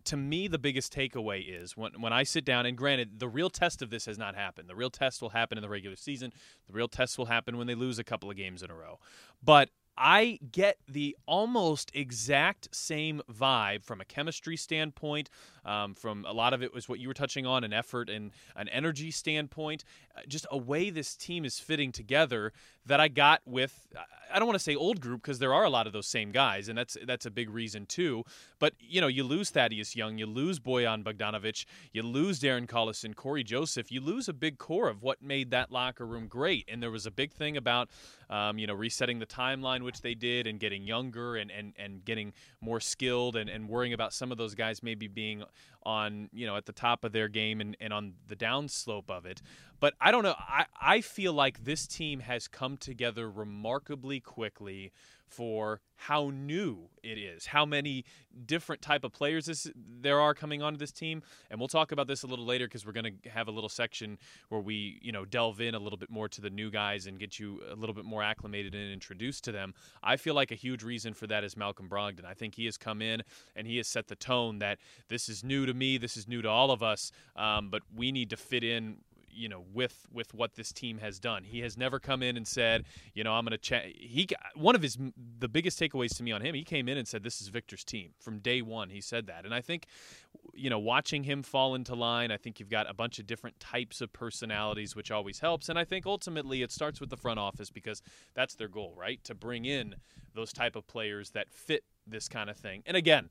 to 0.05 0.17
me 0.17 0.49
the 0.49 0.59
biggest 0.59 0.95
takeaway 0.95 1.45
is 1.47 1.77
when 1.77 1.93
when 2.01 2.13
I 2.13 2.23
sit 2.23 2.45
down 2.45 2.67
and 2.67 2.77
granted 2.77 3.19
the 3.19 3.29
real 3.29 3.51
test 3.51 3.83
of 3.83 3.91
this 3.91 4.07
has 4.07 4.19
not 4.19 4.35
happened. 4.35 4.69
The 4.69 4.75
real 4.75 4.91
test 4.91 5.23
will 5.23 5.31
happen 5.31 5.59
in 5.59 5.63
the 5.63 5.69
regular 5.69 5.97
season. 5.97 6.33
The 6.67 6.73
real 6.73 6.89
test 6.89 7.19
will 7.19 7.27
happen 7.27 7.57
when 7.57 7.67
they 7.67 7.75
lose 7.75 7.99
a 7.99 8.05
couple 8.05 8.31
of 8.31 8.37
games 8.37 8.63
in 8.63 8.71
a 8.71 8.75
row. 8.75 8.99
But 9.43 9.71
I 10.03 10.39
get 10.51 10.79
the 10.89 11.15
almost 11.27 11.91
exact 11.95 12.75
same 12.75 13.21
vibe 13.31 13.85
from 13.85 14.01
a 14.01 14.05
chemistry 14.05 14.57
standpoint. 14.57 15.29
Um, 15.63 15.95
from 15.95 16.25
a 16.27 16.33
lot 16.33 16.55
of 16.55 16.63
it 16.63 16.73
was 16.73 16.89
what 16.89 17.01
you 17.01 17.09
were 17.09 17.15
touching 17.15 17.45
on, 17.45 17.65
an 17.65 17.75
effort 17.75 18.09
and 18.09 18.31
an 18.57 18.69
energy 18.71 19.11
standpoint, 19.11 19.85
uh, 20.17 20.21
just 20.27 20.47
a 20.51 20.57
way 20.57 20.89
this 20.89 21.15
team 21.17 21.45
is 21.45 21.59
fitting 21.59 21.93
together 21.93 22.55
that 22.87 23.01
I 23.01 23.09
got 23.09 23.41
with. 23.45 23.87
I 24.33 24.39
don't 24.39 24.47
want 24.47 24.59
to 24.59 24.63
say 24.63 24.77
old 24.77 25.01
group 25.01 25.23
because 25.23 25.41
there 25.41 25.53
are 25.53 25.65
a 25.65 25.71
lot 25.71 25.87
of 25.87 25.93
those 25.93 26.07
same 26.07 26.31
guys, 26.31 26.69
and 26.69 26.79
that's 26.79 26.97
that's 27.05 27.27
a 27.27 27.31
big 27.31 27.51
reason 27.51 27.87
too. 27.87 28.25
But 28.59 28.75
you 28.79 29.01
know, 29.01 29.09
you 29.09 29.25
lose 29.25 29.51
Thaddeus 29.51 29.97
Young, 29.97 30.19
you 30.19 30.27
lose 30.27 30.61
Bojan 30.61 31.03
Bogdanovic, 31.03 31.65
you 31.93 32.03
lose 32.03 32.41
Darren 32.41 32.67
Collison, 32.67 33.15
Cory 33.15 33.43
Joseph, 33.43 33.91
you 33.91 34.01
lose 34.01 34.29
a 34.29 34.33
big 34.33 34.59
core 34.59 34.89
of 34.89 35.03
what 35.03 35.23
made 35.23 35.51
that 35.51 35.73
locker 35.73 36.07
room 36.07 36.29
great. 36.29 36.65
And 36.69 36.83
there 36.83 36.91
was 36.91 37.07
a 37.07 37.11
big 37.11 37.33
thing 37.33 37.57
about 37.57 37.89
um, 38.29 38.59
you 38.59 38.67
know 38.67 38.75
resetting 38.75 39.19
the 39.19 39.27
timeline, 39.27 39.83
which 39.83 40.01
they 40.01 40.15
did, 40.15 40.47
and 40.47 40.61
getting 40.61 40.85
younger 40.85 41.37
and 41.37 41.51
and 41.51 41.73
and 41.79 42.05
getting 42.05 42.33
more 42.61 42.81
skilled, 42.81 43.37
and 43.37 43.51
and 43.51 43.69
worrying 43.69 43.93
about 43.93 44.13
some 44.13 44.31
of 44.31 44.39
those 44.39 44.55
guys 44.55 44.83
maybe 44.83 45.09
being 45.09 45.43
on 45.85 46.29
you 46.33 46.47
know 46.47 46.57
at 46.57 46.67
the 46.67 46.73
top 46.73 47.05
of 47.05 47.13
their 47.13 47.29
game 47.29 47.61
and, 47.61 47.77
and 47.81 47.93
on 47.93 48.15
the 48.29 48.37
downslope 48.37 49.11
of 49.11 49.27
it. 49.27 49.43
But 49.79 49.95
i 50.01 50.11
don't 50.11 50.23
know 50.23 50.35
I, 50.39 50.67
I 50.81 51.01
feel 51.01 51.33
like 51.33 51.65
this 51.65 51.87
team 51.87 52.21
has 52.21 52.49
come 52.49 52.77
together 52.77 53.31
remarkably 53.31 54.21
quickly 54.21 54.93
for 55.31 55.81
how 55.97 56.31
new 56.35 56.89
it 57.03 57.19
is 57.19 57.47
how 57.47 57.65
many 57.65 58.05
different 58.47 58.81
type 58.81 59.05
of 59.05 59.13
players 59.13 59.47
this, 59.47 59.67
there 60.01 60.21
are 60.21 60.35
coming 60.35 60.63
onto 60.63 60.79
this 60.79 60.93
team. 60.93 61.23
And 61.51 61.59
we'll 61.59 61.69
talk 61.69 61.93
about 61.93 62.07
this 62.07 62.23
a 62.23 62.27
little 62.27 62.45
later 62.45 62.67
because 62.67 62.87
we're 62.87 62.93
going 62.93 63.19
to 63.23 63.31
have 63.31 63.49
a 63.49 63.51
little 63.51 63.69
section 63.69 64.19
where 64.49 64.61
we 64.61 64.99
you 65.03 65.13
know 65.13 65.25
delve 65.25 65.61
in 65.61 65.75
a 65.75 65.79
little 65.79 65.99
bit 65.99 66.11
more 66.11 66.29
to 66.29 66.41
the 66.41 66.51
new 66.51 66.71
guys 66.71 67.07
and 67.07 67.19
get 67.19 67.39
you 67.39 67.61
a 67.71 67.75
little 67.75 67.95
bit 67.95 68.05
more 68.05 68.23
acclimated 68.23 68.75
and 68.75 68.93
introduced 68.93 69.45
to 69.45 69.53
them. 69.53 69.75
I 70.03 70.17
feel 70.17 70.35
like 70.35 70.51
a 70.51 70.55
huge 70.57 70.83
reason 70.83 71.15
for 71.15 71.27
that 71.27 71.45
is 71.45 71.57
malcolm 71.57 71.89
brogdon. 71.89 72.25
I 72.25 72.35
think 72.35 72.55
he 72.55 72.65
has 72.67 72.77
come 72.77 73.03
in 73.03 73.23
and 73.57 73.67
he 73.67 73.77
has 73.79 73.89
set 73.89 74.09
the 74.09 74.17
tone 74.17 74.59
that 74.59 74.79
this 75.09 75.29
is 75.29 75.45
new 75.45 75.67
to 75.67 75.75
me 75.75 75.99
this 75.99 76.17
is 76.17 76.29
new 76.29 76.43
to 76.43 76.49
all 76.49 76.71
of 76.71 76.83
us 76.83 77.13
um, 77.37 77.71
but 77.71 77.83
we 77.95 78.13
need 78.13 78.31
to 78.31 78.37
fit 78.37 78.65
in 78.65 78.97
you 79.31 79.49
know 79.49 79.65
with 79.73 80.07
with 80.13 80.35
what 80.35 80.55
this 80.55 80.73
team 80.73 80.99
has 80.99 81.19
done. 81.19 81.45
He 81.45 81.61
has 81.61 81.77
never 81.77 81.99
come 81.99 82.23
in 82.23 82.37
and 82.37 82.47
said, 82.47 82.85
you 83.15 83.25
know, 83.25 83.33
I'm 83.33 83.45
going 83.45 83.53
to 83.53 83.59
check. 83.59 83.85
He 83.85 84.29
one 84.55 84.75
of 84.75 84.83
his 84.83 84.99
the 85.39 85.49
biggest 85.49 85.79
takeaways 85.79 86.17
to 86.17 86.23
me 86.23 86.33
on 86.33 86.43
him. 86.43 86.55
He 86.55 86.65
came 86.65 86.89
in 86.89 86.99
and 86.99 87.07
said, 87.07 87.23
this 87.23 87.41
is 87.41 87.49
Victor's 87.49 87.85
team 87.85 88.11
from 88.19 88.39
day 88.39 88.63
one. 88.63 88.91
He 88.91 89.01
said 89.01 89.27
that, 89.27 89.45
and 89.45 89.55
I 89.55 89.61
think, 89.61 89.87
you 90.55 90.71
know, 90.71 90.79
watching 90.79 91.25
him 91.25 91.43
fall 91.43 91.75
into 91.75 91.95
line, 91.95 92.31
I 92.31 92.37
think 92.37 92.61
you've 92.61 92.71
got 92.71 92.89
a 92.89 92.95
bunch 92.95 93.19
of 93.19 93.27
different 93.27 93.59
types 93.61 94.01
of 94.01 94.13
personalities, 94.13 94.95
which 94.97 95.11
always 95.11 95.41
helps. 95.41 95.69
And 95.69 95.79
I 95.79 95.85
think 95.85 96.07
ultimately 96.07 96.63
it 96.63 96.73
starts 96.73 97.01
with 97.01 97.11
the 97.11 97.17
front 97.17 97.39
office 97.39 97.71
because 97.71 98.03
that's 98.35 98.55
their 98.55 98.69
goal, 98.69 98.95
right? 98.97 99.23
To 99.25 99.35
bring 99.35 99.65
in 99.65 99.97
those 100.35 100.53
type 100.53 100.77
of 100.77 100.87
players 100.87 101.31
that 101.31 101.51
fit 101.51 101.85
this 102.07 102.29
kind 102.29 102.51
of 102.51 102.57
thing. 102.57 102.83
And 102.87 102.97
again, 102.97 103.29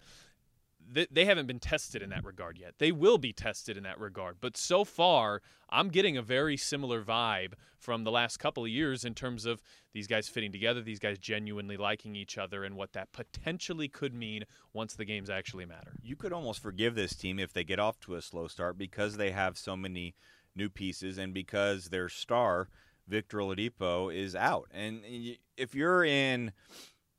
they 0.91 1.25
haven't 1.25 1.45
been 1.45 1.59
tested 1.59 2.01
in 2.01 2.09
that 2.09 2.23
regard 2.23 2.57
yet. 2.57 2.75
They 2.79 2.91
will 2.91 3.17
be 3.17 3.33
tested 3.33 3.77
in 3.77 3.83
that 3.83 3.99
regard. 3.99 4.37
But 4.41 4.57
so 4.57 4.83
far, 4.83 5.41
I'm 5.69 5.89
getting 5.89 6.17
a 6.17 6.21
very 6.21 6.57
similar 6.57 7.03
vibe 7.03 7.53
from 7.77 8.03
the 8.03 8.11
last 8.11 8.37
couple 8.37 8.63
of 8.63 8.69
years 8.69 9.05
in 9.05 9.13
terms 9.13 9.45
of 9.45 9.61
these 9.93 10.07
guys 10.07 10.27
fitting 10.27 10.51
together, 10.51 10.81
these 10.81 10.99
guys 10.99 11.17
genuinely 11.19 11.77
liking 11.77 12.15
each 12.15 12.37
other, 12.37 12.63
and 12.63 12.75
what 12.75 12.93
that 12.93 13.11
potentially 13.11 13.87
could 13.87 14.13
mean 14.13 14.43
once 14.73 14.95
the 14.95 15.05
games 15.05 15.29
actually 15.29 15.65
matter. 15.65 15.93
You 16.01 16.15
could 16.15 16.33
almost 16.33 16.61
forgive 16.61 16.95
this 16.95 17.15
team 17.15 17.39
if 17.39 17.53
they 17.53 17.63
get 17.63 17.79
off 17.79 17.99
to 18.01 18.15
a 18.15 18.21
slow 18.21 18.47
start 18.47 18.77
because 18.77 19.17
they 19.17 19.31
have 19.31 19.57
so 19.57 19.75
many 19.77 20.15
new 20.55 20.69
pieces 20.69 21.17
and 21.17 21.33
because 21.33 21.85
their 21.85 22.09
star, 22.09 22.69
Victor 23.07 23.37
Oladipo, 23.37 24.13
is 24.13 24.35
out. 24.35 24.67
And 24.73 25.01
if 25.55 25.75
you're 25.75 26.03
in 26.03 26.51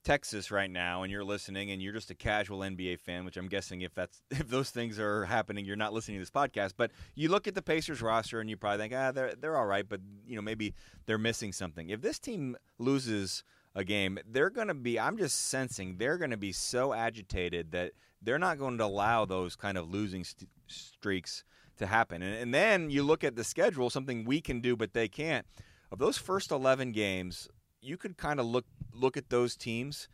Texas 0.02 0.50
right 0.50 0.70
now 0.70 1.02
and 1.02 1.12
you're 1.12 1.24
listening 1.24 1.70
and 1.70 1.82
you're 1.82 1.92
just 1.92 2.10
a 2.10 2.14
casual 2.14 2.60
NBA 2.60 3.00
fan, 3.00 3.24
which 3.24 3.36
I'm 3.36 3.48
guessing 3.48 3.82
if 3.82 3.94
that's 3.94 4.22
if 4.30 4.48
those 4.48 4.70
things 4.70 4.98
are 4.98 5.24
happening, 5.24 5.64
you're 5.64 5.76
not 5.76 5.92
listening 5.92 6.18
to 6.18 6.22
this 6.22 6.30
podcast. 6.30 6.74
But 6.76 6.90
you 7.14 7.28
look 7.28 7.46
at 7.46 7.54
the 7.54 7.62
Pacers 7.62 8.02
roster 8.02 8.40
and 8.40 8.48
you 8.48 8.56
probably 8.56 8.78
think, 8.78 8.94
ah, 8.94 9.12
they're 9.12 9.34
they're 9.34 9.56
all 9.56 9.66
right, 9.66 9.88
but 9.88 10.00
you 10.26 10.36
know 10.36 10.42
maybe 10.42 10.74
they're 11.06 11.18
missing 11.18 11.52
something. 11.52 11.90
If 11.90 12.00
this 12.00 12.18
team 12.18 12.56
loses 12.78 13.44
a 13.74 13.84
game, 13.84 14.18
they're 14.26 14.50
going 14.50 14.68
to 14.68 14.74
be. 14.74 14.98
I'm 14.98 15.16
just 15.16 15.48
sensing 15.48 15.96
they're 15.98 16.18
going 16.18 16.30
to 16.30 16.36
be 16.36 16.52
so 16.52 16.92
agitated 16.92 17.72
that 17.72 17.92
they're 18.22 18.38
not 18.38 18.58
going 18.58 18.78
to 18.78 18.84
allow 18.84 19.24
those 19.24 19.56
kind 19.56 19.78
of 19.78 19.90
losing 19.90 20.24
st- 20.24 20.50
streaks 20.66 21.44
to 21.78 21.86
happen. 21.86 22.22
And, 22.22 22.34
and 22.34 22.54
then 22.54 22.90
you 22.90 23.02
look 23.02 23.24
at 23.24 23.36
the 23.36 23.44
schedule, 23.44 23.90
something 23.90 24.24
we 24.24 24.40
can 24.40 24.60
do 24.60 24.76
but 24.76 24.92
they 24.92 25.08
can't. 25.08 25.46
Of 25.92 25.98
those 25.98 26.16
first 26.18 26.52
11 26.52 26.92
games, 26.92 27.48
you 27.80 27.96
could 27.96 28.16
kind 28.16 28.40
of 28.40 28.46
look 28.46 28.66
look 28.92 29.16
at 29.16 29.30
those 29.30 29.56
teams 29.56 30.08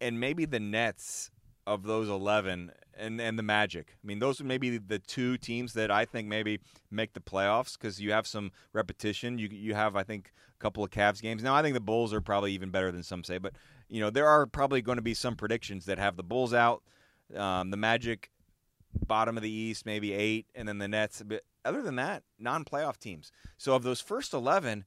and 0.00 0.18
maybe 0.18 0.44
the 0.44 0.60
Nets 0.60 1.30
of 1.66 1.84
those 1.84 2.08
11 2.08 2.72
and 2.96 3.20
and 3.20 3.38
the 3.38 3.42
Magic. 3.42 3.96
I 4.02 4.06
mean, 4.06 4.18
those 4.18 4.40
are 4.40 4.44
maybe 4.44 4.78
the 4.78 4.98
two 4.98 5.36
teams 5.36 5.74
that 5.74 5.90
I 5.90 6.04
think 6.04 6.28
maybe 6.28 6.60
make 6.90 7.12
the 7.12 7.20
playoffs 7.20 7.78
because 7.78 8.00
you 8.00 8.12
have 8.12 8.26
some 8.26 8.50
repetition. 8.72 9.38
You 9.38 9.48
you 9.50 9.74
have 9.74 9.96
I 9.96 10.02
think 10.02 10.32
a 10.58 10.62
couple 10.62 10.82
of 10.82 10.90
Cavs 10.90 11.22
games. 11.22 11.42
Now 11.42 11.54
I 11.54 11.62
think 11.62 11.74
the 11.74 11.80
Bulls 11.80 12.12
are 12.12 12.20
probably 12.20 12.52
even 12.52 12.70
better 12.70 12.90
than 12.90 13.02
some 13.02 13.22
say, 13.22 13.38
but 13.38 13.52
you 13.88 14.00
know 14.00 14.10
there 14.10 14.26
are 14.26 14.46
probably 14.46 14.82
going 14.82 14.96
to 14.96 15.02
be 15.02 15.14
some 15.14 15.36
predictions 15.36 15.84
that 15.86 15.98
have 15.98 16.16
the 16.16 16.22
Bulls 16.22 16.52
out, 16.52 16.82
um, 17.36 17.70
the 17.70 17.76
Magic 17.76 18.30
bottom 19.06 19.36
of 19.36 19.42
the 19.42 19.50
East, 19.50 19.86
maybe 19.86 20.12
eight, 20.12 20.46
and 20.54 20.66
then 20.66 20.78
the 20.78 20.88
Nets. 20.88 21.22
But 21.24 21.44
other 21.64 21.82
than 21.82 21.96
that, 21.96 22.22
non-playoff 22.38 22.96
teams. 22.96 23.30
So 23.58 23.74
of 23.74 23.82
those 23.82 24.00
first 24.00 24.32
eleven, 24.32 24.84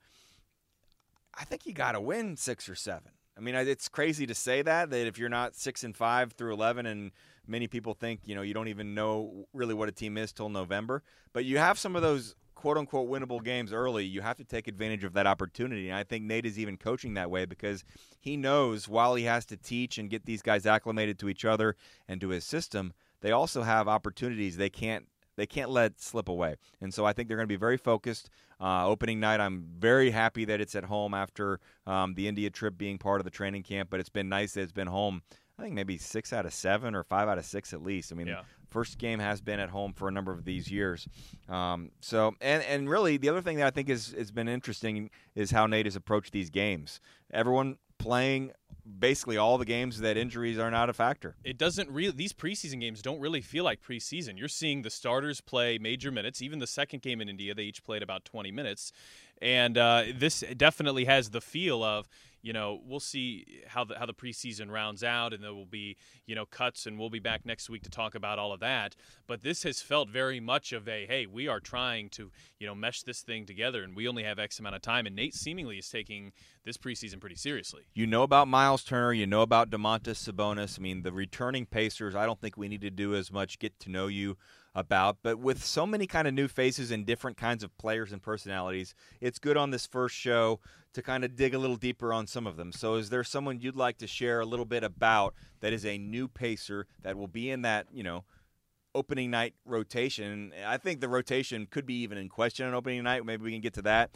I 1.38 1.46
think 1.46 1.66
you 1.66 1.74
got 1.74 1.94
to 1.94 2.02
win 2.02 2.38
six 2.38 2.68
or 2.68 2.76
seven. 2.76 3.12
I 3.38 3.40
mean, 3.42 3.56
it's 3.56 3.88
crazy 3.88 4.28
to 4.28 4.36
say 4.36 4.62
that 4.62 4.90
that 4.90 5.08
if 5.08 5.18
you're 5.18 5.30
not 5.30 5.56
six 5.56 5.84
and 5.84 5.96
five 5.96 6.34
through 6.34 6.54
eleven, 6.54 6.86
and 6.86 7.12
many 7.48 7.68
people 7.68 7.94
think 7.94 8.22
you 8.26 8.36
know 8.36 8.42
you 8.42 8.54
don't 8.54 8.68
even 8.68 8.94
know 8.94 9.48
really 9.54 9.74
what 9.74 9.90
a 9.90 9.92
team 9.92 10.18
is 10.18 10.32
till 10.32 10.50
November, 10.50 11.02
but 11.34 11.46
you 11.46 11.58
have 11.58 11.80
some 11.80 11.96
of 11.96 12.02
those 12.02 12.36
quote 12.56 12.78
unquote 12.78 13.10
winnable 13.10 13.44
games 13.44 13.74
early. 13.74 14.06
You 14.06 14.22
have 14.22 14.38
to 14.38 14.44
take 14.44 14.68
advantage 14.68 15.04
of 15.04 15.14
that 15.14 15.26
opportunity, 15.28 15.90
and 15.90 15.98
I 15.98 16.04
think 16.04 16.26
Nate 16.26 16.46
is 16.46 16.60
even 16.60 16.78
coaching 16.78 17.14
that 17.16 17.32
way 17.32 17.46
because 17.46 17.84
he 18.20 18.38
knows 18.38 18.88
while 18.88 19.16
he 19.16 19.24
has 19.24 19.46
to 19.46 19.58
teach 19.58 19.98
and 19.98 20.10
get 20.10 20.26
these 20.26 20.42
guys 20.42 20.66
acclimated 20.66 21.18
to 21.20 21.30
each 21.30 21.46
other 21.46 21.76
and 22.08 22.22
to 22.22 22.30
his 22.30 22.44
system, 22.44 22.94
they 23.22 23.32
also 23.32 23.64
have 23.64 23.88
opportunities 23.88 24.58
they 24.58 24.70
can't 24.70 25.08
they 25.42 25.48
can't 25.48 25.72
let 25.72 26.00
slip 26.00 26.30
away. 26.30 26.56
And 26.82 26.94
so 26.94 27.04
I 27.04 27.14
think 27.14 27.28
they're 27.28 27.36
going 27.36 27.48
to 27.48 27.52
be 27.52 27.56
very 27.56 27.78
focused. 27.78 28.30
Uh, 28.60 28.86
opening 28.86 29.20
night, 29.20 29.40
I'm 29.40 29.66
very 29.80 30.12
happy 30.12 30.46
that 30.46 30.62
it's 30.62 30.76
at 30.76 30.84
home 30.84 31.16
after 31.16 31.60
um, 31.88 32.14
the 32.14 32.28
India 32.28 32.52
trip 32.52 32.78
being 32.78 33.00
part 33.00 33.20
of 33.20 33.26
the 33.26 33.32
training 33.32 33.64
camp, 33.64 33.90
but 33.90 34.00
it's 34.00 34.08
been 34.08 34.30
nice 34.30 34.54
that 34.54 34.62
it's 34.62 34.72
been 34.72 34.86
home. 34.86 35.24
I 35.58 35.64
think 35.64 35.74
maybe 35.74 35.98
six 35.98 36.32
out 36.32 36.46
of 36.46 36.54
seven 36.54 36.94
or 36.94 37.04
five 37.04 37.28
out 37.28 37.40
of 37.40 37.46
six 37.46 37.74
at 37.74 37.82
least. 37.82 38.12
I 38.12 38.16
mean, 38.16 38.28
yeah. 38.28 38.42
first 38.70 39.00
game 39.00 39.18
has 39.18 39.42
been 39.42 39.60
at 39.60 39.70
home 39.70 39.94
for 39.94 40.08
a 40.08 40.12
number 40.12 40.32
of 40.32 40.46
these 40.46 40.70
years. 40.70 41.08
Um, 41.50 41.90
so, 42.02 42.36
and 42.40 42.62
and 42.64 42.88
really, 42.88 43.18
the 43.18 43.30
other 43.30 43.42
thing 43.42 43.58
that 43.58 43.66
I 43.66 43.72
think 43.72 43.90
is 43.90 44.14
has 44.16 44.30
been 44.30 44.48
interesting 44.48 45.10
is 45.34 45.50
how 45.50 45.66
Nate 45.66 45.88
has 45.88 45.96
approached 45.96 46.34
these 46.34 46.52
games. 46.52 47.00
Everyone 47.34 47.78
playing 48.02 48.52
basically 49.00 49.38
all 49.38 49.58
the 49.58 49.66
games 49.66 50.00
that 50.00 50.18
injuries 50.18 50.58
are 50.58 50.72
not 50.72 50.90
a 50.90 50.94
factor. 50.94 51.36
It 51.44 51.58
doesn't 51.58 51.90
really 51.90 52.12
these 52.12 52.34
preseason 52.34 52.80
games 52.80 53.02
don't 53.02 53.20
really 53.20 53.42
feel 53.42 53.64
like 53.64 53.82
preseason. 53.82 54.38
You're 54.38 54.48
seeing 54.48 54.82
the 54.82 54.90
starters 54.90 55.42
play 55.42 55.78
major 55.78 56.12
minutes. 56.12 56.42
Even 56.42 56.60
the 56.60 56.68
second 56.68 57.02
game 57.02 57.22
in 57.22 57.30
India, 57.30 57.54
they 57.54 57.64
each 57.64 57.84
played 57.84 58.04
about 58.04 58.26
20 58.26 58.52
minutes, 58.52 58.92
and 59.42 59.78
uh, 59.78 60.04
this 60.14 60.44
definitely 60.58 61.06
has 61.06 61.30
the 61.30 61.42
feel 61.42 61.84
of 61.84 62.10
you 62.42 62.54
know, 62.54 62.82
we'll 62.86 63.00
see 63.00 63.62
how 63.68 63.84
the 63.84 63.98
how 63.98 64.06
the 64.06 64.14
preseason 64.14 64.70
rounds 64.70 65.04
out, 65.04 65.34
and 65.34 65.44
there 65.44 65.54
will 65.54 65.66
be 65.66 65.98
you 66.26 66.36
know 66.36 66.46
cuts, 66.46 66.86
and 66.86 66.98
we'll 66.98 67.10
be 67.10 67.20
back 67.20 67.46
next 67.46 67.70
week 67.70 67.84
to 67.84 67.90
talk 67.90 68.16
about 68.16 68.40
all 68.40 68.52
of 68.52 68.60
that. 68.60 68.96
But 69.28 69.44
this 69.44 69.64
has 69.64 69.82
felt 69.82 70.10
very 70.10 70.40
much 70.40 70.74
of 70.74 70.88
a 70.88 71.06
hey, 71.06 71.26
we 71.26 71.48
are 71.48 71.60
trying 71.60 72.10
to 72.10 72.32
you 72.60 72.68
know 72.68 72.76
mesh 72.76 73.04
this 73.04 73.22
thing 73.22 73.46
together, 73.46 73.84
and 73.84 73.96
we 73.96 74.08
only 74.08 74.24
have 74.24 74.40
X 74.40 74.60
amount 74.60 74.76
of 74.76 74.82
time. 74.82 75.06
And 75.06 75.16
Nate 75.16 75.36
seemingly 75.36 75.78
is 75.78 75.90
taking 75.90 76.32
this 76.66 76.78
preseason 76.78 77.20
pretty 77.20 77.36
seriously. 77.36 77.84
You 77.94 78.08
know 78.08 78.24
about 78.24 78.48
Miles 78.48 78.84
Turner, 78.84 79.14
you 79.14 79.28
know 79.28 79.42
about 79.42 79.70
Domantas 79.70 80.30
Sabonis. 80.30 80.80
I 80.80 80.82
mean, 80.82 81.04
the 81.04 81.12
returning 81.12 81.66
Pacers. 81.66 82.16
I 82.16 82.26
don't 82.26 82.40
think 82.40 82.58
we 82.58 82.68
need 82.68 82.82
to 82.82 82.92
do 82.92 83.16
as 83.16 83.32
much 83.32 83.60
get 83.60 83.80
to 83.82 83.90
know 83.90 84.08
you 84.08 84.38
about. 84.74 85.18
But 85.22 85.40
with 85.40 85.64
so 85.64 85.86
many 85.86 86.08
kind 86.08 86.28
of 86.28 86.34
new 86.34 86.48
faces 86.48 86.92
and 86.92 87.06
different 87.06 87.38
kinds 87.38 87.64
of 87.64 87.78
players 87.78 88.12
and 88.12 88.22
personalities, 88.22 88.94
it's 89.20 89.40
good 89.40 89.58
on 89.58 89.72
this 89.72 89.86
first 89.86 90.16
show 90.16 90.60
to 90.94 91.02
kind 91.02 91.24
of 91.24 91.36
dig 91.36 91.54
a 91.54 91.58
little 91.58 91.76
deeper 91.76 92.14
on 92.14 92.28
some 92.28 92.46
of 92.46 92.58
them. 92.58 92.72
So, 92.72 92.96
is 92.96 93.10
there 93.10 93.24
someone 93.24 93.60
you'd 93.60 93.76
like 93.76 93.98
to 94.00 94.08
share 94.08 94.40
a 94.40 94.46
little 94.46 94.66
bit 94.66 94.84
about 94.84 95.34
that 95.62 95.74
is 95.74 95.86
a 95.86 95.98
new 95.98 96.28
pacer 96.28 96.88
that 97.02 97.18
will 97.18 97.28
be 97.28 97.50
in 97.50 97.62
that, 97.62 97.88
you 97.94 98.04
know, 98.04 98.24
opening 98.94 99.32
night 99.32 99.54
rotation? 99.66 100.52
I 100.66 100.78
think 100.78 101.00
the 101.00 101.10
rotation 101.10 101.68
could 101.70 101.86
be 101.86 102.02
even 102.02 102.18
in 102.18 102.30
question 102.30 102.66
on 102.66 102.74
opening 102.74 103.04
night. 103.04 103.26
Maybe 103.26 103.44
we 103.44 103.52
can 103.52 103.62
get 103.62 103.74
to 103.76 103.82
that 103.84 104.12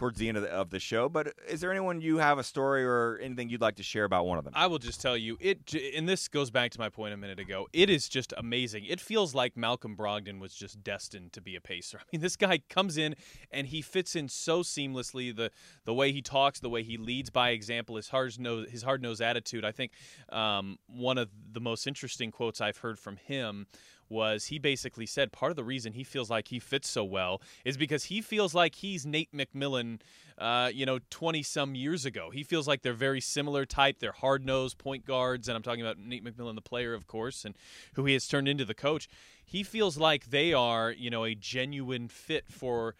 towards 0.00 0.18
the 0.18 0.28
end 0.28 0.38
of 0.38 0.42
the, 0.42 0.48
of 0.48 0.70
the 0.70 0.80
show. 0.80 1.10
But 1.10 1.34
is 1.46 1.60
there 1.60 1.70
anyone 1.70 2.00
you 2.00 2.16
have 2.16 2.38
a 2.38 2.42
story 2.42 2.82
or 2.82 3.18
anything 3.22 3.50
you'd 3.50 3.60
like 3.60 3.76
to 3.76 3.82
share 3.82 4.04
about 4.04 4.24
one 4.24 4.38
of 4.38 4.44
them? 4.44 4.54
I 4.56 4.66
will 4.66 4.78
just 4.78 4.98
tell 4.98 5.14
you 5.14 5.36
it, 5.40 5.74
and 5.94 6.08
this 6.08 6.26
goes 6.26 6.50
back 6.50 6.70
to 6.70 6.78
my 6.78 6.88
point 6.88 7.12
a 7.12 7.18
minute 7.18 7.38
ago. 7.38 7.68
It 7.74 7.90
is 7.90 8.08
just 8.08 8.32
amazing. 8.38 8.86
It 8.86 8.98
feels 8.98 9.34
like 9.34 9.58
Malcolm 9.58 9.94
Brogdon 9.94 10.40
was 10.40 10.54
just 10.54 10.82
destined 10.82 11.34
to 11.34 11.42
be 11.42 11.54
a 11.54 11.60
pacer. 11.60 11.98
I 12.00 12.04
mean, 12.10 12.22
this 12.22 12.36
guy 12.36 12.62
comes 12.70 12.96
in 12.96 13.14
and 13.50 13.66
he 13.66 13.82
fits 13.82 14.16
in 14.16 14.30
so 14.30 14.62
seamlessly. 14.62 15.36
The 15.36 15.50
the 15.84 15.92
way 15.92 16.12
he 16.12 16.22
talks, 16.22 16.60
the 16.60 16.70
way 16.70 16.82
he 16.82 16.96
leads 16.96 17.28
by 17.28 17.50
example, 17.50 17.96
his 17.96 18.08
hard 18.08 18.40
nose, 18.40 18.70
his 18.70 18.82
hard 18.82 19.02
nosed 19.02 19.20
attitude. 19.20 19.66
I 19.66 19.72
think 19.72 19.92
um, 20.30 20.78
one 20.86 21.18
of 21.18 21.28
the 21.52 21.60
most 21.60 21.86
interesting 21.86 22.30
quotes 22.30 22.62
I've 22.62 22.78
heard 22.78 22.98
from 22.98 23.18
him 23.18 23.66
was 24.10 24.46
he 24.46 24.58
basically 24.58 25.06
said 25.06 25.32
part 25.32 25.50
of 25.50 25.56
the 25.56 25.64
reason 25.64 25.92
he 25.92 26.04
feels 26.04 26.28
like 26.28 26.48
he 26.48 26.58
fits 26.58 26.88
so 26.88 27.04
well 27.04 27.40
is 27.64 27.76
because 27.76 28.04
he 28.04 28.20
feels 28.20 28.54
like 28.54 28.74
he's 28.74 29.06
Nate 29.06 29.32
McMillan, 29.32 30.00
uh, 30.38 30.70
you 30.72 30.84
know, 30.84 30.98
20 31.10 31.42
some 31.42 31.74
years 31.74 32.04
ago. 32.04 32.30
He 32.30 32.42
feels 32.42 32.66
like 32.66 32.82
they're 32.82 32.92
very 32.92 33.20
similar 33.20 33.64
type. 33.64 33.98
They're 34.00 34.12
hard 34.12 34.44
nosed 34.44 34.78
point 34.78 35.06
guards. 35.06 35.48
And 35.48 35.56
I'm 35.56 35.62
talking 35.62 35.82
about 35.82 35.98
Nate 35.98 36.24
McMillan, 36.24 36.54
the 36.54 36.60
player, 36.60 36.94
of 36.94 37.06
course, 37.06 37.44
and 37.44 37.56
who 37.94 38.04
he 38.04 38.12
has 38.14 38.26
turned 38.26 38.48
into 38.48 38.64
the 38.64 38.74
coach. 38.74 39.08
He 39.44 39.62
feels 39.62 39.96
like 39.96 40.30
they 40.30 40.52
are, 40.52 40.90
you 40.90 41.10
know, 41.10 41.24
a 41.24 41.34
genuine 41.34 42.08
fit 42.08 42.44
for 42.48 42.94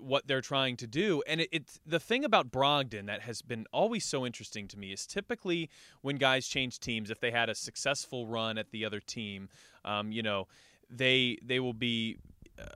what 0.00 0.26
they're 0.26 0.40
trying 0.40 0.76
to 0.78 0.86
do. 0.86 1.22
And 1.26 1.40
it, 1.42 1.48
it's 1.52 1.80
the 1.86 2.00
thing 2.00 2.24
about 2.24 2.50
Brogdon 2.50 3.06
that 3.06 3.22
has 3.22 3.42
been 3.42 3.66
always 3.72 4.04
so 4.04 4.24
interesting 4.26 4.68
to 4.68 4.78
me 4.78 4.92
is 4.92 5.06
typically 5.06 5.68
when 6.00 6.16
guys 6.16 6.46
change 6.46 6.80
teams, 6.80 7.10
if 7.10 7.20
they 7.20 7.30
had 7.30 7.48
a 7.48 7.54
successful 7.54 8.26
run 8.26 8.58
at 8.58 8.70
the 8.70 8.84
other 8.84 9.00
team, 9.00 9.48
um, 9.84 10.12
you 10.12 10.22
know, 10.22 10.48
they 10.90 11.38
they 11.42 11.60
will 11.60 11.72
be 11.72 12.18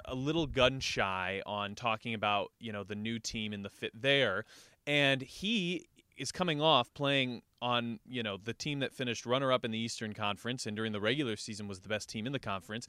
a 0.07 0.15
little 0.15 0.47
gun 0.47 0.81
shy 0.81 1.43
on 1.47 1.75
talking 1.75 2.15
about 2.15 2.53
you 2.59 2.73
know 2.73 2.85
the 2.85 2.95
new 2.95 3.19
team 3.19 3.53
and 3.53 3.65
the 3.65 3.71
fit 3.71 3.93
there, 3.95 4.45
and 4.87 5.23
he 5.23 5.87
is 6.17 6.33
coming 6.33 6.61
off 6.61 6.93
playing 6.95 7.43
on 7.61 7.99
you 8.07 8.23
know 8.23 8.39
the 8.43 8.55
team 8.55 8.81
that 8.81 8.93
finished 8.93 9.27
runner 9.27 9.53
up 9.53 9.65
in 9.65 9.71
the 9.71 9.79
Eastern 9.79 10.15
Conference 10.15 10.67
and 10.67 10.77
during 10.77 10.93
the 10.93 11.01
regular 11.01 11.37
season 11.37 11.69
was 11.69 11.81
the 11.81 11.89
best 11.89 12.09
team 12.09 12.27
in 12.27 12.33
the 12.33 12.39
conference 12.39 12.87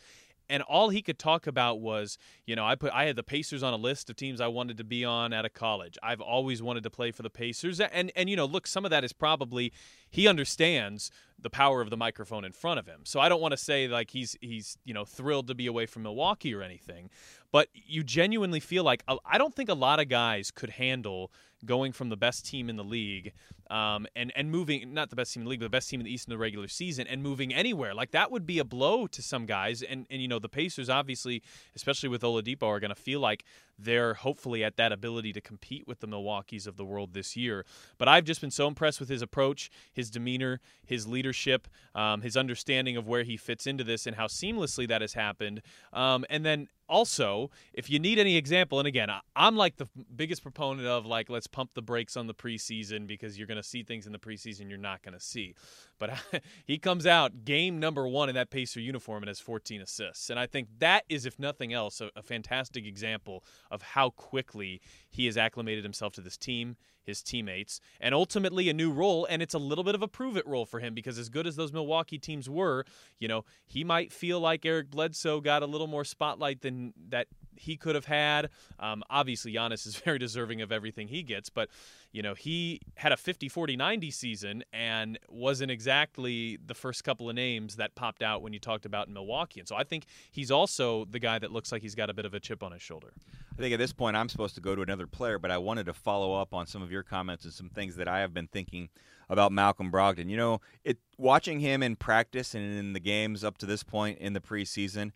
and 0.49 0.63
all 0.63 0.89
he 0.89 1.01
could 1.01 1.19
talk 1.19 1.47
about 1.47 1.79
was, 1.79 2.17
you 2.45 2.55
know, 2.55 2.65
I 2.65 2.75
put 2.75 2.91
I 2.93 3.05
had 3.05 3.15
the 3.15 3.23
Pacers 3.23 3.63
on 3.63 3.73
a 3.73 3.77
list 3.77 4.09
of 4.09 4.15
teams 4.15 4.41
I 4.41 4.47
wanted 4.47 4.77
to 4.77 4.83
be 4.83 5.03
on 5.03 5.33
out 5.33 5.45
of 5.45 5.53
college. 5.53 5.97
I've 6.01 6.21
always 6.21 6.61
wanted 6.61 6.83
to 6.83 6.89
play 6.89 7.11
for 7.11 7.23
the 7.23 7.29
Pacers, 7.29 7.79
and 7.79 8.11
and 8.15 8.29
you 8.29 8.35
know, 8.35 8.45
look, 8.45 8.67
some 8.67 8.85
of 8.85 8.91
that 8.91 9.03
is 9.03 9.13
probably 9.13 9.73
he 10.09 10.27
understands 10.27 11.11
the 11.39 11.49
power 11.49 11.81
of 11.81 11.89
the 11.89 11.97
microphone 11.97 12.43
in 12.45 12.51
front 12.51 12.79
of 12.79 12.87
him. 12.87 13.01
So 13.03 13.19
I 13.19 13.29
don't 13.29 13.41
want 13.41 13.51
to 13.51 13.57
say 13.57 13.87
like 13.87 14.11
he's 14.11 14.35
he's 14.41 14.77
you 14.85 14.93
know 14.93 15.05
thrilled 15.05 15.47
to 15.47 15.55
be 15.55 15.67
away 15.67 15.85
from 15.85 16.03
Milwaukee 16.03 16.53
or 16.53 16.61
anything, 16.61 17.09
but 17.51 17.69
you 17.73 18.03
genuinely 18.03 18.59
feel 18.59 18.83
like 18.83 19.03
uh, 19.07 19.17
I 19.25 19.37
don't 19.37 19.53
think 19.53 19.69
a 19.69 19.75
lot 19.75 19.99
of 19.99 20.09
guys 20.09 20.51
could 20.51 20.71
handle 20.71 21.31
going 21.65 21.91
from 21.91 22.09
the 22.09 22.17
best 22.17 22.45
team 22.45 22.69
in 22.69 22.75
the 22.75 22.83
league 22.83 23.33
um, 23.69 24.07
and 24.15 24.31
and 24.35 24.51
moving 24.51 24.93
not 24.93 25.09
the 25.09 25.15
best 25.15 25.33
team 25.33 25.41
in 25.41 25.45
the 25.45 25.49
league, 25.49 25.59
but 25.59 25.65
the 25.65 25.69
best 25.69 25.89
team 25.89 25.99
in 25.99 26.05
the 26.05 26.11
East 26.13 26.27
in 26.27 26.31
the 26.31 26.37
regular 26.37 26.67
season 26.67 27.07
and 27.07 27.21
moving 27.21 27.53
anywhere. 27.53 27.93
Like 27.93 28.11
that 28.11 28.31
would 28.31 28.45
be 28.45 28.59
a 28.59 28.63
blow 28.63 29.07
to 29.07 29.21
some 29.21 29.45
guys. 29.45 29.81
And 29.81 30.05
and 30.09 30.21
you 30.21 30.27
know 30.27 30.39
the 30.39 30.49
Pacers 30.49 30.89
obviously, 30.89 31.41
especially 31.75 32.09
with 32.09 32.21
Oladipo, 32.21 32.63
are 32.63 32.79
going 32.79 32.89
to 32.89 32.95
feel 32.95 33.19
like 33.19 33.43
they're 33.79 34.15
hopefully 34.15 34.63
at 34.63 34.75
that 34.77 34.91
ability 34.91 35.33
to 35.33 35.41
compete 35.41 35.87
with 35.87 35.99
the 35.99 36.07
Milwaukee's 36.07 36.65
of 36.67 36.77
the 36.77 36.85
world 36.85 37.13
this 37.13 37.35
year. 37.35 37.65
But 37.97 38.07
I've 38.07 38.25
just 38.25 38.41
been 38.41 38.51
so 38.51 38.67
impressed 38.67 38.99
with 38.99 39.09
his 39.09 39.21
approach, 39.21 39.69
his 39.93 40.09
demeanor, 40.09 40.59
his 40.85 41.07
leadership, 41.07 41.67
um, 41.93 42.21
his 42.21 42.35
understanding 42.35 42.97
of 42.97 43.07
where 43.07 43.23
he 43.23 43.37
fits 43.37 43.67
into 43.67 43.83
this 43.83 44.07
and 44.07 44.15
how 44.15 44.27
seamlessly 44.27 44.87
that 44.87 45.01
has 45.01 45.13
happened. 45.13 45.61
Um, 45.93 46.25
and 46.29 46.45
then 46.45 46.67
also, 46.89 47.51
if 47.73 47.89
you 47.89 47.99
need 47.99 48.17
any 48.17 48.37
example, 48.37 48.79
and 48.79 48.87
again, 48.87 49.09
I'm 49.35 49.55
like 49.55 49.75
the 49.77 49.87
biggest 50.15 50.41
proponent 50.41 50.87
of 50.87 51.05
like 51.05 51.29
let's 51.29 51.47
pump 51.47 51.71
the 51.73 51.81
brakes 51.81 52.15
on 52.17 52.27
the 52.27 52.33
preseason 52.33 53.07
because 53.07 53.37
you're 53.37 53.47
going 53.47 53.56
to 53.61 53.67
see 53.67 53.83
things 53.83 54.05
in 54.05 54.11
the 54.11 54.19
preseason 54.19 54.69
you're 54.69 54.77
not 54.77 55.01
going 55.01 55.13
to 55.13 55.19
see. 55.19 55.55
But 55.99 56.11
he 56.65 56.77
comes 56.77 57.05
out 57.05 57.45
game 57.45 57.79
number 57.79 58.07
one 58.07 58.29
in 58.29 58.35
that 58.35 58.49
Pacer 58.49 58.79
uniform 58.79 59.23
and 59.23 59.27
has 59.27 59.39
14 59.39 59.81
assists, 59.81 60.29
and 60.29 60.39
I 60.39 60.47
think 60.47 60.67
that 60.79 61.03
is, 61.09 61.25
if 61.25 61.39
nothing 61.39 61.73
else, 61.73 62.01
a, 62.01 62.09
a 62.15 62.21
fantastic 62.21 62.85
example 62.85 63.43
of 63.71 63.81
how 63.81 64.11
quickly 64.11 64.81
he 65.17 65.25
has 65.25 65.35
acclimated 65.35 65.83
himself 65.83 66.13
to 66.13 66.21
this 66.21 66.37
team, 66.37 66.77
his 67.03 67.23
teammates, 67.23 67.81
and 67.99 68.13
ultimately 68.13 68.69
a 68.69 68.73
new 68.73 68.91
role. 68.91 69.25
And 69.29 69.41
it's 69.41 69.55
a 69.55 69.59
little 69.59 69.83
bit 69.83 69.95
of 69.95 70.03
a 70.03 70.07
prove 70.07 70.37
it 70.37 70.45
role 70.47 70.65
for 70.65 70.79
him 70.79 70.93
because, 70.93 71.17
as 71.17 71.27
good 71.27 71.47
as 71.47 71.55
those 71.55 71.73
Milwaukee 71.73 72.19
teams 72.19 72.47
were, 72.47 72.85
you 73.19 73.27
know, 73.27 73.43
he 73.65 73.83
might 73.83 74.13
feel 74.13 74.39
like 74.39 74.63
Eric 74.63 74.91
Bledsoe 74.91 75.41
got 75.41 75.63
a 75.63 75.65
little 75.65 75.87
more 75.87 76.05
spotlight 76.05 76.61
than 76.61 76.93
that 77.09 77.27
he 77.59 77.75
could 77.75 77.95
have 77.95 78.05
had. 78.05 78.49
Um, 78.79 79.03
obviously, 79.09 79.53
Giannis 79.53 79.87
is 79.87 79.95
very 80.05 80.19
deserving 80.19 80.61
of 80.61 80.71
everything 80.71 81.07
he 81.07 81.23
gets, 81.23 81.49
but 81.49 81.69
you 82.11 82.21
know 82.21 82.35
he 82.35 82.79
had 82.95 83.11
a 83.11 83.17
50 83.17 83.49
40 83.49 83.75
90 83.75 84.11
season 84.11 84.63
and 84.71 85.19
wasn't 85.29 85.71
exactly 85.71 86.57
the 86.65 86.73
first 86.73 87.03
couple 87.03 87.27
of 87.27 87.35
names 87.35 87.75
that 87.75 87.95
popped 87.95 88.21
out 88.21 88.41
when 88.41 88.53
you 88.53 88.59
talked 88.59 88.85
about 88.85 89.09
Milwaukee. 89.09 89.59
And 89.59 89.67
so 89.67 89.75
I 89.75 89.83
think 89.83 90.05
he's 90.31 90.51
also 90.51 91.05
the 91.05 91.19
guy 91.19 91.39
that 91.39 91.51
looks 91.51 91.71
like 91.71 91.81
he's 91.81 91.95
got 91.95 92.09
a 92.09 92.13
bit 92.13 92.25
of 92.25 92.33
a 92.33 92.39
chip 92.39 92.63
on 92.63 92.71
his 92.71 92.81
shoulder. 92.81 93.13
I 93.57 93.61
think 93.61 93.73
at 93.73 93.79
this 93.79 93.93
point 93.93 94.15
I'm 94.15 94.29
supposed 94.29 94.55
to 94.55 94.61
go 94.61 94.75
to 94.75 94.81
another 94.81 95.06
player, 95.11 95.39
but 95.39 95.51
I 95.51 95.57
wanted 95.57 95.85
to 95.87 95.93
follow 95.93 96.39
up 96.39 96.53
on 96.53 96.67
some 96.67 96.81
of 96.81 96.91
your 96.91 97.03
comments 97.03 97.43
and 97.43 97.53
some 97.53 97.69
things 97.69 97.95
that 97.95 98.07
I 98.07 98.19
have 98.19 98.33
been 98.33 98.47
thinking 98.47 98.89
about 99.29 99.51
Malcolm 99.51 99.91
Brogdon. 99.91 100.29
You 100.29 100.37
know, 100.37 100.61
it 100.83 100.97
watching 101.17 101.59
him 101.59 101.83
in 101.83 101.95
practice 101.95 102.53
and 102.53 102.63
in 102.63 102.93
the 102.93 102.99
games 102.99 103.43
up 103.43 103.57
to 103.59 103.65
this 103.65 103.83
point 103.83 104.19
in 104.19 104.33
the 104.33 104.39
preseason, 104.39 105.11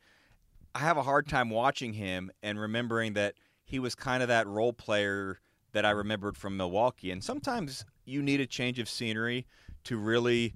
I 0.74 0.80
have 0.80 0.98
a 0.98 1.04
hard 1.04 1.28
time 1.28 1.50
watching 1.50 1.94
him 1.94 2.32
and 2.42 2.60
remembering 2.60 3.14
that 3.14 3.36
he 3.64 3.80
was 3.80 3.96
kind 3.96 4.22
of 4.22 4.30
that 4.30 4.48
role 4.48 4.74
player 4.74 5.40
that 5.74 5.86
I 5.86 5.92
remembered 5.92 6.38
from 6.38 6.58
Milwaukee. 6.58 7.12
And 7.12 7.24
sometimes 7.24 7.86
you 8.06 8.22
need 8.22 8.42
a 8.42 8.46
change 8.46 8.80
of 8.80 8.90
scenery 8.90 9.48
to 9.86 9.98
really 9.98 10.56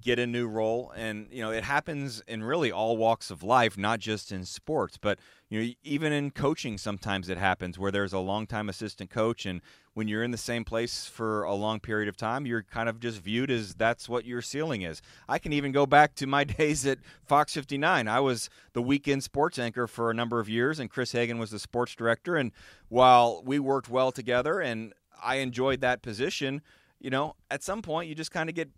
get 0.00 0.18
a 0.18 0.26
new 0.26 0.46
role 0.46 0.92
and 0.96 1.26
you 1.30 1.42
know 1.42 1.50
it 1.50 1.64
happens 1.64 2.22
in 2.26 2.42
really 2.42 2.72
all 2.72 2.96
walks 2.96 3.30
of 3.30 3.42
life 3.42 3.76
not 3.76 3.98
just 3.98 4.32
in 4.32 4.44
sports 4.44 4.96
but 4.96 5.18
you 5.48 5.60
know 5.60 5.72
even 5.82 6.12
in 6.12 6.30
coaching 6.30 6.78
sometimes 6.78 7.28
it 7.28 7.38
happens 7.38 7.78
where 7.78 7.90
there's 7.90 8.12
a 8.12 8.18
long-time 8.18 8.68
assistant 8.68 9.10
coach 9.10 9.44
and 9.44 9.60
when 9.94 10.08
you're 10.08 10.22
in 10.22 10.30
the 10.30 10.38
same 10.38 10.64
place 10.64 11.06
for 11.06 11.42
a 11.42 11.54
long 11.54 11.80
period 11.80 12.08
of 12.08 12.16
time 12.16 12.46
you're 12.46 12.62
kind 12.62 12.88
of 12.88 12.98
just 13.00 13.20
viewed 13.20 13.50
as 13.50 13.74
that's 13.74 14.08
what 14.08 14.24
your 14.24 14.40
ceiling 14.40 14.82
is. 14.82 15.02
I 15.28 15.38
can 15.38 15.52
even 15.52 15.72
go 15.72 15.86
back 15.86 16.14
to 16.16 16.26
my 16.26 16.44
days 16.60 16.86
at 16.86 16.98
fox 17.26 17.54
59 17.54 18.08
i 18.08 18.20
was 18.20 18.48
the 18.72 18.82
weekend 18.82 19.22
sports 19.22 19.58
anchor 19.58 19.86
for 19.86 20.10
a 20.10 20.14
number 20.14 20.40
of 20.40 20.48
years 20.48 20.78
and 20.78 20.88
chris 20.88 21.12
hagan 21.12 21.38
was 21.38 21.50
the 21.50 21.58
sports 21.58 21.94
director 21.94 22.36
and 22.36 22.52
while 22.88 23.42
we 23.44 23.58
worked 23.58 23.88
well 23.88 24.12
together 24.12 24.60
and 24.60 24.92
i 25.22 25.36
enjoyed 25.36 25.80
that 25.80 26.02
position 26.02 26.62
you 27.00 27.10
know 27.10 27.34
at 27.50 27.62
some 27.62 27.82
point 27.82 28.08
you 28.08 28.14
just 28.14 28.30
kind 28.30 28.48
of 28.48 28.54
get 28.54 28.70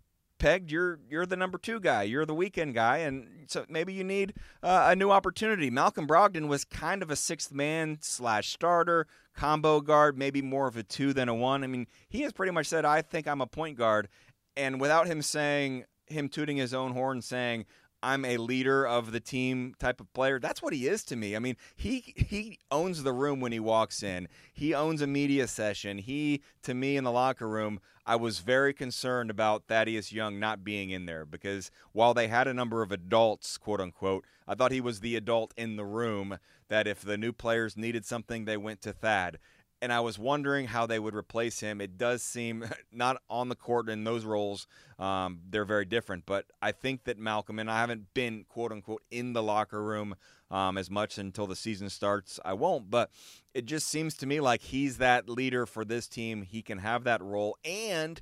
pegged, 0.43 0.71
you're 0.71 0.99
you're 1.09 1.25
the 1.25 1.37
number 1.37 1.57
two 1.57 1.79
guy, 1.79 2.03
you're 2.03 2.25
the 2.25 2.35
weekend 2.35 2.73
guy, 2.73 2.97
and 2.97 3.45
so 3.47 3.65
maybe 3.69 3.93
you 3.93 4.03
need 4.03 4.33
uh, 4.61 4.87
a 4.89 4.95
new 4.95 5.09
opportunity. 5.09 5.69
Malcolm 5.69 6.05
Brogdon 6.05 6.49
was 6.49 6.65
kind 6.65 7.01
of 7.01 7.09
a 7.09 7.15
sixth 7.15 7.53
man 7.53 7.97
slash 8.01 8.49
starter, 8.49 9.07
combo 9.33 9.79
guard, 9.79 10.17
maybe 10.17 10.41
more 10.41 10.67
of 10.67 10.75
a 10.75 10.83
two 10.83 11.13
than 11.13 11.29
a 11.29 11.33
one. 11.33 11.63
I 11.63 11.67
mean, 11.67 11.87
he 12.09 12.23
has 12.23 12.33
pretty 12.33 12.51
much 12.51 12.67
said, 12.67 12.83
"I 12.83 13.01
think 13.01 13.25
I'm 13.25 13.39
a 13.39 13.47
point 13.47 13.77
guard," 13.77 14.09
and 14.57 14.81
without 14.81 15.07
him 15.07 15.21
saying, 15.21 15.85
him 16.07 16.27
tooting 16.27 16.57
his 16.57 16.73
own 16.73 16.91
horn, 16.91 17.21
saying, 17.21 17.65
I'm 18.03 18.25
a 18.25 18.35
leader 18.35 18.85
of 18.85 19.13
the 19.13 19.21
team 19.21 19.75
type 19.79 20.01
of 20.01 20.11
player. 20.13 20.37
That's 20.37 20.61
what 20.61 20.73
he 20.73 20.87
is 20.87 21.05
to 21.05 21.15
me. 21.15 21.37
I 21.37 21.39
mean, 21.39 21.55
he 21.73 22.13
he 22.17 22.59
owns 22.69 23.03
the 23.03 23.13
room 23.13 23.39
when 23.39 23.53
he 23.53 23.61
walks 23.61 24.03
in. 24.03 24.27
He 24.53 24.73
owns 24.73 25.01
a 25.01 25.07
media 25.07 25.47
session. 25.47 25.99
He 25.99 26.41
to 26.63 26.73
me 26.73 26.97
in 26.97 27.05
the 27.05 27.11
locker 27.11 27.47
room, 27.47 27.79
I 28.05 28.17
was 28.17 28.39
very 28.39 28.73
concerned 28.73 29.29
about 29.29 29.63
Thaddeus 29.67 30.11
Young 30.11 30.37
not 30.37 30.65
being 30.65 30.89
in 30.89 31.05
there 31.05 31.25
because 31.25 31.71
while 31.93 32.13
they 32.13 32.27
had 32.27 32.45
a 32.45 32.53
number 32.53 32.81
of 32.81 32.91
adults, 32.91 33.57
quote 33.57 33.79
unquote, 33.79 34.25
I 34.45 34.55
thought 34.55 34.73
he 34.73 34.81
was 34.81 34.99
the 34.99 35.15
adult 35.15 35.53
in 35.55 35.77
the 35.77 35.85
room 35.85 36.39
that 36.67 36.87
if 36.87 37.01
the 37.01 37.17
new 37.17 37.31
players 37.31 37.77
needed 37.77 38.05
something, 38.05 38.43
they 38.43 38.57
went 38.57 38.81
to 38.81 38.91
Thad 38.91 39.39
and 39.83 39.91
I 39.91 39.99
was 39.99 40.17
wondering 40.17 40.67
how 40.67 40.85
they 40.85 40.97
would 40.97 41.13
replace 41.13 41.59
him. 41.59 41.81
It 41.81 41.97
does 41.97 42.23
seem 42.23 42.65
not 42.93 43.21
on 43.29 43.49
the 43.49 43.55
court 43.55 43.89
in 43.89 44.05
those 44.05 44.23
roles, 44.23 44.65
um, 44.97 45.39
they're 45.49 45.65
very 45.65 45.83
different. 45.83 46.25
But 46.25 46.45
I 46.61 46.71
think 46.71 47.03
that 47.03 47.19
Malcolm, 47.19 47.59
and 47.59 47.69
I 47.69 47.81
haven't 47.81 48.13
been 48.13 48.45
quote 48.47 48.71
unquote 48.71 49.03
in 49.11 49.33
the 49.33 49.43
locker 49.43 49.83
room 49.83 50.15
um, 50.49 50.77
as 50.77 50.89
much 50.89 51.17
until 51.17 51.47
the 51.47 51.55
season 51.57 51.89
starts. 51.89 52.39
I 52.45 52.53
won't, 52.53 52.89
but 52.89 53.11
it 53.53 53.65
just 53.65 53.89
seems 53.89 54.15
to 54.17 54.25
me 54.25 54.39
like 54.39 54.61
he's 54.61 54.99
that 54.99 55.27
leader 55.27 55.65
for 55.65 55.83
this 55.83 56.07
team. 56.07 56.43
He 56.43 56.61
can 56.61 56.77
have 56.77 57.03
that 57.03 57.21
role, 57.21 57.57
and 57.65 58.21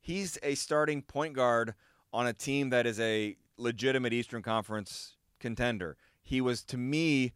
he's 0.00 0.38
a 0.42 0.56
starting 0.56 1.02
point 1.02 1.34
guard 1.34 1.74
on 2.12 2.26
a 2.26 2.32
team 2.32 2.70
that 2.70 2.84
is 2.84 2.98
a 2.98 3.36
legitimate 3.56 4.12
Eastern 4.12 4.42
Conference 4.42 5.14
contender. 5.38 5.96
He 6.20 6.40
was 6.40 6.64
to 6.64 6.76
me 6.76 7.32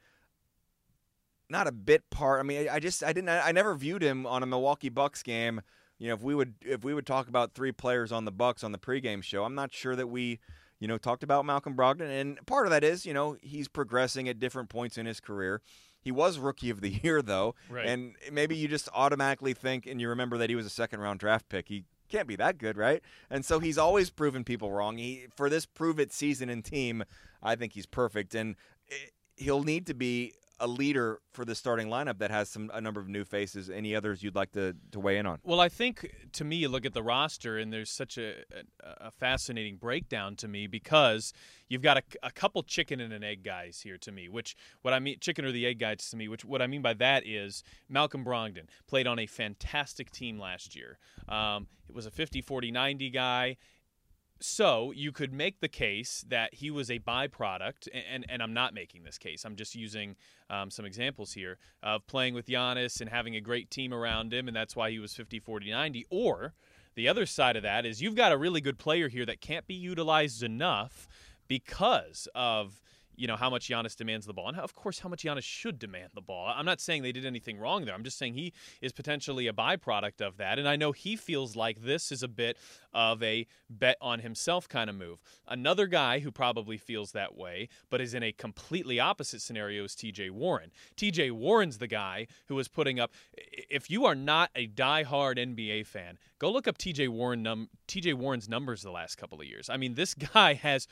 not 1.50 1.66
a 1.66 1.72
bit 1.72 2.08
part. 2.10 2.40
I 2.40 2.42
mean, 2.42 2.68
I 2.68 2.78
just 2.78 3.02
I 3.02 3.12
didn't 3.12 3.28
I 3.28 3.52
never 3.52 3.74
viewed 3.74 4.02
him 4.02 4.26
on 4.26 4.42
a 4.42 4.46
Milwaukee 4.46 4.88
Bucks 4.88 5.22
game. 5.22 5.60
You 5.98 6.08
know, 6.08 6.14
if 6.14 6.22
we 6.22 6.34
would 6.34 6.54
if 6.62 6.84
we 6.84 6.94
would 6.94 7.06
talk 7.06 7.28
about 7.28 7.52
three 7.52 7.72
players 7.72 8.12
on 8.12 8.24
the 8.24 8.32
Bucks 8.32 8.64
on 8.64 8.72
the 8.72 8.78
pregame 8.78 9.22
show, 9.22 9.44
I'm 9.44 9.54
not 9.54 9.72
sure 9.72 9.96
that 9.96 10.06
we 10.06 10.38
you 10.78 10.88
know 10.88 10.96
talked 10.96 11.22
about 11.22 11.44
Malcolm 11.44 11.76
Brogdon. 11.76 12.08
And 12.08 12.44
part 12.46 12.66
of 12.66 12.70
that 12.70 12.84
is 12.84 13.04
you 13.04 13.12
know 13.12 13.36
he's 13.42 13.68
progressing 13.68 14.28
at 14.28 14.38
different 14.38 14.68
points 14.68 14.96
in 14.96 15.06
his 15.06 15.20
career. 15.20 15.60
He 16.00 16.10
was 16.10 16.38
rookie 16.38 16.70
of 16.70 16.80
the 16.80 16.88
year 17.02 17.20
though, 17.20 17.54
right. 17.68 17.86
and 17.86 18.14
maybe 18.32 18.56
you 18.56 18.68
just 18.68 18.88
automatically 18.94 19.52
think 19.52 19.86
and 19.86 20.00
you 20.00 20.08
remember 20.08 20.38
that 20.38 20.48
he 20.48 20.56
was 20.56 20.66
a 20.66 20.70
second 20.70 21.00
round 21.00 21.20
draft 21.20 21.48
pick. 21.48 21.68
He 21.68 21.84
can't 22.08 22.26
be 22.26 22.36
that 22.36 22.58
good, 22.58 22.76
right? 22.76 23.02
And 23.30 23.44
so 23.44 23.60
he's 23.60 23.78
always 23.78 24.10
proven 24.10 24.44
people 24.44 24.72
wrong. 24.72 24.98
He 24.98 25.26
for 25.36 25.50
this 25.50 25.66
prove 25.66 26.00
it 26.00 26.12
season 26.12 26.48
and 26.48 26.64
team, 26.64 27.04
I 27.42 27.56
think 27.56 27.74
he's 27.74 27.86
perfect, 27.86 28.34
and 28.34 28.56
eh, 28.90 28.94
he'll 29.36 29.62
need 29.62 29.86
to 29.86 29.94
be 29.94 30.32
a 30.61 30.66
leader 30.66 31.20
for 31.33 31.44
the 31.44 31.55
starting 31.55 31.88
lineup 31.88 32.18
that 32.18 32.31
has 32.31 32.49
some 32.51 32.70
a 32.75 32.81
number 32.81 33.01
of 33.01 33.09
new 33.09 33.25
faces. 33.25 33.70
Any 33.70 33.96
others 33.96 34.23
you'd 34.23 34.35
like 34.35 34.53
to, 34.53 34.77
to 34.92 35.01
weigh 35.01 35.16
in 35.16 35.27
on? 35.27 35.38
Well, 35.42 35.61
I 35.61 35.68
think 35.68 36.14
to 36.33 36.44
me, 36.44 36.57
you 36.57 36.68
look 36.68 36.85
at 36.85 36.92
the 36.92 37.03
roster, 37.03 37.59
and 37.59 37.73
there's 37.73 37.90
such 37.90 38.18
a, 38.18 38.35
a, 38.83 39.11
fascinating 39.11 39.77
breakdown 39.77 40.37
to 40.37 40.49
me 40.49 40.66
because 40.66 41.33
you've 41.68 41.83
got 41.83 41.96
a, 41.96 42.03
a, 42.23 42.31
couple 42.31 42.62
chicken 42.62 43.01
and 43.01 43.12
an 43.12 43.25
egg 43.25 43.42
guys 43.42 43.81
here 43.81 43.96
to 43.99 44.12
me. 44.12 44.29
Which 44.29 44.55
what 44.83 44.92
I 44.92 45.01
mean, 45.01 45.16
chicken 45.20 45.44
or 45.44 45.53
the 45.53 45.66
egg 45.66 45.79
guys 45.79 46.09
to 46.11 46.16
me. 46.16 46.29
Which 46.29 46.44
what 46.44 46.61
I 46.61 46.66
mean 46.66 46.83
by 46.83 46.94
that 46.94 47.27
is 47.27 47.64
Malcolm 47.88 48.25
Brogdon 48.25 48.66
played 48.87 49.07
on 49.07 49.18
a 49.18 49.27
fantastic 49.27 50.11
team 50.11 50.38
last 50.38 50.77
year. 50.77 50.99
Um, 51.29 51.68
it 51.88 51.94
was 51.94 52.07
a 52.07 52.11
50, 52.11 52.42
40, 52.42 52.70
90 52.70 53.11
guy. 53.11 53.57
So 54.42 54.90
you 54.92 55.12
could 55.12 55.35
make 55.35 55.61
the 55.61 55.68
case 55.68 56.24
that 56.29 56.55
he 56.55 56.70
was 56.70 56.90
a 56.90 56.98
byproduct, 56.98 57.88
and, 58.11 58.24
and 58.26 58.42
I'm 58.42 58.55
not 58.55 58.72
making 58.72 59.03
this 59.03 59.18
case. 59.18 59.44
I'm 59.44 59.55
just 59.55 59.74
using 59.74 60.16
um, 60.48 60.70
some 60.70 60.87
examples 60.87 61.35
here 61.35 61.59
of 61.83 62.07
playing 62.07 62.33
with 62.33 62.46
Giannis 62.46 63.03
and 63.03 63.11
having 63.11 63.37
a 63.37 63.40
great 63.40 63.70
team 63.70 63.92
around 63.92 64.33
him, 64.33 64.48
and 64.48 64.57
that's 64.57 64.74
why 64.74 64.90
he 64.90 64.98
was 64.98 65.12
50, 65.12 65.40
40, 65.40 65.70
90. 65.70 66.07
Or 66.09 66.55
the 66.94 67.07
other 67.07 67.26
side 67.26 67.57
of 67.57 67.62
that 67.64 67.85
is 67.85 68.00
you've 68.00 68.14
got 68.14 68.33
a 68.33 68.38
really 68.38 68.62
good 68.62 68.79
player 68.79 69.09
here 69.09 69.26
that 69.26 69.42
can't 69.42 69.66
be 69.66 69.74
utilized 69.74 70.42
enough 70.42 71.07
because 71.46 72.26
of 72.35 72.81
you 73.20 73.26
know 73.26 73.37
how 73.37 73.50
much 73.50 73.68
Giannis 73.68 73.94
demands 73.94 74.24
the 74.24 74.33
ball, 74.33 74.48
and 74.48 74.56
how, 74.56 74.62
of 74.62 74.74
course 74.74 75.00
how 75.00 75.09
much 75.11 75.24
Giannis 75.24 75.42
should 75.42 75.78
demand 75.78 76.12
the 76.14 76.22
ball. 76.22 76.50
I'm 76.56 76.64
not 76.64 76.80
saying 76.80 77.02
they 77.02 77.12
did 77.12 77.26
anything 77.26 77.59
wrong 77.59 77.85
there. 77.85 77.94
I'm 77.94 78.02
just 78.02 78.16
saying 78.16 78.33
he 78.33 78.54
is 78.80 78.92
potentially 78.92 79.46
a 79.46 79.52
byproduct 79.52 80.22
of 80.22 80.38
that, 80.38 80.59
and 80.59 80.66
I 80.66 80.76
know 80.76 80.92
he 80.92 81.16
feels 81.16 81.54
like 81.54 81.83
this 81.83 82.11
is 82.11 82.22
a 82.22 82.28
bit 82.28 82.56
of 82.94 83.22
a 83.22 83.46
bet 83.68 83.98
on 84.00 84.20
himself 84.20 84.68
kind 84.70 84.88
of 84.88 84.96
move. 84.96 85.22
Another 85.46 85.87
guy 85.87 86.20
who 86.20 86.33
probably 86.33 86.78
feels 86.78 87.12
that 87.12 87.37
way, 87.37 87.68
but 87.90 88.00
is 88.00 88.14
in 88.14 88.22
a 88.22 88.33
completely 88.33 88.98
opposite 88.98 89.42
scenario, 89.42 89.85
is 89.85 89.94
T.J. 89.94 90.30
Warren. 90.30 90.70
T.J. 90.96 91.30
Warren's 91.33 91.76
the 91.76 91.87
guy 91.87 92.26
who 92.48 92.59
is 92.59 92.68
putting 92.68 92.98
up. 92.98 93.12
If 93.35 93.90
you 93.90 94.06
are 94.06 94.14
not 94.14 94.50
a 94.56 94.66
die-hard 94.66 95.37
NBA 95.37 95.87
fan, 95.87 96.16
go 96.38 96.50
look 96.50 96.66
up 96.66 96.78
T.J. 96.78 97.09
Warren 97.09 97.42
num 97.42 97.68
T.J. 97.87 98.14
Warren's 98.14 98.48
numbers 98.48 98.80
the 98.80 98.90
last 98.90 99.16
couple 99.16 99.38
of 99.38 99.46
years. 99.46 99.68
I 99.68 99.76
mean, 99.76 99.94
this 99.94 100.14
guy 100.33 100.54
has 100.54 100.88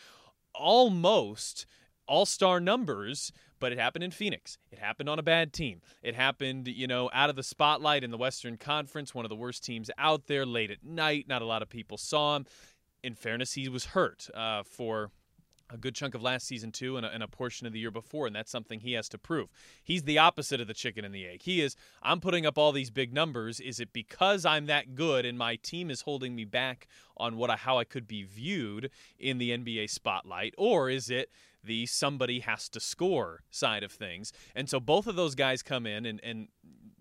almost 0.54 1.64
all 2.08 2.26
star 2.26 2.60
numbers, 2.60 3.32
but 3.60 3.72
it 3.72 3.78
happened 3.78 4.04
in 4.04 4.10
Phoenix. 4.10 4.58
It 4.70 4.78
happened 4.78 5.08
on 5.08 5.18
a 5.18 5.22
bad 5.22 5.52
team. 5.52 5.80
It 6.02 6.14
happened, 6.14 6.68
you 6.68 6.86
know, 6.86 7.10
out 7.12 7.30
of 7.30 7.36
the 7.36 7.42
spotlight 7.42 8.04
in 8.04 8.10
the 8.10 8.18
Western 8.18 8.56
Conference, 8.56 9.14
one 9.14 9.24
of 9.24 9.28
the 9.28 9.36
worst 9.36 9.64
teams 9.64 9.90
out 9.98 10.26
there 10.26 10.46
late 10.46 10.70
at 10.70 10.84
night. 10.84 11.26
Not 11.28 11.42
a 11.42 11.46
lot 11.46 11.62
of 11.62 11.68
people 11.68 11.96
saw 11.96 12.36
him. 12.36 12.46
In 13.02 13.14
fairness, 13.14 13.52
he 13.52 13.68
was 13.68 13.86
hurt 13.86 14.28
uh, 14.34 14.64
for 14.64 15.10
a 15.70 15.76
good 15.76 15.94
chunk 15.94 16.14
of 16.14 16.22
last 16.22 16.46
season 16.46 16.72
too 16.72 16.96
and 16.96 17.04
a, 17.04 17.12
and 17.12 17.22
a, 17.22 17.28
portion 17.28 17.66
of 17.66 17.72
the 17.72 17.78
year 17.78 17.90
before 17.90 18.26
and 18.26 18.34
that's 18.34 18.50
something 18.50 18.80
he 18.80 18.94
has 18.94 19.08
to 19.08 19.18
prove 19.18 19.48
he's 19.84 20.02
the 20.04 20.18
opposite 20.18 20.60
of 20.60 20.66
the 20.66 20.74
chicken 20.74 21.04
and 21.04 21.14
the 21.14 21.26
egg 21.26 21.42
he 21.42 21.60
is 21.60 21.76
i'm 22.02 22.20
putting 22.20 22.46
up 22.46 22.56
all 22.56 22.72
these 22.72 22.90
big 22.90 23.12
numbers 23.12 23.60
is 23.60 23.78
it 23.78 23.92
because 23.92 24.44
i'm 24.44 24.66
that 24.66 24.94
good 24.94 25.26
and 25.26 25.36
my 25.36 25.56
team 25.56 25.90
is 25.90 26.02
holding 26.02 26.34
me 26.34 26.44
back 26.44 26.88
on 27.16 27.36
what 27.36 27.50
I, 27.50 27.56
how 27.56 27.78
i 27.78 27.84
could 27.84 28.08
be 28.08 28.22
viewed 28.22 28.90
in 29.18 29.38
the 29.38 29.50
nba 29.50 29.90
spotlight 29.90 30.54
or 30.56 30.88
is 30.88 31.10
it 31.10 31.30
the 31.62 31.86
somebody 31.86 32.40
has 32.40 32.68
to 32.70 32.80
score 32.80 33.42
side 33.50 33.82
of 33.82 33.92
things. 33.92 34.32
And 34.54 34.68
so 34.68 34.80
both 34.80 35.06
of 35.06 35.16
those 35.16 35.34
guys 35.34 35.62
come 35.62 35.86
in 35.86 36.06
and, 36.06 36.20
and 36.22 36.48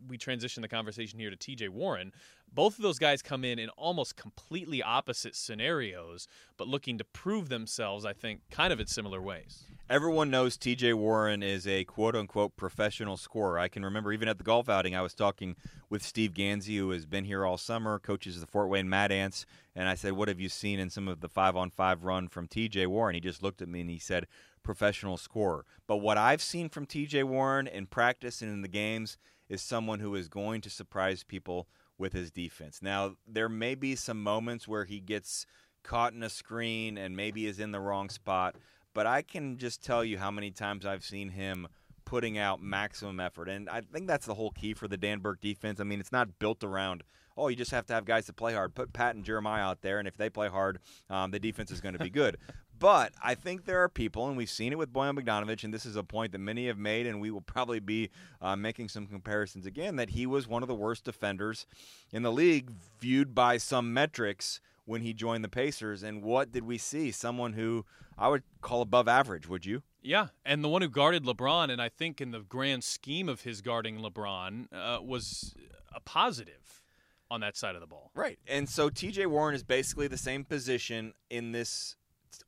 we 0.08 0.18
transition 0.18 0.62
the 0.62 0.68
conversation 0.68 1.20
here 1.20 1.30
to 1.30 1.38
TJ 1.38 1.70
Warren, 1.70 2.12
both 2.54 2.78
of 2.78 2.84
those 2.84 3.00
guys 3.00 3.22
come 3.22 3.44
in 3.44 3.60
in 3.60 3.70
almost 3.70 4.16
completely 4.16 4.82
opposite 4.82 5.36
scenarios, 5.36 6.28
but 6.58 6.68
looking 6.68 6.98
to 6.98 7.04
prove 7.04 7.50
themselves, 7.50 8.06
I 8.06 8.14
think, 8.14 8.42
kind 8.50 8.72
of 8.72 8.80
in 8.80 8.88
similar 8.88 9.22
ways. 9.22 9.66
Everyone 9.90 10.30
knows 10.30 10.58
TJ 10.58 10.96
Warren 10.96 11.42
is 11.42 11.66
a 11.66 11.86
quote 11.86 12.16
unquote 12.16 12.58
professional 12.58 13.16
scorer. 13.16 13.58
I 13.58 13.70
can 13.70 13.86
remember 13.86 14.12
even 14.12 14.28
at 14.28 14.38
the 14.38 14.44
golf 14.44 14.68
outing, 14.68 14.96
I 14.96 15.02
was 15.02 15.14
talking 15.14 15.56
with 15.90 16.04
Steve 16.04 16.34
Gansey, 16.34 16.78
who 16.78 16.90
has 16.92 17.06
been 17.06 17.24
here 17.24 17.46
all 17.46 17.58
summer, 17.58 17.98
coaches 17.98 18.40
the 18.42 18.48
Fort 18.48 18.68
Wayne 18.68 18.90
Mad 18.90 19.14
Ants, 19.14 19.46
and 19.76 19.88
I 19.88 19.96
said, 19.96 20.14
What 20.14 20.28
have 20.28 20.42
you 20.42 20.50
seen 20.50 20.80
in 20.80 20.90
some 20.90 21.08
of 21.08 21.22
the 21.22 21.30
five 21.30 21.56
on 21.56 21.70
five 21.70 22.04
run 22.04 22.28
from 22.28 22.48
TJ 22.48 22.88
Warren? 22.88 23.16
He 23.16 23.22
just 23.22 23.42
looked 23.42 23.62
at 23.62 23.70
me 23.70 23.82
and 23.82 23.90
he 23.90 24.00
said, 24.00 24.28
Professional 24.62 25.16
scorer. 25.16 25.64
But 25.88 25.98
what 25.98 26.18
I've 26.18 26.42
seen 26.42 26.68
from 26.68 26.86
TJ 26.86 27.24
Warren 27.24 27.68
in 27.68 27.86
practice 27.86 28.42
and 28.42 28.52
in 28.52 28.64
the 28.64 28.68
games 28.68 29.18
is 29.50 29.62
someone 29.62 30.00
who 30.00 30.16
is 30.16 30.28
going 30.28 30.62
to 30.62 30.70
surprise 30.70 31.24
people 31.24 31.68
with 31.98 32.14
his 32.14 32.32
defense. 32.32 32.80
Now, 32.82 33.16
there 33.28 33.50
may 33.50 33.76
be 33.76 33.96
some 33.96 34.22
moments 34.22 34.68
where 34.68 34.86
he 34.86 35.00
gets 35.00 35.46
caught 35.84 36.14
in 36.14 36.22
a 36.22 36.30
screen 36.30 36.98
and 36.98 37.16
maybe 37.16 37.46
is 37.46 37.60
in 37.60 37.72
the 37.72 37.80
wrong 37.80 38.10
spot 38.10 38.56
but 38.98 39.06
I 39.06 39.22
can 39.22 39.60
just 39.60 39.84
tell 39.84 40.04
you 40.04 40.18
how 40.18 40.32
many 40.32 40.50
times 40.50 40.84
I've 40.84 41.04
seen 41.04 41.30
him 41.30 41.68
putting 42.04 42.40
out 42.40 42.64
maximum 42.64 43.20
effort. 43.20 43.48
And 43.48 43.70
I 43.70 43.82
think 43.82 44.08
that's 44.08 44.26
the 44.26 44.34
whole 44.34 44.50
key 44.50 44.74
for 44.74 44.88
the 44.88 44.98
Dan 44.98 45.20
Burke 45.20 45.40
defense. 45.40 45.80
I 45.80 45.84
mean, 45.84 46.00
it's 46.00 46.12
not 46.12 46.40
built 46.40 46.64
around, 46.64 47.04
oh, 47.38 47.50
you 47.50 47.56
just 47.56 47.70
have 47.70 47.86
to 47.86 47.94
have 47.94 48.06
guys 48.06 48.26
that 48.26 48.38
play 48.38 48.56
hard. 48.56 48.74
Put 48.74 48.94
Pat 48.94 49.14
and 49.14 49.24
Jeremiah 49.24 49.62
out 49.62 49.84
there, 49.84 50.00
and 50.00 50.08
if 50.08 50.18
they 50.18 50.32
play 50.32 50.48
hard, 50.48 50.80
um, 51.12 51.30
the 51.30 51.40
defense 51.40 51.70
is 51.70 51.80
going 51.80 51.94
to 51.94 52.04
be 52.04 52.10
good. 52.10 52.38
But 52.80 53.14
I 53.24 53.36
think 53.36 53.66
there 53.66 53.84
are 53.84 53.90
people, 53.90 54.28
and 54.28 54.38
we've 54.38 54.50
seen 54.50 54.72
it 54.72 54.78
with 54.78 54.94
Bojan 54.94 55.18
Bogdanovic, 55.18 55.64
and 55.64 55.74
this 55.74 55.86
is 55.86 55.96
a 55.96 56.04
point 56.04 56.32
that 56.34 56.40
many 56.40 56.68
have 56.68 56.78
made, 56.78 57.08
and 57.08 57.20
we 57.20 57.32
will 57.32 57.42
probably 57.42 57.80
be 57.80 58.10
uh, 58.42 58.56
making 58.56 58.90
some 58.90 59.08
comparisons 59.08 59.66
again, 59.66 59.96
that 59.96 60.12
he 60.12 60.26
was 60.26 60.48
one 60.48 60.62
of 60.62 60.68
the 60.68 60.76
worst 60.76 61.04
defenders 61.04 61.66
in 62.12 62.24
the 62.24 62.32
league, 62.32 62.72
viewed 63.00 63.34
by 63.34 63.58
some 63.58 63.94
metrics 63.94 64.62
when 64.86 65.02
he 65.02 65.14
joined 65.14 65.44
the 65.44 65.50
Pacers. 65.50 66.04
And 66.04 66.22
what 66.22 66.52
did 66.52 66.64
we 66.64 66.78
see? 66.78 67.12
Someone 67.12 67.54
who 67.54 67.86
I 68.18 68.28
would 68.30 68.44
call 68.62 68.82
above 68.82 69.08
average, 69.08 69.48
would 69.48 69.66
you? 69.66 69.84
Yeah, 70.02 70.28
and 70.46 70.64
the 70.64 70.70
one 70.70 70.82
who 70.82 70.90
guarded 70.90 71.26
LeBron, 71.26 71.70
and 71.70 71.82
I 71.82 71.90
think 71.90 72.22
in 72.22 72.32
the 72.32 72.40
grand 72.40 72.84
scheme 72.84 73.28
of 73.28 73.42
his 73.42 73.62
guarding 73.62 74.00
LeBron, 74.00 74.68
uh, 74.72 75.02
was 75.02 75.56
a 75.94 76.00
positive 76.00 76.82
on 77.30 77.42
that 77.42 77.58
side 77.58 77.76
of 77.76 77.82
the 77.82 77.88
ball. 77.88 78.12
Right, 78.16 78.40
and 78.48 78.70
so 78.70 78.90
T.J. 78.90 79.26
Warren 79.26 79.54
is 79.54 79.64
basically 79.64 80.08
the 80.08 80.18
same 80.18 80.46
position 80.46 81.14
in 81.30 81.52
this 81.52 81.98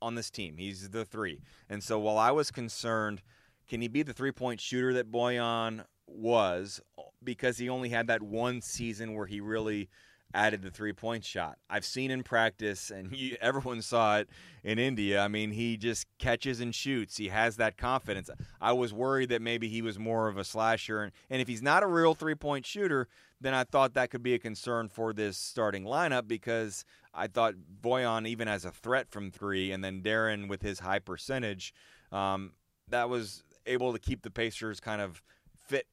on 0.00 0.14
this 0.14 0.30
team. 0.30 0.56
He's 0.56 0.90
the 0.90 1.04
three, 1.04 1.40
and 1.68 1.82
so 1.82 1.98
while 1.98 2.18
I 2.18 2.30
was 2.30 2.50
concerned, 2.50 3.22
can 3.68 3.80
he 3.80 3.88
be 3.88 4.02
the 4.02 4.12
three 4.12 4.32
point 4.32 4.60
shooter 4.60 4.92
that 4.94 5.10
Bojan 5.10 5.84
was, 6.06 6.80
because 7.22 7.58
he 7.58 7.68
only 7.68 7.88
had 7.88 8.08
that 8.08 8.22
one 8.22 8.60
season 8.60 9.14
where 9.14 9.26
he 9.26 9.40
really 9.40 9.88
added 10.34 10.62
the 10.62 10.70
three 10.70 10.92
point 10.92 11.24
shot. 11.24 11.58
I've 11.68 11.84
seen 11.84 12.10
in 12.10 12.22
practice, 12.22 12.90
and 12.90 13.10
he, 13.14 13.36
everyone 13.40 13.82
saw 13.82 14.18
it 14.18 14.28
in 14.62 14.78
India. 14.78 15.20
I 15.20 15.28
mean, 15.28 15.50
he 15.50 15.76
just 15.76 16.06
catches 16.18 16.60
and 16.60 16.74
shoots. 16.74 17.16
He 17.16 17.28
has 17.28 17.56
that 17.56 17.76
confidence. 17.76 18.30
I 18.60 18.72
was 18.72 18.92
worried 18.92 19.30
that 19.30 19.42
maybe 19.42 19.68
he 19.68 19.82
was 19.82 19.98
more 19.98 20.28
of 20.28 20.36
a 20.36 20.44
slasher, 20.44 21.02
and, 21.02 21.12
and 21.28 21.40
if 21.40 21.48
he's 21.48 21.62
not 21.62 21.82
a 21.82 21.86
real 21.86 22.14
three 22.14 22.34
point 22.34 22.66
shooter, 22.66 23.08
then 23.40 23.54
I 23.54 23.64
thought 23.64 23.94
that 23.94 24.10
could 24.10 24.22
be 24.22 24.34
a 24.34 24.38
concern 24.38 24.88
for 24.88 25.12
this 25.12 25.36
starting 25.36 25.84
lineup 25.84 26.28
because 26.28 26.84
I 27.14 27.26
thought 27.26 27.54
Bojan, 27.82 28.26
even 28.26 28.48
as 28.48 28.64
a 28.64 28.70
threat 28.70 29.10
from 29.10 29.30
three, 29.30 29.72
and 29.72 29.82
then 29.82 30.02
Darren 30.02 30.48
with 30.48 30.62
his 30.62 30.80
high 30.80 30.98
percentage, 30.98 31.74
um, 32.12 32.52
that 32.88 33.08
was 33.08 33.42
able 33.66 33.92
to 33.92 33.98
keep 33.98 34.22
the 34.22 34.30
Pacers 34.30 34.80
kind 34.80 35.00
of 35.00 35.22
fit 35.54 35.86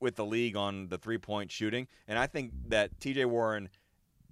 with 0.00 0.16
the 0.16 0.24
league 0.24 0.56
on 0.56 0.88
the 0.88 0.98
three 0.98 1.18
point 1.18 1.50
shooting. 1.50 1.86
And 2.08 2.18
I 2.18 2.26
think 2.26 2.52
that 2.68 2.98
TJ 3.00 3.26
Warren 3.26 3.68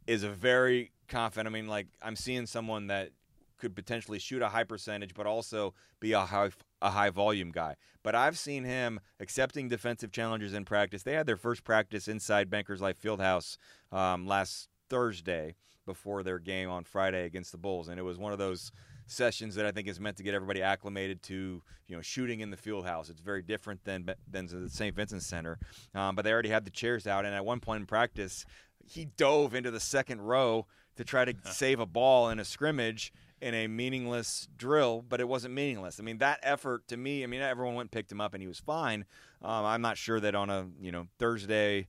is 0.07 0.23
a 0.23 0.29
very 0.29 0.93
confident. 1.09 1.47
I 1.47 1.59
mean, 1.59 1.69
like 1.69 1.88
I'm 2.03 2.17
seeing 2.17 2.47
someone 2.47 2.88
that 2.88 3.11
could 3.59 3.77
potentially 3.77 4.19
shoot 4.19 4.43
a 4.43 4.49
high 4.49 4.65
percentage, 4.65 5.15
but 5.15 5.27
also 5.27 5.75
be 6.01 6.12
a 6.12 6.21
high 6.21 6.51
a 6.81 6.91
high 6.91 7.11
volume 7.11 7.53
guy. 7.53 7.77
But 8.03 8.17
I've 8.17 8.37
seen 8.37 8.65
him 8.65 8.99
accepting 9.21 9.69
defensive 9.69 10.11
challenges 10.11 10.53
in 10.53 10.65
practice. 10.65 11.05
They 11.05 11.12
had 11.12 11.27
their 11.27 11.37
first 11.37 11.62
practice 11.62 12.09
inside 12.09 12.51
Bankers 12.51 12.81
Life 12.81 13.01
Fieldhouse 13.01 13.57
um, 13.93 14.27
last 14.27 14.69
Thursday 14.91 15.55
before 15.87 16.23
their 16.23 16.41
game 16.41 16.69
on 16.69 16.85
Friday 16.85 17.25
against 17.25 17.53
the 17.53 17.59
Bulls, 17.59 17.88
and 17.88 17.99
it 17.99 18.03
was 18.03 18.19
one 18.19 18.33
of 18.33 18.38
those 18.38 18.73
sessions 19.07 19.55
that 19.57 19.67
I 19.67 19.73
think 19.73 19.88
is 19.88 20.01
meant 20.01 20.17
to 20.17 20.23
get 20.23 20.35
everybody 20.35 20.62
acclimated 20.62 21.23
to 21.25 21.62
you 21.87 21.97
know 21.97 22.03
shooting 22.03 22.41
in 22.41 22.51
the 22.51 22.57
field 22.57 22.85
house. 22.85 23.11
It's 23.11 23.21
very 23.21 23.43
different 23.43 23.85
than 23.85 24.09
than 24.29 24.47
the 24.47 24.69
St. 24.69 24.95
Vincent 24.95 25.23
Center, 25.23 25.59
um, 25.95 26.17
but 26.17 26.25
they 26.25 26.33
already 26.33 26.49
had 26.49 26.65
the 26.65 26.71
chairs 26.71 27.07
out. 27.07 27.25
And 27.25 27.35
at 27.35 27.45
one 27.45 27.61
point 27.61 27.81
in 27.81 27.87
practice, 27.87 28.45
he 28.85 29.05
dove 29.05 29.55
into 29.55 29.71
the 29.71 29.81
second 29.81 30.23
row 30.23 30.66
to 30.97 31.05
try 31.05 31.25
to 31.25 31.35
save 31.51 31.81
a 31.81 31.87
ball 31.87 32.29
in 32.29 32.38
a 32.38 32.45
scrimmage 32.45 33.12
in 33.40 33.55
a 33.55 33.66
meaningless 33.66 34.49
drill, 34.57 35.05
but 35.07 35.21
it 35.21 35.27
wasn't 35.27 35.53
meaningless. 35.53 35.99
I 35.99 36.05
mean, 36.05 36.18
that 36.18 36.38
effort 36.45 36.87
to 36.88 36.97
me, 36.97 37.25
I 37.25 37.27
mean, 37.27 37.40
everyone 37.40 37.75
went 37.75 37.87
and 37.87 37.90
picked 37.90 38.12
him 38.12 38.21
up 38.21 38.35
and 38.35 38.40
he 38.40 38.47
was 38.47 38.61
fine. 38.61 39.05
Um, 39.42 39.64
I'm 39.64 39.83
not 39.83 39.99
sure 39.99 40.21
that 40.21 40.37
on 40.37 40.49
a, 40.49 40.68
you 40.81 40.92
know, 40.92 41.09
Thursday 41.18 41.88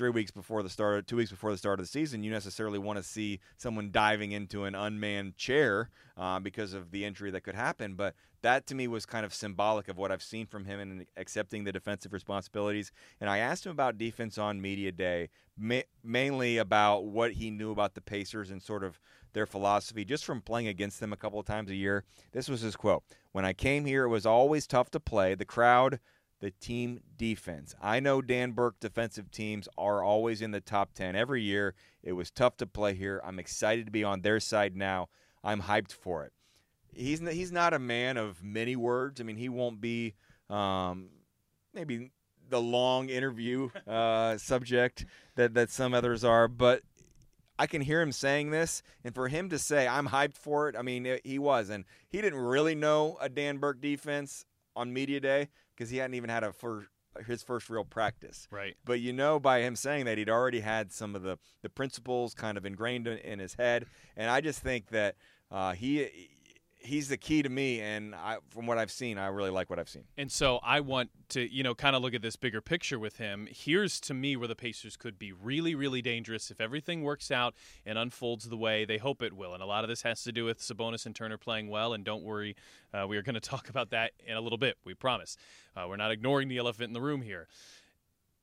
three 0.00 0.08
weeks 0.08 0.30
before 0.30 0.62
the 0.62 0.70
start, 0.70 1.06
two 1.06 1.16
weeks 1.16 1.30
before 1.30 1.50
the 1.50 1.58
start 1.58 1.78
of 1.78 1.84
the 1.84 1.90
season, 1.90 2.24
you 2.24 2.30
necessarily 2.30 2.78
want 2.78 2.96
to 2.96 3.02
see 3.02 3.38
someone 3.58 3.90
diving 3.90 4.32
into 4.32 4.64
an 4.64 4.74
unmanned 4.74 5.36
chair 5.36 5.90
uh, 6.16 6.40
because 6.40 6.72
of 6.72 6.90
the 6.90 7.04
injury 7.04 7.30
that 7.30 7.42
could 7.42 7.54
happen. 7.54 7.92
But 7.92 8.14
that 8.40 8.66
to 8.68 8.74
me 8.74 8.88
was 8.88 9.04
kind 9.04 9.26
of 9.26 9.34
symbolic 9.34 9.88
of 9.88 9.98
what 9.98 10.10
I've 10.10 10.22
seen 10.22 10.46
from 10.46 10.64
him 10.64 10.80
in 10.80 11.06
accepting 11.18 11.64
the 11.64 11.70
defensive 11.70 12.14
responsibilities. 12.14 12.90
And 13.20 13.28
I 13.28 13.38
asked 13.38 13.66
him 13.66 13.72
about 13.72 13.98
defense 13.98 14.38
on 14.38 14.62
media 14.62 14.90
day, 14.90 15.28
ma- 15.58 15.82
mainly 16.02 16.56
about 16.56 17.04
what 17.04 17.32
he 17.32 17.50
knew 17.50 17.70
about 17.70 17.92
the 17.92 18.00
Pacers 18.00 18.50
and 18.50 18.62
sort 18.62 18.82
of 18.82 18.98
their 19.34 19.44
philosophy, 19.44 20.06
just 20.06 20.24
from 20.24 20.40
playing 20.40 20.66
against 20.68 21.00
them 21.00 21.12
a 21.12 21.16
couple 21.18 21.38
of 21.38 21.44
times 21.44 21.68
a 21.68 21.76
year. 21.76 22.04
This 22.32 22.48
was 22.48 22.62
his 22.62 22.74
quote: 22.74 23.04
"When 23.32 23.44
I 23.44 23.52
came 23.52 23.84
here, 23.84 24.04
it 24.04 24.08
was 24.08 24.24
always 24.24 24.66
tough 24.66 24.90
to 24.92 24.98
play. 24.98 25.34
The 25.34 25.44
crowd." 25.44 26.00
The 26.40 26.50
team 26.50 27.00
defense. 27.16 27.74
I 27.80 28.00
know 28.00 28.22
Dan 28.22 28.52
Burke 28.52 28.80
defensive 28.80 29.30
teams 29.30 29.68
are 29.76 30.02
always 30.02 30.40
in 30.42 30.50
the 30.50 30.60
top 30.60 30.94
10 30.94 31.14
every 31.14 31.42
year. 31.42 31.74
It 32.02 32.12
was 32.12 32.30
tough 32.30 32.56
to 32.58 32.66
play 32.66 32.94
here. 32.94 33.20
I'm 33.24 33.38
excited 33.38 33.86
to 33.86 33.92
be 33.92 34.04
on 34.04 34.22
their 34.22 34.40
side 34.40 34.74
now. 34.74 35.08
I'm 35.44 35.62
hyped 35.62 35.92
for 35.92 36.24
it. 36.24 36.32
He's 36.92 37.20
he's 37.20 37.52
not 37.52 37.72
a 37.72 37.78
man 37.78 38.16
of 38.16 38.42
many 38.42 38.74
words. 38.74 39.20
I 39.20 39.24
mean, 39.24 39.36
he 39.36 39.48
won't 39.48 39.80
be 39.80 40.14
um, 40.48 41.10
maybe 41.72 42.10
the 42.48 42.60
long 42.60 43.08
interview 43.08 43.70
uh, 43.86 44.36
subject 44.38 45.06
that 45.36 45.54
that 45.54 45.70
some 45.70 45.94
others 45.94 46.24
are, 46.24 46.48
but 46.48 46.82
I 47.58 47.66
can 47.66 47.82
hear 47.82 48.00
him 48.00 48.10
saying 48.10 48.50
this, 48.50 48.82
and 49.04 49.14
for 49.14 49.28
him 49.28 49.50
to 49.50 49.58
say 49.58 49.86
I'm 49.86 50.08
hyped 50.08 50.36
for 50.36 50.68
it, 50.68 50.76
I 50.76 50.82
mean, 50.82 51.18
he 51.24 51.38
was, 51.38 51.68
and 51.68 51.84
he 52.08 52.20
didn't 52.20 52.40
really 52.40 52.74
know 52.74 53.18
a 53.20 53.28
Dan 53.28 53.58
Burke 53.58 53.80
defense 53.80 54.46
on 54.74 54.92
media 54.92 55.20
day 55.20 55.48
because 55.80 55.88
he 55.88 55.96
hadn't 55.96 56.12
even 56.12 56.28
had 56.28 56.44
a 56.44 56.52
first 56.52 56.88
his 57.26 57.42
first 57.42 57.70
real 57.70 57.84
practice. 57.84 58.46
Right. 58.50 58.76
But 58.84 59.00
you 59.00 59.14
know 59.14 59.40
by 59.40 59.62
him 59.62 59.74
saying 59.74 60.04
that 60.04 60.18
he'd 60.18 60.28
already 60.28 60.60
had 60.60 60.92
some 60.92 61.16
of 61.16 61.22
the 61.22 61.38
the 61.62 61.70
principles 61.70 62.34
kind 62.34 62.58
of 62.58 62.66
ingrained 62.66 63.06
in, 63.06 63.16
in 63.18 63.38
his 63.38 63.54
head, 63.54 63.86
and 64.14 64.30
I 64.30 64.42
just 64.42 64.60
think 64.60 64.88
that 64.88 65.16
uh, 65.50 65.72
he 65.72 66.28
he's 66.82 67.08
the 67.08 67.16
key 67.16 67.42
to 67.42 67.48
me, 67.48 67.80
and 67.80 68.14
I, 68.14 68.38
from 68.50 68.66
what 68.66 68.78
I've 68.78 68.90
seen, 68.90 69.18
I 69.18 69.26
really 69.26 69.50
like 69.50 69.70
what 69.70 69.78
I've 69.78 69.88
seen. 69.88 70.04
And 70.16 70.30
so 70.30 70.58
I 70.62 70.80
want 70.80 71.10
to, 71.30 71.52
you 71.52 71.62
know, 71.62 71.74
kind 71.74 71.94
of 71.94 72.02
look 72.02 72.14
at 72.14 72.22
this 72.22 72.36
bigger 72.36 72.60
picture 72.60 72.98
with 72.98 73.16
him. 73.16 73.46
Here's 73.50 74.00
to 74.00 74.14
me 74.14 74.36
where 74.36 74.48
the 74.48 74.56
Pacers 74.56 74.96
could 74.96 75.18
be 75.18 75.32
really, 75.32 75.74
really 75.74 76.02
dangerous 76.02 76.50
if 76.50 76.60
everything 76.60 77.02
works 77.02 77.30
out 77.30 77.54
and 77.86 77.98
unfolds 77.98 78.48
the 78.48 78.56
way 78.56 78.84
they 78.84 78.98
hope 78.98 79.22
it 79.22 79.32
will. 79.32 79.54
And 79.54 79.62
a 79.62 79.66
lot 79.66 79.84
of 79.84 79.88
this 79.88 80.02
has 80.02 80.22
to 80.24 80.32
do 80.32 80.44
with 80.44 80.60
Sabonis 80.60 81.06
and 81.06 81.14
Turner 81.14 81.38
playing 81.38 81.68
well. 81.68 81.92
And 81.92 82.04
don't 82.04 82.22
worry, 82.22 82.56
uh, 82.92 83.06
we 83.06 83.16
are 83.16 83.22
going 83.22 83.34
to 83.34 83.40
talk 83.40 83.68
about 83.68 83.90
that 83.90 84.12
in 84.26 84.36
a 84.36 84.40
little 84.40 84.58
bit. 84.58 84.76
We 84.84 84.94
promise. 84.94 85.36
Uh, 85.76 85.86
we're 85.88 85.96
not 85.96 86.10
ignoring 86.10 86.48
the 86.48 86.58
elephant 86.58 86.88
in 86.88 86.94
the 86.94 87.00
room 87.00 87.22
here 87.22 87.46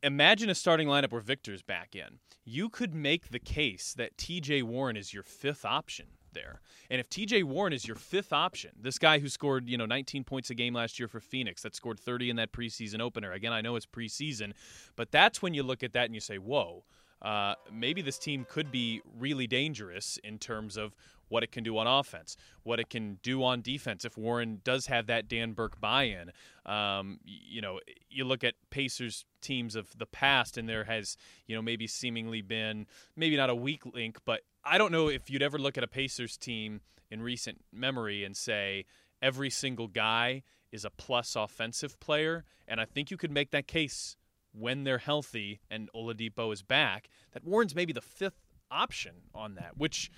imagine 0.03 0.47
a 0.47 0.55
starting 0.55 0.87
lineup 0.87 1.11
where 1.11 1.19
Victor's 1.19 1.63
back 1.63 1.95
in. 1.95 2.19
You 2.45 2.69
could 2.69 2.93
make 2.93 3.29
the 3.29 3.39
case 3.39 3.93
that 3.97 4.15
TJ 4.15 4.61
Warren 4.63 4.95
is 4.95 5.11
your 5.11 5.23
fifth 5.23 5.65
option 5.65 6.05
there. 6.33 6.61
And 6.89 6.99
if 6.99 7.09
TJ 7.09 7.43
Warren 7.43 7.73
is 7.73 7.87
your 7.87 7.95
fifth 7.95 8.33
option, 8.33 8.71
this 8.79 8.97
guy 8.97 9.19
who 9.19 9.29
scored, 9.29 9.67
you 9.67 9.77
know, 9.77 9.85
19 9.85 10.23
points 10.23 10.49
a 10.49 10.55
game 10.55 10.73
last 10.73 10.99
year 10.99 11.07
for 11.07 11.19
Phoenix, 11.19 11.61
that 11.63 11.75
scored 11.75 11.99
30 11.99 12.29
in 12.29 12.35
that 12.37 12.51
preseason 12.51 13.01
opener. 13.01 13.31
Again, 13.31 13.53
I 13.53 13.61
know 13.61 13.75
it's 13.75 13.85
preseason, 13.85 14.53
but 14.95 15.11
that's 15.11 15.41
when 15.41 15.53
you 15.53 15.63
look 15.63 15.83
at 15.83 15.93
that 15.93 16.05
and 16.05 16.13
you 16.13 16.21
say, 16.21 16.37
whoa, 16.37 16.83
uh, 17.21 17.55
maybe 17.71 18.01
this 18.01 18.19
team 18.19 18.45
could 18.47 18.71
be 18.71 19.01
really 19.17 19.47
dangerous 19.47 20.19
in 20.23 20.37
terms 20.37 20.77
of 20.77 20.95
what 21.29 21.43
it 21.43 21.51
can 21.51 21.63
do 21.63 21.77
on 21.77 21.87
offense, 21.87 22.37
what 22.63 22.79
it 22.79 22.89
can 22.89 23.19
do 23.21 23.43
on 23.43 23.61
defense. 23.61 24.05
If 24.05 24.17
Warren 24.17 24.61
does 24.63 24.87
have 24.87 25.07
that 25.07 25.27
Dan 25.27 25.53
Burke 25.53 25.79
buy-in, 25.79 26.31
um, 26.65 27.19
you 27.23 27.61
know, 27.61 27.79
you 28.09 28.23
look 28.25 28.43
at 28.43 28.55
Pacers 28.69 29.25
teams 29.41 29.75
of 29.75 29.97
the 29.97 30.05
past, 30.05 30.57
and 30.57 30.67
there 30.67 30.85
has, 30.85 31.17
you 31.45 31.55
know, 31.55 31.61
maybe 31.61 31.87
seemingly 31.87 32.41
been 32.41 32.85
maybe 33.15 33.37
not 33.37 33.49
a 33.49 33.55
weak 33.55 33.85
link, 33.85 34.19
but 34.25 34.41
I 34.63 34.77
don't 34.77 34.91
know 34.91 35.07
if 35.09 35.29
you'd 35.29 35.43
ever 35.43 35.57
look 35.57 35.77
at 35.77 35.83
a 35.83 35.87
Pacers 35.87 36.37
team 36.37 36.81
in 37.09 37.21
recent 37.21 37.63
memory 37.71 38.23
and 38.23 38.35
say 38.35 38.85
every 39.21 39.49
single 39.49 39.87
guy 39.87 40.43
is 40.71 40.83
a 40.83 40.89
plus 40.89 41.35
offensive 41.35 41.99
player, 41.99 42.43
and 42.67 42.81
I 42.81 42.85
think 42.85 43.09
you 43.09 43.17
could 43.17 43.31
make 43.31 43.51
that 43.51 43.67
case 43.67 44.17
when 44.51 44.83
they're 44.83 44.97
healthy 44.97 45.61
and 45.69 45.89
Oladipo 45.95 46.51
is 46.51 46.63
back, 46.63 47.09
that 47.31 47.43
Warren's 47.43 47.75
maybe 47.75 47.93
the 47.93 48.01
fifth 48.01 48.41
option 48.69 49.15
on 49.33 49.55
that, 49.55 49.77
which 49.77 50.11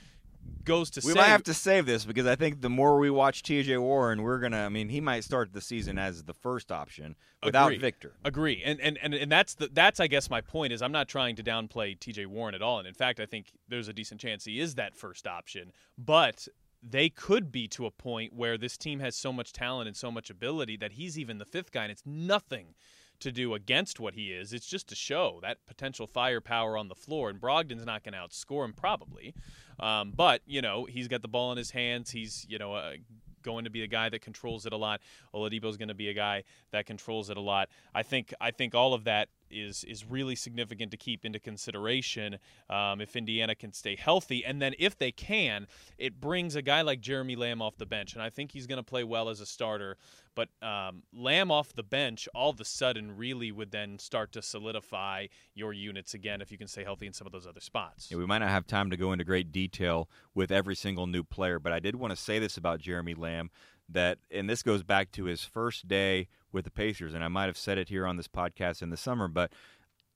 goes 0.64 0.90
to 0.92 1.02
we 1.06 1.14
might 1.14 1.26
have 1.26 1.44
to 1.44 1.54
save 1.54 1.86
this 1.86 2.06
because 2.06 2.28
I 2.28 2.36
think 2.36 2.62
the 2.62 2.70
more 2.70 3.00
we 3.00 3.10
watch 3.10 3.44
T.J. 3.44 3.78
Warren, 3.78 4.22
we're 4.22 4.40
gonna. 4.40 4.66
I 4.66 4.70
mean, 4.70 4.90
he 4.90 5.02
might 5.02 5.24
start 5.24 5.52
the 5.54 5.62
season 5.62 5.98
as 5.98 6.24
the 6.24 6.34
first 6.34 6.72
option 6.72 7.16
without 7.44 7.68
Agree. 7.68 7.78
Victor. 7.80 8.14
Agree, 8.24 8.62
and 8.64 8.80
and 8.80 8.98
and, 9.02 9.14
and 9.14 9.32
that's 9.32 9.56
the 9.56 9.70
that's 9.72 10.00
I 10.00 10.08
guess 10.08 10.30
my 10.30 10.42
point 10.42 10.72
is 10.72 10.82
I'm 10.82 10.92
not 10.92 11.08
trying 11.08 11.36
to 11.38 11.44
downplay 11.44 12.00
T.J. 12.00 12.28
Warren 12.28 12.56
at 12.56 12.62
all, 12.62 12.80
and 12.80 12.88
in 12.88 12.94
fact 12.94 13.20
I 13.20 13.26
think 13.26 13.48
there's 13.68 13.88
a 13.88 13.94
decent 13.94 14.22
chance 14.22 14.46
he 14.46 14.60
is 14.60 14.76
that 14.76 14.96
first 14.96 15.28
option, 15.28 15.72
but 15.98 16.48
they 16.82 17.10
could 17.10 17.52
be 17.52 17.68
to 17.68 17.86
a 17.86 17.92
point 17.92 18.34
where 18.34 18.58
this 18.58 18.78
team 18.78 19.00
has 19.00 19.16
so 19.16 19.34
much 19.34 19.52
talent 19.52 19.88
and 19.88 19.98
so 19.98 20.12
much 20.12 20.30
ability 20.30 20.78
that 20.78 20.94
he's 20.94 21.20
even 21.20 21.38
the 21.38 21.46
fifth 21.46 21.72
guy, 21.72 21.84
and 21.84 21.92
it's 21.92 22.06
nothing 22.06 22.76
to 23.20 23.32
do 23.32 23.54
against 23.54 24.00
what 24.00 24.14
he 24.14 24.32
is. 24.32 24.54
It's 24.54 24.68
just 24.68 24.88
to 24.90 24.96
show 24.96 25.40
that 25.42 25.58
potential 25.68 26.08
firepower 26.08 26.78
on 26.78 26.88
the 26.88 26.96
floor, 26.96 27.30
and 27.30 27.40
Brogdon's 27.40 27.86
not 27.86 28.04
going 28.04 28.14
to 28.14 28.20
outscore 28.20 28.66
him 28.66 28.74
probably, 28.74 29.34
um, 29.80 30.14
but 30.16 30.42
you 30.46 30.62
know 30.62 30.86
he's 30.86 31.08
got 31.08 31.22
the 31.22 31.28
ball 31.28 31.52
in 31.52 31.58
his 31.58 31.72
hands. 31.72 32.12
He's 32.12 32.46
you 32.50 32.58
know. 32.58 32.74
Uh, 32.74 32.94
going 33.42 33.64
to 33.64 33.70
be 33.70 33.84
a 33.84 33.88
guy 33.88 34.10
that 34.10 34.22
controls 34.22 34.66
it 34.66 34.74
a 34.74 34.78
lot. 34.78 35.00
Oladipo's 35.34 35.78
going 35.78 35.88
to 35.88 35.94
be 35.94 36.10
a 36.10 36.14
guy 36.14 36.44
that 36.72 36.86
controls 36.86 37.30
it 37.30 37.38
a 37.38 37.42
lot. 37.42 37.70
I 37.96 38.04
think 38.04 38.34
I 38.42 38.52
think 38.52 38.76
all 38.76 38.94
of 38.94 39.06
that 39.06 39.30
is 39.52 39.84
is 39.84 40.06
really 40.06 40.36
significant 40.36 40.92
to 40.92 40.98
keep 40.98 41.26
into 41.26 41.40
consideration 41.40 42.38
um, 42.70 43.02
if 43.02 43.16
Indiana 43.16 43.56
can 43.56 43.74
stay 43.74 43.96
healthy, 43.96 44.44
and 44.46 44.62
then 44.62 44.74
if 44.80 44.98
they 44.98 45.12
can, 45.12 45.68
it 45.98 46.20
brings 46.20 46.56
a 46.56 46.62
guy 46.62 46.82
like 46.82 47.02
Jeremy 47.02 47.36
Lamb 47.36 47.62
off 47.62 47.78
the 47.78 47.86
bench, 47.86 48.14
and 48.14 48.22
I 48.22 48.30
think 48.30 48.52
he's 48.52 48.68
going 48.68 48.78
to 48.78 48.84
play 48.84 49.04
well 49.04 49.30
as 49.30 49.40
a 49.40 49.46
starter. 49.46 49.98
But 50.36 50.50
um, 50.66 51.04
Lamb 51.12 51.52
off 51.52 51.74
the 51.74 51.84
bench, 51.84 52.30
all 52.34 52.52
of 52.52 52.62
a 52.62 52.66
sudden, 52.66 53.18
really 53.18 53.52
would 53.52 53.72
then 53.72 54.00
start 54.00 54.32
to 54.34 54.42
solidify 54.42 55.28
your 55.54 55.74
units 55.74 56.14
again 56.14 56.40
if 56.40 56.50
you 56.50 56.58
can 56.58 56.68
stay 56.68 56.84
healthy 56.84 57.08
in 57.08 57.14
some 57.14 57.28
of 57.28 57.34
those 57.34 57.46
other 57.46 57.60
spots. 57.60 58.10
Yeah, 58.10 58.18
we 58.18 58.26
might 58.26 58.38
not 58.38 58.50
have 58.50 58.66
time 58.66 58.90
to 58.92 58.98
go 58.98 59.12
into 59.12 59.26
great 59.26 59.52
detail 59.52 60.10
with 60.34 60.50
every 60.52 60.76
single 60.76 61.08
new 61.08 61.24
player, 61.24 61.60
but 61.60 61.74
I 61.74 61.80
did 61.80 61.96
want 61.96 62.12
to 62.12 62.16
say 62.16 62.40
this 62.40 62.56
about 62.56 62.80
Jeremy 62.80 63.16
Lamb 63.16 63.50
that, 63.92 64.20
and 64.32 64.50
this 64.50 64.64
goes 64.64 64.84
back 64.84 65.12
to 65.12 65.26
his 65.26 65.44
first 65.44 65.88
day 65.88 66.28
with 66.52 66.66
the 66.66 66.72
Pacers, 66.72 67.14
and 67.14 67.24
I 67.24 67.28
might 67.28 67.46
have 67.46 67.58
said 67.58 67.78
it 67.78 67.90
here 67.90 68.06
on 68.06 68.18
this 68.18 68.28
podcast 68.28 68.82
in 68.82 68.90
the 68.90 68.98
summer, 68.98 69.28
but 69.28 69.52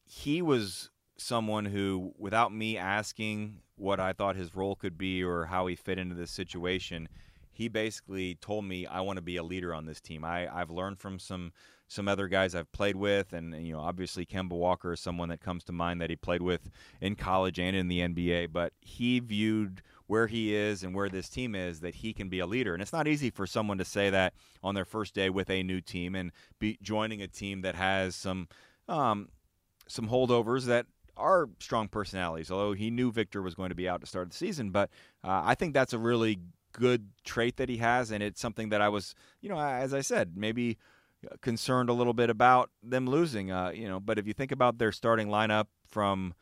he 0.06 0.42
was 0.42 0.90
someone 1.18 1.66
who, 1.66 2.14
without 2.18 2.54
me 2.54 2.78
asking 2.78 3.60
what 3.76 4.00
I 4.00 4.14
thought 4.14 4.36
his 4.36 4.56
role 4.56 4.76
could 4.76 4.98
be 4.98 5.24
or 5.24 5.46
how 5.46 5.68
he 5.68 5.76
fit 5.76 5.98
into 5.98 6.16
this 6.16 6.32
situation, 6.32 7.08
he 7.52 7.68
basically 7.68 8.36
told 8.36 8.66
me 8.66 8.86
I 8.86 9.02
want 9.02 9.18
to 9.18 9.22
be 9.22 9.38
a 9.38 9.44
leader 9.44 9.74
on 9.74 9.86
this 9.86 10.02
team. 10.02 10.26
I, 10.26 10.54
I've 10.54 10.72
learned 10.72 11.00
from 11.00 11.20
some 11.20 11.54
some 11.88 12.08
other 12.08 12.28
guys 12.28 12.56
I've 12.56 12.72
played 12.72 12.96
with, 12.96 13.34
and 13.34 13.54
you 13.66 13.74
know, 13.74 13.80
obviously 13.80 14.26
Kemba 14.26 14.54
Walker 14.54 14.94
is 14.94 15.00
someone 15.00 15.30
that 15.30 15.42
comes 15.42 15.64
to 15.66 15.72
mind 15.72 16.02
that 16.02 16.10
he 16.10 16.16
played 16.16 16.42
with 16.42 16.72
in 17.00 17.16
college 17.16 17.60
and 17.60 17.76
in 17.76 17.88
the 17.88 18.00
NBA. 18.00 18.52
But 18.52 18.74
he 18.82 19.20
viewed 19.20 19.84
where 20.14 20.28
he 20.28 20.54
is 20.54 20.84
and 20.84 20.94
where 20.94 21.10
this 21.10 21.28
team 21.28 21.56
is 21.56 21.80
that 21.80 21.96
he 21.96 22.14
can 22.14 22.30
be 22.30 22.38
a 22.38 22.46
leader, 22.46 22.74
and 22.74 22.84
it's 22.84 22.94
not 22.94 23.08
easy 23.08 23.32
for 23.32 23.48
someone 23.48 23.80
to 23.80 23.84
say 23.84 24.12
that 24.12 24.32
on 24.62 24.76
their 24.76 24.86
first 24.86 25.16
day 25.16 25.28
with 25.28 25.50
a 25.50 25.64
new 25.64 25.82
team 25.82 26.14
and 26.14 26.32
be 26.60 26.78
joining 26.84 27.20
a 27.20 27.28
team 27.28 27.62
that 27.62 27.74
has 27.74 28.16
some 28.16 28.48
um, 28.88 29.28
some 29.88 30.08
holdovers 30.08 30.66
that 30.66 30.86
are 31.18 31.50
strong 31.60 31.88
personalities. 31.88 32.52
Although 32.52 32.74
he 32.74 32.92
knew 32.92 33.12
Victor 33.12 33.42
was 33.42 33.56
going 33.56 33.70
to 33.70 33.76
be 33.76 33.90
out 33.90 34.02
to 34.02 34.08
start 34.08 34.30
the 34.30 34.36
season, 34.36 34.70
but 34.70 34.92
uh, 35.24 35.42
I 35.44 35.56
think 35.56 35.74
that's 35.74 35.94
a 35.94 35.98
really 35.98 36.38
good 36.74 37.10
trait 37.26 37.58
that 37.58 37.68
he 37.68 37.78
has, 37.78 38.12
and 38.12 38.22
it's 38.22 38.40
something 38.40 38.70
that 38.70 38.82
I 38.82 38.90
was, 38.90 39.16
you 39.42 39.50
know, 39.50 39.60
as 39.60 39.96
I 39.96 40.02
said, 40.02 40.34
maybe 40.38 40.78
concerned 41.42 41.90
a 41.90 41.94
little 41.94 42.14
bit 42.14 42.30
about 42.30 42.70
them 42.84 43.08
losing. 43.08 43.52
Uh, 43.52 43.72
you 43.74 43.88
know, 43.88 44.00
but 44.00 44.20
if 44.20 44.28
you 44.28 44.34
think 44.34 44.52
about 44.52 44.78
their 44.78 44.92
starting 44.92 45.30
lineup 45.30 45.66
from 45.88 46.36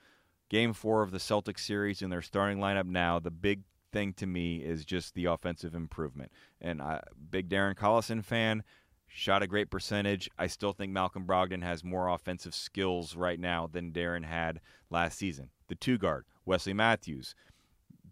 Game 0.51 0.73
Four 0.73 1.01
of 1.01 1.11
the 1.11 1.17
Celtics 1.17 1.59
series 1.59 2.01
and 2.01 2.11
their 2.11 2.21
starting 2.21 2.57
lineup 2.57 2.85
now, 2.85 3.19
the 3.19 3.31
big 3.31 3.61
thing 3.93 4.11
to 4.11 4.25
me 4.27 4.57
is 4.57 4.83
just 4.83 5.15
the 5.15 5.23
offensive 5.23 5.73
improvement. 5.73 6.29
And 6.59 6.81
I, 6.81 6.99
big 7.29 7.47
Darren 7.47 7.73
Collison 7.73 8.21
fan, 8.21 8.63
shot 9.07 9.41
a 9.41 9.47
great 9.47 9.69
percentage. 9.69 10.29
I 10.37 10.47
still 10.47 10.73
think 10.73 10.91
Malcolm 10.91 11.25
Brogdon 11.25 11.63
has 11.63 11.85
more 11.85 12.09
offensive 12.09 12.53
skills 12.53 13.15
right 13.15 13.39
now 13.39 13.65
than 13.71 13.93
Darren 13.93 14.25
had 14.25 14.59
last 14.89 15.17
season. 15.17 15.51
The 15.69 15.75
two 15.75 15.97
guard, 15.97 16.25
Wesley 16.45 16.73
Matthews, 16.73 17.33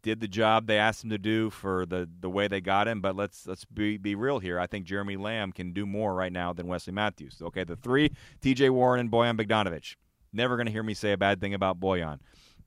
did 0.02 0.21
the 0.21 0.28
job 0.30 0.65
they 0.65 0.78
asked 0.78 1.04
him 1.04 1.10
to 1.10 1.17
do 1.17 1.49
for 1.49 1.86
the, 1.86 2.08
the 2.21 2.30
way 2.30 2.47
they 2.47 2.62
got 2.62 2.88
him. 2.88 3.02
But 3.02 3.17
let's 3.17 3.47
let's 3.47 3.65
be 3.65 3.97
be 3.97 4.15
real 4.15 4.39
here. 4.39 4.58
I 4.58 4.65
think 4.65 4.86
Jeremy 4.86 5.17
Lamb 5.17 5.52
can 5.52 5.73
do 5.73 5.86
more 5.86 6.15
right 6.15 6.32
now 6.32 6.54
than 6.54 6.67
Wesley 6.67 6.93
Matthews. 6.93 7.41
Okay, 7.41 7.65
the 7.65 7.75
three: 7.75 8.13
T.J. 8.39 8.69
Warren 8.69 9.02
and 9.02 9.12
Bojan 9.12 9.38
Bogdanovic. 9.38 9.95
Never 10.32 10.56
going 10.56 10.68
to 10.68 10.72
hear 10.72 10.84
me 10.84 10.94
say 10.94 11.12
a 11.12 11.18
bad 11.18 11.42
thing 11.42 11.54
about 11.54 11.80
Bojan. 11.80 12.20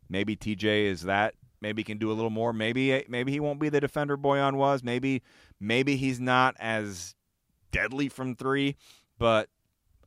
Maybe 0.08 0.36
T.J. 0.36 0.86
is 0.86 1.02
that. 1.02 1.34
Maybe 1.60 1.80
he 1.80 1.84
can 1.84 1.98
do 1.98 2.10
a 2.10 2.14
little 2.14 2.30
more. 2.30 2.52
Maybe 2.52 3.04
maybe 3.08 3.30
he 3.30 3.38
won't 3.38 3.60
be 3.60 3.68
the 3.68 3.80
defender 3.80 4.16
Bojan 4.16 4.54
was. 4.54 4.82
Maybe 4.82 5.22
maybe 5.60 5.96
he's 5.96 6.18
not 6.18 6.56
as 6.58 7.14
deadly 7.70 8.08
from 8.08 8.34
three. 8.34 8.76
But 9.18 9.48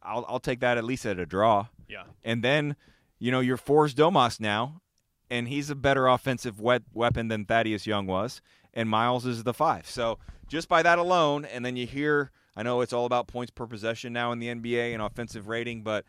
I'll 0.03 0.25
I'll 0.27 0.41
take 0.41 0.59
that 0.59 0.77
at 0.77 0.83
least 0.83 1.05
at 1.05 1.17
a 1.17 1.25
draw. 1.25 1.67
Yeah. 1.87 2.03
And 2.25 2.43
then 2.43 2.75
you 3.19 3.31
know 3.31 3.39
you're 3.39 3.55
Forrest 3.55 3.95
Domas 3.95 4.41
now 4.41 4.81
and 5.29 5.47
he's 5.47 5.69
a 5.69 5.75
better 5.75 6.07
offensive 6.07 6.59
wet 6.59 6.83
weapon 6.93 7.27
than 7.27 7.45
Thaddeus 7.45 7.87
Young 7.87 8.05
was, 8.07 8.41
and 8.73 8.89
Miles 8.89 9.25
is 9.25 9.43
the 9.43 9.53
five. 9.53 9.89
So 9.89 10.19
just 10.47 10.69
by 10.69 10.83
that 10.83 10.99
alone, 10.99 11.45
and 11.45 11.65
then 11.65 11.75
you 11.75 11.87
hear, 11.87 12.31
I 12.55 12.63
know 12.63 12.81
it's 12.81 12.93
all 12.93 13.05
about 13.05 13.27
points 13.27 13.51
per 13.51 13.65
possession 13.65 14.13
now 14.13 14.31
in 14.31 14.39
the 14.39 14.47
NBA 14.47 14.93
and 14.93 15.01
offensive 15.01 15.47
rating, 15.47 15.83
but 15.83 16.05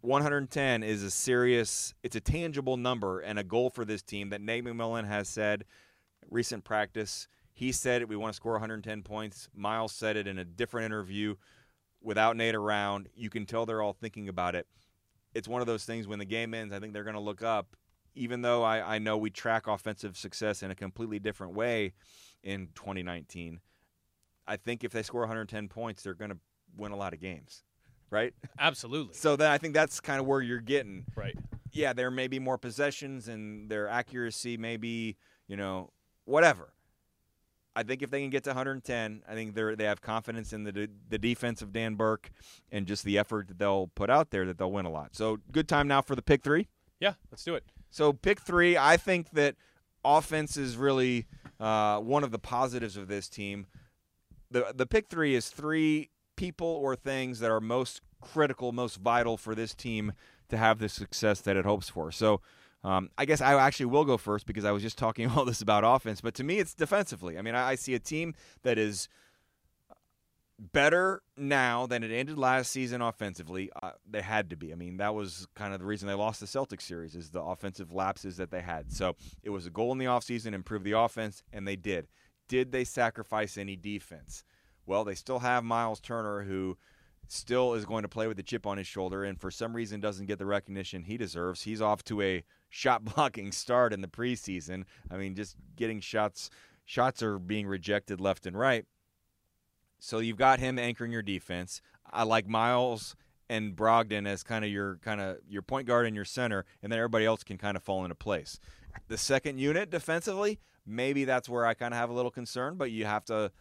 110 0.00 0.82
is 0.82 1.02
a 1.02 1.10
serious, 1.10 1.94
it's 2.02 2.16
a 2.16 2.20
tangible 2.20 2.76
number 2.76 3.20
and 3.20 3.38
a 3.38 3.44
goal 3.44 3.70
for 3.70 3.84
this 3.84 4.02
team 4.02 4.30
that 4.30 4.40
Nate 4.40 4.64
McMillan 4.64 5.06
has 5.06 5.28
said 5.28 5.64
recent 6.30 6.64
practice. 6.64 7.28
He 7.52 7.72
said 7.72 8.02
it, 8.02 8.08
we 8.08 8.16
want 8.16 8.32
to 8.32 8.36
score 8.36 8.52
110 8.52 9.02
points. 9.02 9.48
Miles 9.54 9.92
said 9.92 10.16
it 10.16 10.26
in 10.26 10.38
a 10.38 10.44
different 10.44 10.86
interview 10.86 11.36
without 12.00 12.36
Nate 12.36 12.54
around. 12.54 13.08
You 13.14 13.30
can 13.30 13.46
tell 13.46 13.66
they're 13.66 13.82
all 13.82 13.92
thinking 13.92 14.28
about 14.28 14.54
it. 14.54 14.66
It's 15.34 15.48
one 15.48 15.60
of 15.60 15.66
those 15.66 15.84
things 15.84 16.08
when 16.08 16.18
the 16.18 16.24
game 16.24 16.54
ends, 16.54 16.72
I 16.72 16.80
think 16.80 16.92
they're 16.92 17.04
going 17.04 17.14
to 17.14 17.20
look 17.20 17.42
up 17.42 17.76
even 18.14 18.42
though 18.42 18.62
I, 18.62 18.96
I 18.96 18.98
know 18.98 19.16
we 19.16 19.30
track 19.30 19.66
offensive 19.66 20.16
success 20.16 20.62
in 20.62 20.70
a 20.70 20.74
completely 20.74 21.18
different 21.18 21.54
way 21.54 21.92
in 22.42 22.68
2019, 22.74 23.60
I 24.46 24.56
think 24.56 24.84
if 24.84 24.92
they 24.92 25.02
score 25.02 25.20
110 25.22 25.68
points, 25.68 26.02
they're 26.02 26.14
going 26.14 26.30
to 26.30 26.38
win 26.76 26.92
a 26.92 26.96
lot 26.96 27.12
of 27.12 27.20
games, 27.20 27.62
right? 28.10 28.34
Absolutely. 28.58 29.14
So 29.14 29.36
then 29.36 29.50
I 29.50 29.58
think 29.58 29.74
that's 29.74 30.00
kind 30.00 30.20
of 30.20 30.26
where 30.26 30.40
you're 30.40 30.60
getting. 30.60 31.04
Right. 31.14 31.36
Yeah, 31.72 31.92
there 31.92 32.10
may 32.10 32.26
be 32.26 32.38
more 32.38 32.58
possessions 32.58 33.28
and 33.28 33.70
their 33.70 33.88
accuracy 33.88 34.56
may 34.56 34.76
be, 34.76 35.16
you 35.46 35.56
know, 35.56 35.90
whatever. 36.24 36.72
I 37.76 37.84
think 37.84 38.02
if 38.02 38.10
they 38.10 38.20
can 38.20 38.30
get 38.30 38.44
to 38.44 38.50
110, 38.50 39.22
I 39.28 39.34
think 39.34 39.54
they 39.54 39.74
they 39.76 39.84
have 39.84 40.00
confidence 40.00 40.52
in 40.52 40.64
the 40.64 40.90
the 41.08 41.18
defense 41.18 41.62
of 41.62 41.72
Dan 41.72 41.94
Burke 41.94 42.30
and 42.72 42.86
just 42.86 43.04
the 43.04 43.16
effort 43.16 43.48
that 43.48 43.58
they'll 43.58 43.90
put 43.94 44.10
out 44.10 44.30
there 44.30 44.44
that 44.46 44.58
they'll 44.58 44.72
win 44.72 44.86
a 44.86 44.90
lot. 44.90 45.14
So 45.14 45.38
good 45.52 45.68
time 45.68 45.86
now 45.86 46.02
for 46.02 46.16
the 46.16 46.22
pick 46.22 46.42
three. 46.42 46.66
Yeah, 46.98 47.14
let's 47.30 47.44
do 47.44 47.54
it. 47.54 47.64
So 47.90 48.12
pick 48.12 48.40
three. 48.40 48.76
I 48.76 48.96
think 48.96 49.30
that 49.30 49.54
offense 50.04 50.56
is 50.56 50.76
really 50.76 51.26
uh, 51.60 51.98
one 52.00 52.24
of 52.24 52.32
the 52.32 52.38
positives 52.38 52.96
of 52.96 53.06
this 53.08 53.28
team. 53.28 53.66
the 54.50 54.72
The 54.74 54.86
pick 54.86 55.08
three 55.08 55.34
is 55.34 55.48
three 55.48 56.10
people 56.40 56.66
or 56.66 56.96
things 56.96 57.40
that 57.40 57.50
are 57.50 57.60
most 57.60 58.00
critical, 58.20 58.72
most 58.72 58.96
vital 58.96 59.36
for 59.36 59.54
this 59.54 59.74
team 59.74 60.12
to 60.48 60.56
have 60.56 60.78
the 60.78 60.88
success 60.88 61.40
that 61.42 61.56
it 61.56 61.64
hopes 61.64 61.88
for. 61.88 62.10
So. 62.10 62.40
Um, 62.82 63.10
I 63.18 63.26
guess 63.26 63.42
I 63.42 63.60
actually 63.60 63.84
will 63.86 64.06
go 64.06 64.16
first 64.16 64.46
because 64.46 64.64
I 64.64 64.70
was 64.70 64.82
just 64.82 64.96
talking 64.96 65.28
all 65.36 65.44
this 65.44 65.60
about 65.60 65.84
offense, 65.84 66.22
but 66.22 66.32
to 66.36 66.44
me, 66.44 66.58
it's 66.58 66.72
defensively. 66.72 67.36
I 67.36 67.42
mean, 67.42 67.54
I, 67.54 67.72
I 67.72 67.74
see 67.74 67.92
a 67.92 67.98
team 67.98 68.34
that 68.62 68.78
is 68.78 69.06
better 70.60 71.22
now 71.36 71.86
than 71.86 72.02
it 72.02 72.10
ended 72.10 72.38
last 72.38 72.70
season 72.70 73.00
offensively. 73.00 73.70
Uh, 73.82 73.92
they 74.08 74.22
had 74.22 74.48
to 74.48 74.56
be. 74.56 74.72
I 74.72 74.76
mean, 74.76 74.98
that 74.98 75.14
was 75.14 75.46
kind 75.54 75.72
of 75.72 75.80
the 75.80 75.86
reason 75.86 76.08
they 76.08 76.14
lost 76.14 76.40
the 76.40 76.46
Celtics 76.46 76.82
series 76.82 77.14
is 77.14 77.30
the 77.30 77.42
offensive 77.42 77.92
lapses 77.92 78.36
that 78.36 78.50
they 78.50 78.60
had. 78.60 78.92
So 78.92 79.16
it 79.42 79.50
was 79.50 79.66
a 79.66 79.70
goal 79.70 79.92
in 79.92 79.98
the 79.98 80.06
offseason, 80.06 80.52
improve 80.54 80.84
the 80.84 80.92
offense, 80.92 81.42
and 81.52 81.68
they 81.68 81.76
did. 81.76 82.08
Did 82.48 82.72
they 82.72 82.84
sacrifice 82.84 83.56
any 83.56 83.76
defense? 83.76 84.44
Well, 84.90 85.04
they 85.04 85.14
still 85.14 85.38
have 85.38 85.62
Miles 85.62 86.00
Turner, 86.00 86.42
who 86.42 86.76
still 87.28 87.74
is 87.74 87.84
going 87.84 88.02
to 88.02 88.08
play 88.08 88.26
with 88.26 88.36
the 88.36 88.42
chip 88.42 88.66
on 88.66 88.76
his 88.76 88.88
shoulder, 88.88 89.22
and 89.22 89.40
for 89.40 89.48
some 89.48 89.72
reason 89.72 90.00
doesn't 90.00 90.26
get 90.26 90.40
the 90.40 90.46
recognition 90.46 91.04
he 91.04 91.16
deserves. 91.16 91.62
He's 91.62 91.80
off 91.80 92.02
to 92.06 92.20
a 92.20 92.42
shot 92.70 93.04
blocking 93.14 93.52
start 93.52 93.92
in 93.92 94.00
the 94.00 94.08
preseason. 94.08 94.82
I 95.08 95.16
mean, 95.16 95.36
just 95.36 95.54
getting 95.76 96.00
shots. 96.00 96.50
Shots 96.86 97.22
are 97.22 97.38
being 97.38 97.68
rejected 97.68 98.20
left 98.20 98.46
and 98.46 98.58
right. 98.58 98.84
So 100.00 100.18
you've 100.18 100.36
got 100.36 100.58
him 100.58 100.76
anchoring 100.76 101.12
your 101.12 101.22
defense. 101.22 101.82
I 102.10 102.24
like 102.24 102.48
Miles 102.48 103.14
and 103.48 103.76
Brogdon 103.76 104.26
as 104.26 104.42
kind 104.42 104.64
of 104.64 104.72
your 104.72 104.96
kind 105.04 105.20
of 105.20 105.36
your 105.48 105.62
point 105.62 105.86
guard 105.86 106.06
and 106.06 106.16
your 106.16 106.24
center, 106.24 106.64
and 106.82 106.90
then 106.90 106.98
everybody 106.98 107.26
else 107.26 107.44
can 107.44 107.58
kind 107.58 107.76
of 107.76 107.84
fall 107.84 108.02
into 108.04 108.16
place. 108.16 108.58
The 109.06 109.16
second 109.16 109.60
unit 109.60 109.88
defensively, 109.88 110.58
maybe 110.84 111.24
that's 111.24 111.48
where 111.48 111.64
I 111.64 111.74
kind 111.74 111.94
of 111.94 112.00
have 112.00 112.10
a 112.10 112.14
little 112.14 112.32
concern, 112.32 112.74
but 112.76 112.90
you 112.90 113.04
have 113.04 113.24
to 113.26 113.52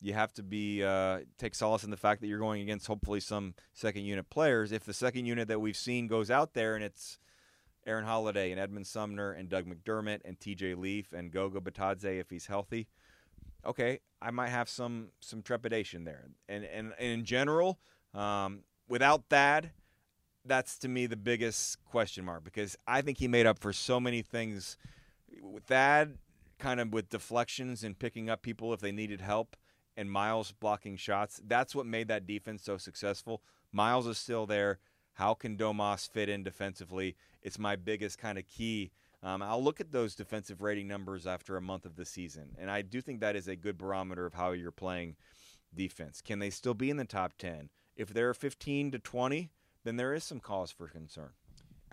you 0.00 0.14
have 0.14 0.32
to 0.34 0.42
be 0.42 0.82
uh, 0.82 1.20
take 1.38 1.54
solace 1.54 1.84
in 1.84 1.90
the 1.90 1.96
fact 1.96 2.20
that 2.20 2.26
you're 2.26 2.38
going 2.38 2.62
against 2.62 2.86
hopefully 2.86 3.20
some 3.20 3.54
second 3.74 4.04
unit 4.04 4.30
players. 4.30 4.72
If 4.72 4.84
the 4.84 4.94
second 4.94 5.26
unit 5.26 5.48
that 5.48 5.60
we've 5.60 5.76
seen 5.76 6.06
goes 6.06 6.30
out 6.30 6.54
there 6.54 6.74
and 6.74 6.82
it's 6.82 7.18
Aaron 7.86 8.04
Holiday 8.04 8.50
and 8.50 8.60
Edmund 8.60 8.86
Sumner 8.86 9.32
and 9.32 9.48
Doug 9.48 9.66
McDermott 9.66 10.20
and 10.24 10.38
TJ 10.38 10.76
Leaf 10.76 11.12
and 11.12 11.30
Goga 11.30 11.60
Bitadze 11.60 12.18
if 12.18 12.30
he's 12.30 12.46
healthy, 12.46 12.88
okay, 13.64 14.00
I 14.22 14.30
might 14.30 14.48
have 14.48 14.68
some 14.68 15.08
some 15.20 15.42
trepidation 15.42 16.04
there. 16.04 16.28
And 16.48 16.64
and, 16.64 16.92
and 16.98 17.12
in 17.12 17.24
general, 17.24 17.78
um, 18.14 18.64
without 18.88 19.24
Thad, 19.28 19.70
that's 20.44 20.78
to 20.78 20.88
me 20.88 21.06
the 21.06 21.16
biggest 21.16 21.82
question 21.84 22.24
mark 22.24 22.44
because 22.44 22.76
I 22.86 23.02
think 23.02 23.18
he 23.18 23.28
made 23.28 23.46
up 23.46 23.58
for 23.58 23.72
so 23.72 24.00
many 24.00 24.22
things. 24.22 24.78
With 25.42 25.64
Thad, 25.64 26.18
kind 26.58 26.80
of 26.80 26.92
with 26.92 27.08
deflections 27.08 27.84
and 27.84 27.98
picking 27.98 28.28
up 28.28 28.42
people 28.42 28.72
if 28.72 28.80
they 28.80 28.92
needed 28.92 29.20
help, 29.20 29.56
and 30.00 30.10
Miles 30.10 30.50
blocking 30.52 30.96
shots. 30.96 31.42
That's 31.46 31.74
what 31.74 31.84
made 31.84 32.08
that 32.08 32.26
defense 32.26 32.62
so 32.64 32.78
successful. 32.78 33.42
Miles 33.70 34.06
is 34.06 34.16
still 34.16 34.46
there. 34.46 34.78
How 35.12 35.34
can 35.34 35.58
Domas 35.58 36.08
fit 36.08 36.30
in 36.30 36.42
defensively? 36.42 37.16
It's 37.42 37.58
my 37.58 37.76
biggest 37.76 38.18
kind 38.18 38.38
of 38.38 38.48
key. 38.48 38.92
Um, 39.22 39.42
I'll 39.42 39.62
look 39.62 39.78
at 39.78 39.92
those 39.92 40.14
defensive 40.14 40.62
rating 40.62 40.88
numbers 40.88 41.26
after 41.26 41.58
a 41.58 41.60
month 41.60 41.84
of 41.84 41.96
the 41.96 42.06
season, 42.06 42.56
and 42.58 42.70
I 42.70 42.80
do 42.80 43.02
think 43.02 43.20
that 43.20 43.36
is 43.36 43.46
a 43.46 43.56
good 43.56 43.76
barometer 43.76 44.24
of 44.24 44.32
how 44.32 44.52
you're 44.52 44.70
playing 44.70 45.16
defense. 45.74 46.22
Can 46.22 46.38
they 46.38 46.48
still 46.48 46.72
be 46.72 46.88
in 46.88 46.96
the 46.96 47.04
top 47.04 47.34
10? 47.36 47.68
If 47.94 48.08
they're 48.08 48.32
15 48.32 48.92
to 48.92 48.98
20, 48.98 49.50
then 49.84 49.96
there 49.96 50.14
is 50.14 50.24
some 50.24 50.40
cause 50.40 50.70
for 50.70 50.88
concern. 50.88 51.32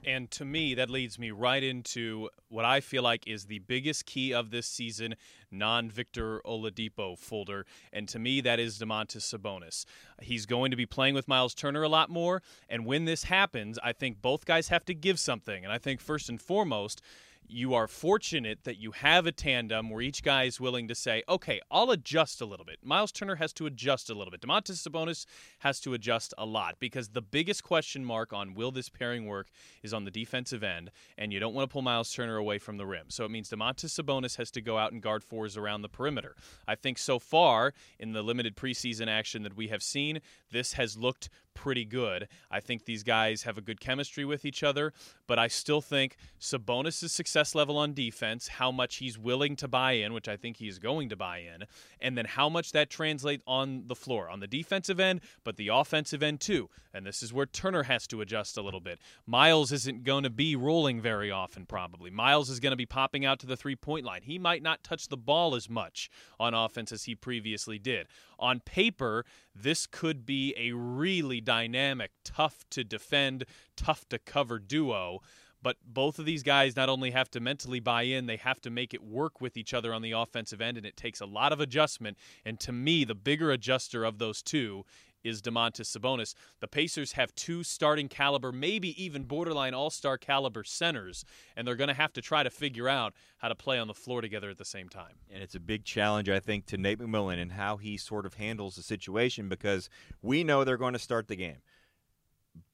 And 0.05 0.29
to 0.31 0.45
me, 0.45 0.73
that 0.75 0.89
leads 0.89 1.17
me 1.17 1.31
right 1.31 1.63
into 1.63 2.29
what 2.49 2.65
I 2.65 2.79
feel 2.81 3.03
like 3.03 3.27
is 3.27 3.45
the 3.45 3.59
biggest 3.59 4.05
key 4.05 4.33
of 4.33 4.51
this 4.51 4.67
season, 4.67 5.15
non 5.51 5.89
Victor 5.89 6.41
Oladipo 6.45 7.17
folder. 7.17 7.65
And 7.91 8.07
to 8.09 8.19
me, 8.19 8.39
that 8.41 8.59
is 8.59 8.77
Domantas 8.77 9.33
Sabonis. 9.33 9.85
He's 10.21 10.45
going 10.45 10.71
to 10.71 10.77
be 10.77 10.85
playing 10.85 11.15
with 11.15 11.27
Miles 11.27 11.53
Turner 11.53 11.83
a 11.83 11.89
lot 11.89 12.09
more. 12.09 12.41
And 12.69 12.85
when 12.85 13.05
this 13.05 13.23
happens, 13.23 13.79
I 13.83 13.91
think 13.91 14.21
both 14.21 14.45
guys 14.45 14.67
have 14.69 14.85
to 14.85 14.93
give 14.93 15.19
something. 15.19 15.63
And 15.63 15.73
I 15.73 15.77
think 15.77 15.99
first 15.99 16.29
and 16.29 16.39
foremost, 16.39 17.01
you 17.47 17.73
are 17.73 17.87
fortunate 17.87 18.63
that 18.63 18.77
you 18.77 18.91
have 18.91 19.25
a 19.25 19.31
tandem 19.31 19.89
where 19.89 20.01
each 20.01 20.23
guy 20.23 20.43
is 20.43 20.59
willing 20.59 20.87
to 20.87 20.95
say, 20.95 21.23
okay, 21.27 21.61
I'll 21.71 21.91
adjust 21.91 22.41
a 22.41 22.45
little 22.45 22.65
bit. 22.65 22.79
Miles 22.83 23.11
Turner 23.11 23.35
has 23.35 23.53
to 23.53 23.65
adjust 23.65 24.09
a 24.09 24.13
little 24.13 24.31
bit. 24.31 24.41
Domantas 24.41 24.87
Sabonis 24.87 25.25
has 25.59 25.79
to 25.81 25.93
adjust 25.93 26.33
a 26.37 26.45
lot 26.45 26.75
because 26.79 27.09
the 27.09 27.21
biggest 27.21 27.63
question 27.63 28.03
mark 28.03 28.33
on 28.33 28.53
will 28.53 28.71
this 28.71 28.89
pairing 28.89 29.25
work 29.25 29.47
is 29.83 29.93
on 29.93 30.05
the 30.05 30.11
defensive 30.11 30.63
end, 30.63 30.91
and 31.17 31.31
you 31.31 31.39
don't 31.39 31.53
want 31.53 31.69
to 31.69 31.73
pull 31.73 31.81
Miles 31.81 32.11
Turner 32.13 32.37
away 32.37 32.57
from 32.57 32.77
the 32.77 32.85
rim. 32.85 33.05
So 33.09 33.25
it 33.25 33.31
means 33.31 33.49
Domantas 33.49 33.99
Sabonis 33.99 34.37
has 34.37 34.51
to 34.51 34.61
go 34.61 34.77
out 34.77 34.91
and 34.91 35.01
guard 35.01 35.23
fours 35.23 35.57
around 35.57 35.81
the 35.81 35.89
perimeter. 35.89 36.35
I 36.67 36.75
think 36.75 36.97
so 36.97 37.19
far 37.19 37.73
in 37.99 38.13
the 38.13 38.21
limited 38.21 38.55
preseason 38.55 39.07
action 39.07 39.43
that 39.43 39.55
we 39.55 39.67
have 39.67 39.83
seen, 39.83 40.19
this 40.51 40.73
has 40.73 40.97
looked 40.97 41.29
pretty 41.57 41.85
good. 41.85 42.27
I 42.51 42.59
think 42.59 42.85
these 42.85 43.01
guys 43.01 43.41
have 43.41 43.57
a 43.57 43.61
good 43.61 43.79
chemistry 43.79 44.23
with 44.23 44.45
each 44.45 44.61
other, 44.61 44.93
but 45.25 45.39
I 45.39 45.47
still 45.47 45.81
think 45.81 46.15
Sabonis' 46.39 47.09
success 47.09 47.55
level 47.55 47.79
on 47.79 47.95
defense, 47.95 48.47
how 48.47 48.71
much 48.71 48.97
he's 48.97 49.17
willing 49.17 49.55
to 49.55 49.67
buy 49.67 49.93
in, 49.93 50.13
which 50.13 50.27
I 50.27 50.37
think 50.37 50.57
he's 50.57 50.77
going 50.77 51.09
to 51.09 51.15
buy 51.15 51.39
in, 51.39 51.65
and 51.99 52.15
then 52.15 52.25
how 52.25 52.47
much 52.47 52.73
that 52.73 52.91
translates 52.91 53.41
on 53.47 53.85
the 53.87 53.95
floor, 53.95 54.29
on 54.29 54.39
the 54.39 54.45
defensive 54.45 54.99
end, 54.99 55.21
but 55.43 55.57
the 55.57 55.69
offensive 55.69 56.21
end 56.21 56.41
too. 56.41 56.69
And 56.93 57.05
this 57.05 57.23
is 57.23 57.33
where 57.33 57.47
Turner 57.47 57.83
has 57.83 58.05
to 58.07 58.21
adjust 58.21 58.55
a 58.55 58.61
little 58.61 58.79
bit. 58.79 58.99
Miles 59.25 59.71
isn't 59.71 60.03
going 60.03 60.23
to 60.23 60.29
be 60.29 60.55
rolling 60.55 61.01
very 61.01 61.31
often, 61.31 61.65
probably. 61.65 62.11
Miles 62.11 62.49
is 62.51 62.59
going 62.59 62.71
to 62.71 62.77
be 62.77 62.85
popping 62.85 63.25
out 63.25 63.39
to 63.39 63.47
the 63.47 63.57
three 63.57 63.75
point 63.75 64.05
line. 64.05 64.21
He 64.23 64.37
might 64.37 64.61
not 64.61 64.83
touch 64.83 65.07
the 65.07 65.17
ball 65.17 65.55
as 65.55 65.69
much 65.69 66.09
on 66.39 66.53
offense 66.53 66.91
as 66.91 67.05
he 67.05 67.15
previously 67.15 67.79
did. 67.79 68.07
On 68.39 68.59
paper, 68.59 69.25
this 69.55 69.87
could 69.87 70.25
be 70.25 70.53
a 70.57 70.71
really 70.73 71.41
dynamic, 71.41 72.11
tough 72.23 72.63
to 72.71 72.83
defend, 72.83 73.45
tough 73.75 74.07
to 74.09 74.19
cover 74.19 74.59
duo. 74.59 75.21
But 75.61 75.77
both 75.83 76.19
of 76.19 76.25
these 76.25 76.43
guys 76.43 76.75
not 76.75 76.87
only 76.87 77.11
have 77.11 77.31
to 77.31 77.39
mentally 77.39 77.79
buy 77.79 78.03
in, 78.03 78.27
they 78.27 78.37
have 78.37 78.61
to 78.61 78.69
make 78.69 78.93
it 78.93 79.03
work 79.03 79.41
with 79.41 79.57
each 79.57 79.73
other 79.73 79.93
on 79.93 80.01
the 80.01 80.11
offensive 80.11 80.61
end, 80.61 80.77
and 80.77 80.85
it 80.85 80.95
takes 80.95 81.19
a 81.19 81.25
lot 81.25 81.51
of 81.51 81.59
adjustment. 81.59 82.17
And 82.45 82.59
to 82.61 82.71
me, 82.71 83.03
the 83.03 83.15
bigger 83.15 83.51
adjuster 83.51 84.03
of 84.03 84.19
those 84.19 84.43
two 84.43 84.85
is 85.23 85.41
Domantas 85.41 85.95
Sabonis. 85.95 86.33
The 86.59 86.67
Pacers 86.67 87.13
have 87.13 87.33
two 87.35 87.63
starting 87.63 88.07
caliber, 88.07 88.51
maybe 88.51 89.01
even 89.01 89.23
borderline 89.23 89.73
all 89.73 89.89
star 89.89 90.17
caliber 90.17 90.63
centers, 90.63 91.23
and 91.55 91.67
they're 91.67 91.75
going 91.75 91.89
to 91.89 91.93
have 91.93 92.13
to 92.13 92.21
try 92.21 92.43
to 92.43 92.49
figure 92.49 92.87
out 92.87 93.13
how 93.37 93.47
to 93.47 93.55
play 93.55 93.79
on 93.79 93.87
the 93.87 93.93
floor 93.93 94.21
together 94.21 94.49
at 94.49 94.57
the 94.57 94.65
same 94.65 94.89
time. 94.89 95.15
And 95.31 95.43
it's 95.43 95.55
a 95.55 95.59
big 95.59 95.85
challenge, 95.85 96.29
I 96.29 96.39
think, 96.39 96.65
to 96.67 96.77
Nate 96.77 96.99
McMillan 96.99 97.41
and 97.41 97.53
how 97.53 97.77
he 97.77 97.97
sort 97.97 98.25
of 98.25 98.35
handles 98.35 98.75
the 98.75 98.83
situation 98.83 99.49
because 99.49 99.89
we 100.21 100.43
know 100.43 100.63
they're 100.63 100.77
going 100.77 100.93
to 100.93 100.99
start 100.99 101.27
the 101.27 101.35
game 101.35 101.57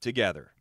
together. 0.01 0.51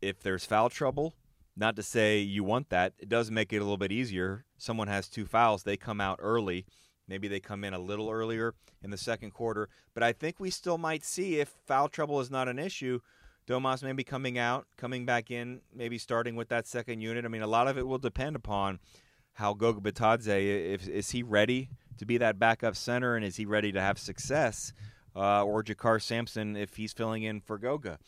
If 0.00 0.22
there's 0.22 0.44
foul 0.44 0.70
trouble, 0.70 1.14
not 1.56 1.76
to 1.76 1.82
say 1.82 2.18
you 2.18 2.42
want 2.42 2.70
that, 2.70 2.94
it 2.98 3.08
does 3.08 3.30
make 3.30 3.52
it 3.52 3.58
a 3.58 3.60
little 3.60 3.76
bit 3.76 3.92
easier. 3.92 4.44
Someone 4.56 4.88
has 4.88 5.08
two 5.08 5.26
fouls, 5.26 5.62
they 5.62 5.76
come 5.76 6.00
out 6.00 6.18
early 6.22 6.64
Maybe 7.10 7.28
they 7.28 7.40
come 7.40 7.64
in 7.64 7.74
a 7.74 7.78
little 7.78 8.08
earlier 8.08 8.54
in 8.82 8.90
the 8.90 8.96
second 8.96 9.32
quarter. 9.32 9.68
But 9.92 10.04
I 10.04 10.12
think 10.12 10.38
we 10.38 10.48
still 10.48 10.78
might 10.78 11.04
see 11.04 11.40
if 11.40 11.48
foul 11.66 11.88
trouble 11.88 12.20
is 12.20 12.30
not 12.30 12.48
an 12.48 12.58
issue. 12.58 13.00
Domas 13.48 13.82
maybe 13.82 14.04
coming 14.04 14.38
out, 14.38 14.66
coming 14.76 15.04
back 15.04 15.30
in, 15.30 15.60
maybe 15.74 15.98
starting 15.98 16.36
with 16.36 16.48
that 16.50 16.68
second 16.68 17.00
unit. 17.00 17.24
I 17.24 17.28
mean, 17.28 17.42
a 17.42 17.48
lot 17.48 17.66
of 17.66 17.76
it 17.76 17.86
will 17.86 17.98
depend 17.98 18.36
upon 18.36 18.78
how 19.34 19.54
Goga 19.54 19.80
Bitadze, 19.80 20.72
if 20.72 20.88
is 20.88 21.10
he 21.10 21.24
ready 21.24 21.70
to 21.98 22.06
be 22.06 22.16
that 22.18 22.38
backup 22.38 22.76
center, 22.76 23.16
and 23.16 23.24
is 23.24 23.36
he 23.36 23.44
ready 23.44 23.72
to 23.72 23.80
have 23.80 23.98
success, 23.98 24.72
uh, 25.16 25.44
or 25.44 25.64
JaKarr 25.64 26.00
Sampson 26.00 26.56
if 26.56 26.76
he's 26.76 26.92
filling 26.92 27.24
in 27.24 27.40
for 27.40 27.58
Goga. 27.58 27.98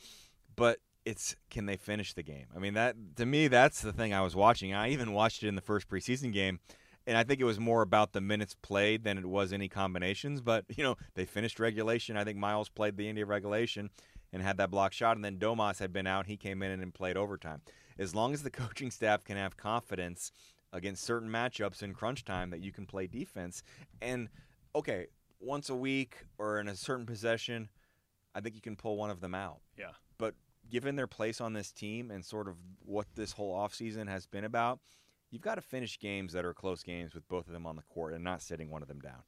But 0.54 0.78
it's 1.04 1.34
can 1.50 1.66
they 1.66 1.76
finish 1.76 2.12
the 2.12 2.22
game? 2.22 2.46
I 2.54 2.60
mean, 2.60 2.74
that 2.74 2.94
to 3.16 3.26
me, 3.26 3.48
that's 3.48 3.80
the 3.80 3.92
thing 3.92 4.14
I 4.14 4.22
was 4.22 4.36
watching. 4.36 4.72
I 4.72 4.90
even 4.90 5.12
watched 5.12 5.42
it 5.42 5.48
in 5.48 5.56
the 5.56 5.60
first 5.60 5.88
preseason 5.88 6.32
game 6.32 6.60
and 7.06 7.16
I 7.16 7.24
think 7.24 7.40
it 7.40 7.44
was 7.44 7.58
more 7.58 7.82
about 7.82 8.12
the 8.12 8.20
minutes 8.20 8.54
played 8.62 9.04
than 9.04 9.18
it 9.18 9.26
was 9.26 9.52
any 9.52 9.68
combinations. 9.68 10.40
But 10.40 10.64
you 10.68 10.84
know, 10.84 10.96
they 11.14 11.24
finished 11.24 11.60
regulation. 11.60 12.16
I 12.16 12.24
think 12.24 12.38
Miles 12.38 12.68
played 12.68 12.96
the 12.96 13.08
India 13.08 13.26
regulation 13.26 13.90
and 14.32 14.42
had 14.42 14.56
that 14.58 14.70
block 14.70 14.92
shot, 14.92 15.16
and 15.16 15.24
then 15.24 15.38
Domas 15.38 15.78
had 15.78 15.92
been 15.92 16.06
out. 16.06 16.26
He 16.26 16.36
came 16.36 16.62
in 16.62 16.80
and 16.80 16.94
played 16.94 17.16
overtime. 17.16 17.60
As 17.98 18.14
long 18.14 18.32
as 18.32 18.42
the 18.42 18.50
coaching 18.62 18.90
staff 18.90 19.24
can 19.24 19.36
have 19.36 19.56
confidence 19.56 20.32
against 20.72 21.04
certain 21.04 21.28
matchups 21.28 21.82
in 21.82 21.92
crunch 21.92 22.24
time 22.24 22.50
that 22.50 22.60
you 22.60 22.72
can 22.72 22.86
play 22.86 23.06
defense, 23.06 23.62
and 24.00 24.28
okay, 24.74 25.06
once 25.40 25.68
a 25.68 25.74
week 25.74 26.24
or 26.38 26.60
in 26.60 26.68
a 26.68 26.76
certain 26.76 27.04
possession, 27.04 27.68
I 28.34 28.40
think 28.40 28.54
you 28.54 28.60
can 28.60 28.76
pull 28.76 28.96
one 28.96 29.10
of 29.10 29.20
them 29.20 29.34
out. 29.34 29.60
Yeah. 29.76 29.90
But 30.18 30.34
given 30.70 30.96
their 30.96 31.06
place 31.06 31.40
on 31.40 31.52
this 31.52 31.72
team 31.72 32.10
and 32.10 32.24
sort 32.24 32.48
of 32.48 32.56
what 32.84 33.06
this 33.14 33.32
whole 33.32 33.54
offseason 33.54 34.08
has 34.08 34.26
been 34.26 34.44
about, 34.44 34.78
you've 35.32 35.42
got 35.42 35.56
to 35.56 35.62
finish 35.62 35.98
games 35.98 36.32
that 36.34 36.44
are 36.44 36.54
close 36.54 36.84
games 36.84 37.14
with 37.14 37.26
both 37.26 37.48
of 37.48 37.52
them 37.52 37.66
on 37.66 37.74
the 37.74 37.82
court 37.82 38.12
and 38.12 38.22
not 38.22 38.42
sitting 38.42 38.70
one 38.70 38.82
of 38.82 38.88
them 38.88 39.00
down. 39.00 39.22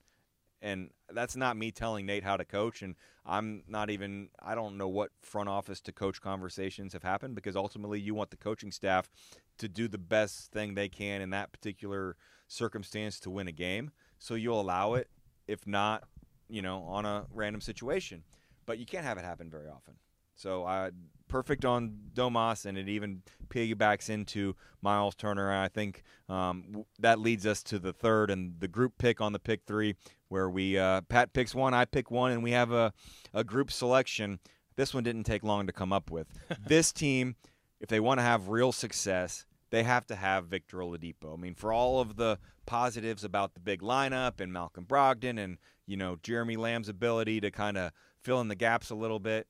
And 0.62 0.90
that's 1.12 1.34
not 1.34 1.56
me 1.56 1.72
telling 1.72 2.06
Nate 2.06 2.24
how 2.24 2.36
to 2.36 2.44
coach. 2.44 2.82
And 2.82 2.94
I'm 3.26 3.64
not 3.66 3.90
even, 3.90 4.28
I 4.40 4.54
don't 4.54 4.78
know 4.78 4.88
what 4.88 5.10
front 5.20 5.48
office 5.48 5.80
to 5.82 5.92
coach 5.92 6.22
conversations 6.22 6.92
have 6.92 7.02
happened 7.02 7.34
because 7.34 7.56
ultimately 7.56 8.00
you 8.00 8.14
want 8.14 8.30
the 8.30 8.36
coaching 8.36 8.70
staff 8.70 9.10
to 9.58 9.68
do 9.68 9.88
the 9.88 9.98
best 9.98 10.52
thing 10.52 10.74
they 10.74 10.88
can 10.88 11.20
in 11.20 11.30
that 11.30 11.52
particular 11.52 12.16
circumstance 12.48 13.18
to 13.20 13.30
win 13.30 13.48
a 13.48 13.52
game. 13.52 13.90
So 14.18 14.34
you'll 14.34 14.60
allow 14.60 14.94
it, 14.94 15.08
if 15.46 15.66
not, 15.66 16.04
you 16.48 16.62
know, 16.62 16.82
on 16.84 17.04
a 17.04 17.26
random 17.32 17.60
situation. 17.60 18.22
But 18.64 18.78
you 18.78 18.86
can't 18.86 19.04
have 19.04 19.18
it 19.18 19.24
happen 19.24 19.50
very 19.50 19.68
often. 19.68 19.94
So 20.34 20.64
I 20.64 20.90
perfect 21.28 21.64
on 21.64 21.92
Domas, 22.14 22.64
and 22.66 22.78
it 22.78 22.88
even 22.88 23.22
piggybacks 23.48 24.08
into 24.08 24.54
Miles 24.82 25.14
Turner. 25.14 25.50
And 25.50 25.60
I 25.60 25.68
think 25.68 26.02
um, 26.28 26.84
that 26.98 27.18
leads 27.18 27.46
us 27.46 27.62
to 27.64 27.78
the 27.78 27.92
third 27.92 28.30
and 28.30 28.54
the 28.60 28.68
group 28.68 28.98
pick 28.98 29.20
on 29.20 29.32
the 29.32 29.38
pick 29.38 29.62
three, 29.66 29.96
where 30.28 30.48
we 30.48 30.78
uh, 30.78 31.00
Pat 31.02 31.32
picks 31.32 31.54
one, 31.54 31.74
I 31.74 31.86
pick 31.86 32.10
one, 32.10 32.32
and 32.32 32.42
we 32.42 32.52
have 32.52 32.72
a, 32.72 32.92
a 33.32 33.44
group 33.44 33.70
selection. 33.70 34.38
This 34.76 34.94
one 34.94 35.04
didn't 35.04 35.24
take 35.24 35.42
long 35.42 35.66
to 35.66 35.72
come 35.72 35.92
up 35.92 36.10
with. 36.10 36.28
this 36.66 36.92
team, 36.92 37.36
if 37.80 37.88
they 37.88 38.00
want 38.00 38.18
to 38.18 38.24
have 38.24 38.48
real 38.48 38.72
success, 38.72 39.44
they 39.70 39.82
have 39.82 40.06
to 40.06 40.14
have 40.14 40.46
Victor 40.46 40.78
Oladipo. 40.78 41.34
I 41.34 41.36
mean, 41.36 41.54
for 41.54 41.72
all 41.72 42.00
of 42.00 42.16
the 42.16 42.38
positives 42.66 43.24
about 43.24 43.54
the 43.54 43.60
big 43.60 43.82
lineup 43.82 44.40
and 44.40 44.52
Malcolm 44.52 44.84
Brogdon 44.86 45.38
and 45.38 45.58
you 45.86 45.96
know 45.96 46.16
Jeremy 46.22 46.56
Lamb's 46.56 46.88
ability 46.88 47.40
to 47.40 47.50
kind 47.50 47.76
of 47.76 47.90
fill 48.22 48.40
in 48.40 48.48
the 48.48 48.54
gaps 48.54 48.90
a 48.90 48.94
little 48.94 49.18
bit 49.18 49.46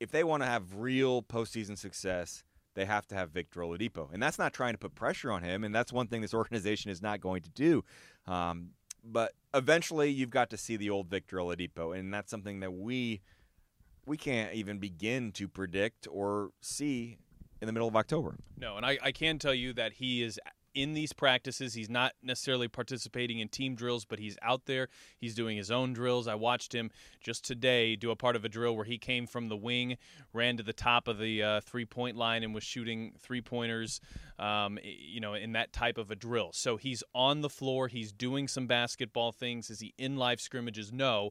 if 0.00 0.10
they 0.10 0.24
want 0.24 0.42
to 0.42 0.46
have 0.46 0.76
real 0.76 1.22
postseason 1.22 1.76
success, 1.76 2.44
they 2.74 2.84
have 2.84 3.06
to 3.08 3.14
have 3.14 3.30
Victor 3.30 3.60
Oladipo, 3.60 4.12
and 4.12 4.22
that's 4.22 4.38
not 4.38 4.52
trying 4.52 4.74
to 4.74 4.78
put 4.78 4.94
pressure 4.94 5.32
on 5.32 5.42
him, 5.42 5.64
and 5.64 5.74
that's 5.74 5.92
one 5.92 6.06
thing 6.06 6.20
this 6.20 6.34
organization 6.34 6.90
is 6.90 7.00
not 7.00 7.20
going 7.20 7.42
to 7.42 7.50
do. 7.50 7.84
Um, 8.26 8.70
but 9.02 9.32
eventually, 9.54 10.10
you've 10.10 10.30
got 10.30 10.50
to 10.50 10.56
see 10.56 10.76
the 10.76 10.90
old 10.90 11.08
Victor 11.08 11.38
Oladipo, 11.38 11.98
and 11.98 12.12
that's 12.12 12.30
something 12.30 12.60
that 12.60 12.72
we 12.72 13.22
we 14.04 14.16
can't 14.16 14.54
even 14.54 14.78
begin 14.78 15.32
to 15.32 15.48
predict 15.48 16.06
or 16.10 16.50
see 16.60 17.18
in 17.60 17.66
the 17.66 17.72
middle 17.72 17.88
of 17.88 17.96
October. 17.96 18.36
No, 18.56 18.76
and 18.76 18.86
I, 18.86 18.98
I 19.02 19.12
can 19.12 19.38
tell 19.38 19.54
you 19.54 19.72
that 19.72 19.94
he 19.94 20.22
is 20.22 20.38
in 20.76 20.92
these 20.92 21.12
practices. 21.12 21.74
He's 21.74 21.88
not 21.88 22.12
necessarily 22.22 22.68
participating 22.68 23.40
in 23.40 23.48
team 23.48 23.74
drills, 23.74 24.04
but 24.04 24.18
he's 24.18 24.36
out 24.42 24.66
there. 24.66 24.88
He's 25.18 25.34
doing 25.34 25.56
his 25.56 25.70
own 25.70 25.94
drills. 25.94 26.28
I 26.28 26.34
watched 26.34 26.74
him 26.74 26.90
just 27.20 27.44
today 27.44 27.96
do 27.96 28.10
a 28.10 28.16
part 28.16 28.36
of 28.36 28.44
a 28.44 28.48
drill 28.48 28.76
where 28.76 28.84
he 28.84 28.98
came 28.98 29.26
from 29.26 29.48
the 29.48 29.56
wing, 29.56 29.96
ran 30.34 30.58
to 30.58 30.62
the 30.62 30.74
top 30.74 31.08
of 31.08 31.18
the 31.18 31.42
uh, 31.42 31.60
three 31.62 31.86
point 31.86 32.16
line, 32.16 32.44
and 32.44 32.54
was 32.54 32.62
shooting 32.62 33.14
three 33.18 33.40
pointers. 33.40 34.00
Um, 34.38 34.78
you 34.82 35.18
know, 35.18 35.32
in 35.32 35.52
that 35.52 35.72
type 35.72 35.96
of 35.96 36.10
a 36.10 36.14
drill. 36.14 36.50
So 36.52 36.76
he's 36.76 37.02
on 37.14 37.40
the 37.40 37.48
floor. 37.48 37.88
He's 37.88 38.12
doing 38.12 38.48
some 38.48 38.66
basketball 38.66 39.32
things. 39.32 39.70
Is 39.70 39.80
he 39.80 39.94
in 39.96 40.18
live 40.18 40.42
scrimmages? 40.42 40.92
No 40.92 41.30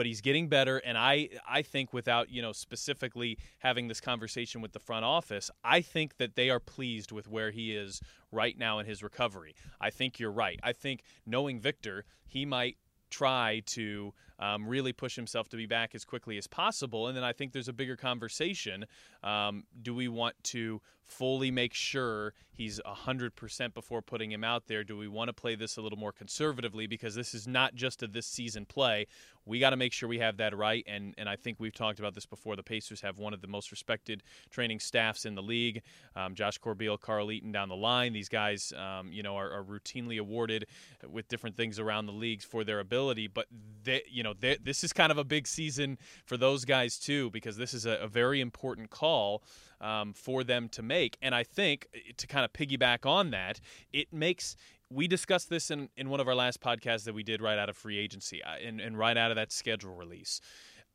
but 0.00 0.06
he's 0.06 0.22
getting 0.22 0.48
better 0.48 0.78
and 0.78 0.96
I 0.96 1.28
I 1.46 1.60
think 1.60 1.92
without, 1.92 2.30
you 2.30 2.40
know, 2.40 2.52
specifically 2.52 3.36
having 3.58 3.86
this 3.86 4.00
conversation 4.00 4.62
with 4.62 4.72
the 4.72 4.78
front 4.78 5.04
office, 5.04 5.50
I 5.62 5.82
think 5.82 6.16
that 6.16 6.36
they 6.36 6.48
are 6.48 6.58
pleased 6.58 7.12
with 7.12 7.28
where 7.28 7.50
he 7.50 7.76
is 7.76 8.00
right 8.32 8.56
now 8.56 8.78
in 8.78 8.86
his 8.86 9.02
recovery. 9.02 9.54
I 9.78 9.90
think 9.90 10.18
you're 10.18 10.32
right. 10.32 10.58
I 10.62 10.72
think 10.72 11.02
knowing 11.26 11.60
Victor, 11.60 12.06
he 12.26 12.46
might 12.46 12.78
try 13.10 13.60
to 13.66 14.14
um, 14.40 14.66
really 14.66 14.92
push 14.92 15.14
himself 15.14 15.48
to 15.50 15.56
be 15.56 15.66
back 15.66 15.94
as 15.94 16.04
quickly 16.04 16.38
as 16.38 16.46
possible. 16.46 17.06
And 17.06 17.16
then 17.16 17.24
I 17.24 17.32
think 17.32 17.52
there's 17.52 17.68
a 17.68 17.72
bigger 17.72 17.96
conversation. 17.96 18.86
Um, 19.22 19.64
do 19.82 19.94
we 19.94 20.08
want 20.08 20.34
to 20.44 20.80
fully 21.10 21.50
make 21.50 21.74
sure 21.74 22.32
he's 22.52 22.80
100% 22.86 23.74
before 23.74 24.00
putting 24.00 24.30
him 24.30 24.44
out 24.44 24.66
there? 24.66 24.84
Do 24.84 24.96
we 24.96 25.08
want 25.08 25.28
to 25.28 25.32
play 25.32 25.54
this 25.56 25.76
a 25.76 25.82
little 25.82 25.98
more 25.98 26.12
conservatively? 26.12 26.86
Because 26.86 27.14
this 27.14 27.34
is 27.34 27.46
not 27.46 27.74
just 27.74 28.02
a 28.02 28.06
this 28.06 28.26
season 28.26 28.64
play. 28.64 29.06
We 29.44 29.58
got 29.58 29.70
to 29.70 29.76
make 29.76 29.92
sure 29.92 30.08
we 30.08 30.18
have 30.18 30.36
that 30.36 30.56
right. 30.56 30.84
And, 30.86 31.14
and 31.18 31.28
I 31.28 31.36
think 31.36 31.58
we've 31.58 31.74
talked 31.74 31.98
about 31.98 32.14
this 32.14 32.26
before. 32.26 32.56
The 32.56 32.62
Pacers 32.62 33.00
have 33.00 33.18
one 33.18 33.34
of 33.34 33.40
the 33.40 33.48
most 33.48 33.70
respected 33.70 34.22
training 34.50 34.78
staffs 34.78 35.24
in 35.24 35.34
the 35.34 35.42
league. 35.42 35.82
Um, 36.14 36.34
Josh 36.34 36.58
Corbeil, 36.58 36.98
Carl 36.98 37.32
Eaton 37.32 37.50
down 37.50 37.68
the 37.68 37.76
line. 37.76 38.12
These 38.12 38.28
guys, 38.28 38.72
um, 38.76 39.10
you 39.12 39.22
know, 39.22 39.36
are, 39.36 39.50
are, 39.50 39.64
routinely 39.64 40.18
awarded 40.18 40.66
with 41.08 41.28
different 41.28 41.56
things 41.56 41.78
around 41.78 42.06
the 42.06 42.12
leagues 42.12 42.44
for 42.44 42.64
their 42.64 42.80
ability. 42.80 43.26
But 43.26 43.46
they, 43.82 44.02
you 44.08 44.22
know, 44.22 44.29
they, 44.38 44.56
this 44.62 44.84
is 44.84 44.92
kind 44.92 45.10
of 45.12 45.18
a 45.18 45.24
big 45.24 45.46
season 45.46 45.98
for 46.24 46.36
those 46.36 46.64
guys 46.64 46.98
too, 46.98 47.30
because 47.30 47.56
this 47.56 47.74
is 47.74 47.86
a, 47.86 47.92
a 47.92 48.08
very 48.08 48.40
important 48.40 48.90
call 48.90 49.42
um, 49.80 50.12
for 50.12 50.44
them 50.44 50.68
to 50.70 50.82
make. 50.82 51.16
And 51.22 51.34
I 51.34 51.42
think 51.42 51.86
eh, 51.94 52.12
to 52.16 52.26
kind 52.26 52.44
of 52.44 52.52
piggyback 52.52 53.06
on 53.06 53.30
that, 53.30 53.60
it 53.92 54.12
makes 54.12 54.56
we 54.92 55.06
discussed 55.06 55.48
this 55.48 55.70
in, 55.70 55.88
in 55.96 56.10
one 56.10 56.18
of 56.18 56.26
our 56.26 56.34
last 56.34 56.60
podcasts 56.60 57.04
that 57.04 57.14
we 57.14 57.22
did 57.22 57.40
right 57.40 57.58
out 57.58 57.68
of 57.68 57.76
free 57.76 57.96
agency 57.96 58.42
uh, 58.42 58.54
and, 58.64 58.80
and 58.80 58.98
right 58.98 59.16
out 59.16 59.30
of 59.30 59.36
that 59.36 59.52
schedule 59.52 59.94
release. 59.94 60.40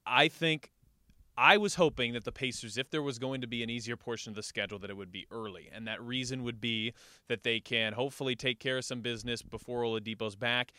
I 0.05 0.27
think 0.27 0.69
I 1.37 1.57
was 1.57 1.75
hoping 1.75 2.13
that 2.13 2.23
the 2.23 2.31
Pacers, 2.31 2.77
if 2.77 2.89
there 2.89 3.01
was 3.01 3.19
going 3.19 3.41
to 3.41 3.47
be 3.47 3.61
an 3.61 3.69
easier 3.69 3.97
portion 3.97 4.31
of 4.31 4.35
the 4.35 4.43
schedule, 4.43 4.79
that 4.79 4.89
it 4.89 4.95
would 4.95 5.11
be 5.11 5.25
early. 5.31 5.69
And 5.73 5.87
that 5.87 6.01
reason 6.01 6.43
would 6.43 6.61
be 6.61 6.93
that 7.27 7.43
they 7.43 7.59
can 7.59 7.93
hopefully 7.93 8.35
take 8.35 8.59
care 8.59 8.77
of 8.77 8.85
some 8.85 9.01
business 9.01 9.41
before 9.41 9.81
Oladipo's 9.81 10.35
back 10.35 10.71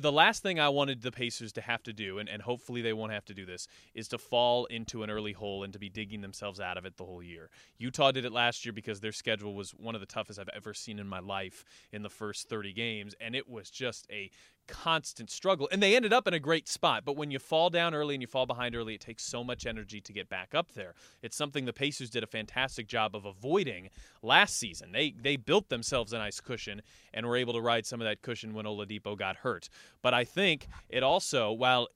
the 0.00 0.12
last 0.12 0.44
thing 0.44 0.60
I 0.60 0.68
wanted 0.68 1.02
the 1.02 1.10
Pacers 1.10 1.52
to 1.54 1.60
have 1.60 1.82
to 1.82 1.92
do, 1.92 2.18
and, 2.18 2.28
and 2.28 2.40
hopefully 2.40 2.82
they 2.82 2.92
won't 2.92 3.12
have 3.12 3.24
to 3.26 3.34
do 3.34 3.44
this, 3.44 3.66
is 3.94 4.06
to 4.08 4.18
fall 4.18 4.66
into 4.66 5.02
an 5.02 5.10
early 5.10 5.32
hole 5.32 5.64
and 5.64 5.72
to 5.72 5.78
be 5.78 5.88
digging 5.88 6.20
themselves 6.20 6.60
out 6.60 6.78
of 6.78 6.84
it 6.84 6.96
the 6.96 7.04
whole 7.04 7.22
year. 7.22 7.50
Utah 7.78 8.12
did 8.12 8.24
it 8.24 8.32
last 8.32 8.64
year 8.64 8.72
because 8.72 9.00
their 9.00 9.10
schedule 9.10 9.54
was 9.54 9.72
one 9.72 9.96
of 9.96 10.00
the 10.00 10.06
toughest 10.06 10.38
I've 10.38 10.48
ever 10.54 10.72
seen 10.72 11.00
in 11.00 11.08
my 11.08 11.18
life 11.18 11.64
in 11.90 12.02
the 12.02 12.08
first 12.08 12.48
30 12.48 12.72
games, 12.72 13.14
and 13.20 13.34
it 13.34 13.48
was 13.48 13.70
just 13.70 14.06
a 14.10 14.30
constant 14.68 15.30
struggle. 15.30 15.68
And 15.72 15.82
they 15.82 15.96
ended 15.96 16.12
up 16.12 16.28
in 16.28 16.34
a 16.34 16.38
great 16.38 16.68
spot. 16.68 17.04
But 17.04 17.16
when 17.16 17.30
you 17.30 17.38
fall 17.38 17.70
down 17.70 17.94
early 17.94 18.14
and 18.14 18.22
you 18.22 18.28
fall 18.28 18.46
behind 18.46 18.76
early, 18.76 18.94
it 18.94 19.00
takes 19.00 19.24
so 19.24 19.42
much 19.42 19.66
energy 19.66 20.00
to 20.00 20.12
get 20.12 20.28
back 20.28 20.54
up 20.54 20.72
there. 20.74 20.94
It's 21.22 21.36
something 21.36 21.64
the 21.64 21.72
Pacers 21.72 22.10
did 22.10 22.22
a 22.22 22.26
fantastic 22.26 22.86
job 22.86 23.16
of 23.16 23.24
avoiding 23.24 23.88
last 24.22 24.56
season. 24.56 24.92
They 24.92 25.10
they 25.10 25.36
built 25.36 25.68
themselves 25.68 26.12
a 26.12 26.18
nice 26.18 26.40
cushion 26.40 26.82
and 27.12 27.26
were 27.26 27.36
able 27.36 27.54
to 27.54 27.60
ride 27.60 27.86
some 27.86 28.00
of 28.00 28.06
that 28.06 28.22
cushion 28.22 28.54
when 28.54 28.66
Oladipo 28.66 29.16
got 29.16 29.36
hurt. 29.36 29.68
But 30.02 30.14
I 30.14 30.24
think 30.24 30.68
it 30.88 31.02
also, 31.02 31.50
while 31.50 31.88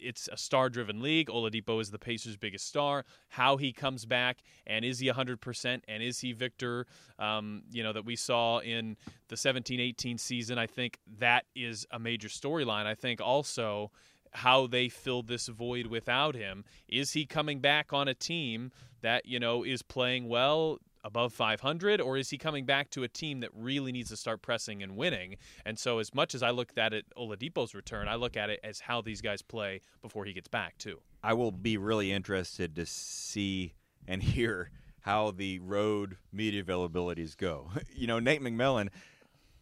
it's 0.00 0.28
a 0.32 0.36
star-driven 0.36 1.00
league, 1.00 1.28
Oladipo 1.28 1.80
is 1.80 1.90
the 1.90 1.98
Pacers' 1.98 2.36
biggest 2.36 2.66
star. 2.66 3.04
How 3.28 3.56
he 3.56 3.72
comes 3.72 4.06
back 4.06 4.42
and 4.66 4.84
is 4.84 4.98
he 4.98 5.08
100% 5.08 5.80
and 5.86 6.02
is 6.02 6.20
he 6.20 6.32
Victor? 6.32 6.86
Um, 7.18 7.62
you 7.70 7.82
know 7.82 7.92
that 7.92 8.04
we 8.04 8.16
saw 8.16 8.58
in 8.58 8.96
the 9.28 9.36
17-18 9.36 10.18
season. 10.18 10.58
I 10.58 10.66
think 10.66 10.98
that 11.18 11.44
is 11.54 11.86
a 11.90 11.98
major 12.14 12.28
storyline. 12.28 12.86
I 12.86 12.94
think 12.94 13.20
also 13.20 13.90
how 14.34 14.68
they 14.68 14.88
fill 14.88 15.22
this 15.22 15.48
void 15.48 15.88
without 15.88 16.36
him. 16.36 16.64
Is 16.88 17.12
he 17.12 17.26
coming 17.26 17.58
back 17.58 17.92
on 17.92 18.06
a 18.06 18.14
team 18.14 18.70
that, 19.02 19.26
you 19.26 19.40
know, 19.40 19.64
is 19.64 19.82
playing 19.82 20.28
well 20.28 20.78
above 21.02 21.32
500 21.32 22.00
or 22.00 22.16
is 22.16 22.30
he 22.30 22.38
coming 22.38 22.64
back 22.64 22.88
to 22.90 23.02
a 23.02 23.08
team 23.08 23.40
that 23.40 23.50
really 23.52 23.90
needs 23.90 24.10
to 24.10 24.16
start 24.16 24.42
pressing 24.42 24.80
and 24.80 24.96
winning? 24.96 25.38
And 25.64 25.76
so 25.76 25.98
as 25.98 26.14
much 26.14 26.36
as 26.36 26.42
I 26.44 26.50
looked 26.50 26.78
at 26.78 26.94
it 26.94 27.04
Oladipo's 27.18 27.74
return, 27.74 28.06
I 28.06 28.14
look 28.14 28.36
at 28.36 28.48
it 28.48 28.60
as 28.62 28.78
how 28.78 29.00
these 29.00 29.20
guys 29.20 29.42
play 29.42 29.80
before 30.00 30.24
he 30.24 30.32
gets 30.32 30.48
back 30.48 30.78
too. 30.78 31.00
I 31.24 31.32
will 31.32 31.50
be 31.50 31.76
really 31.76 32.12
interested 32.12 32.76
to 32.76 32.86
see 32.86 33.74
and 34.06 34.22
hear 34.34 34.70
how 35.00 35.32
the 35.32 35.58
road 35.58 36.16
media 36.32 36.62
availabilities 36.62 37.36
go. 37.36 37.70
you 37.92 38.06
know, 38.06 38.20
Nate 38.20 38.40
McMillan 38.40 38.90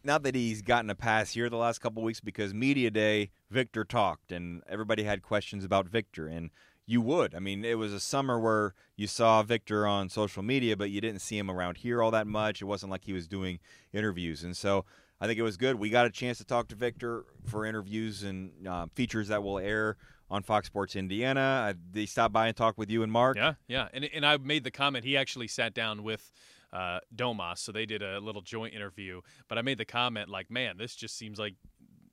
not 0.03 0.23
that 0.23 0.35
he's 0.35 0.61
gotten 0.61 0.89
a 0.89 0.95
pass 0.95 1.31
here 1.31 1.49
the 1.49 1.57
last 1.57 1.79
couple 1.79 2.03
weeks 2.03 2.19
because 2.19 2.53
media 2.53 2.91
day 2.91 3.31
Victor 3.49 3.83
talked 3.83 4.31
and 4.31 4.61
everybody 4.67 5.03
had 5.03 5.21
questions 5.21 5.63
about 5.63 5.87
Victor 5.87 6.27
and 6.27 6.49
you 6.85 7.01
would. 7.01 7.33
I 7.33 7.39
mean, 7.39 7.63
it 7.63 7.77
was 7.77 7.93
a 7.93 7.99
summer 7.99 8.39
where 8.39 8.73
you 8.97 9.07
saw 9.07 9.41
Victor 9.41 9.87
on 9.87 10.09
social 10.09 10.43
media, 10.43 10.75
but 10.75 10.89
you 10.89 10.99
didn't 10.99 11.21
see 11.21 11.37
him 11.37 11.49
around 11.49 11.77
here 11.77 12.01
all 12.01 12.11
that 12.11 12.27
much. 12.27 12.61
It 12.61 12.65
wasn't 12.65 12.91
like 12.91 13.05
he 13.05 13.13
was 13.13 13.27
doing 13.27 13.59
interviews, 13.93 14.43
and 14.43 14.55
so 14.55 14.85
I 15.21 15.27
think 15.27 15.39
it 15.39 15.43
was 15.43 15.57
good. 15.57 15.75
We 15.75 15.89
got 15.89 16.05
a 16.05 16.09
chance 16.09 16.37
to 16.39 16.45
talk 16.45 16.67
to 16.69 16.75
Victor 16.75 17.25
for 17.45 17.65
interviews 17.65 18.23
and 18.23 18.67
uh, 18.67 18.87
features 18.95 19.29
that 19.29 19.43
will 19.43 19.59
air 19.59 19.95
on 20.29 20.43
Fox 20.43 20.67
Sports 20.67 20.95
Indiana. 20.95 21.73
they 21.91 22.05
stopped 22.05 22.33
by 22.33 22.47
and 22.47 22.57
talked 22.57 22.77
with 22.77 22.89
you 22.89 23.03
and 23.03 23.11
Mark. 23.11 23.37
Yeah, 23.37 23.53
yeah, 23.67 23.87
and 23.93 24.03
and 24.13 24.25
I 24.25 24.37
made 24.37 24.63
the 24.63 24.71
comment. 24.71 25.05
He 25.05 25.15
actually 25.15 25.47
sat 25.47 25.73
down 25.73 26.03
with 26.03 26.31
uh, 26.73 26.99
Domas. 27.15 27.59
So 27.59 27.71
they 27.71 27.85
did 27.85 28.01
a 28.01 28.19
little 28.19 28.41
joint 28.41 28.73
interview. 28.73 29.21
But 29.47 29.57
I 29.57 29.61
made 29.61 29.77
the 29.77 29.85
comment 29.85 30.29
like, 30.29 30.49
man, 30.49 30.77
this 30.77 30.95
just 30.95 31.17
seems 31.17 31.39
like 31.39 31.55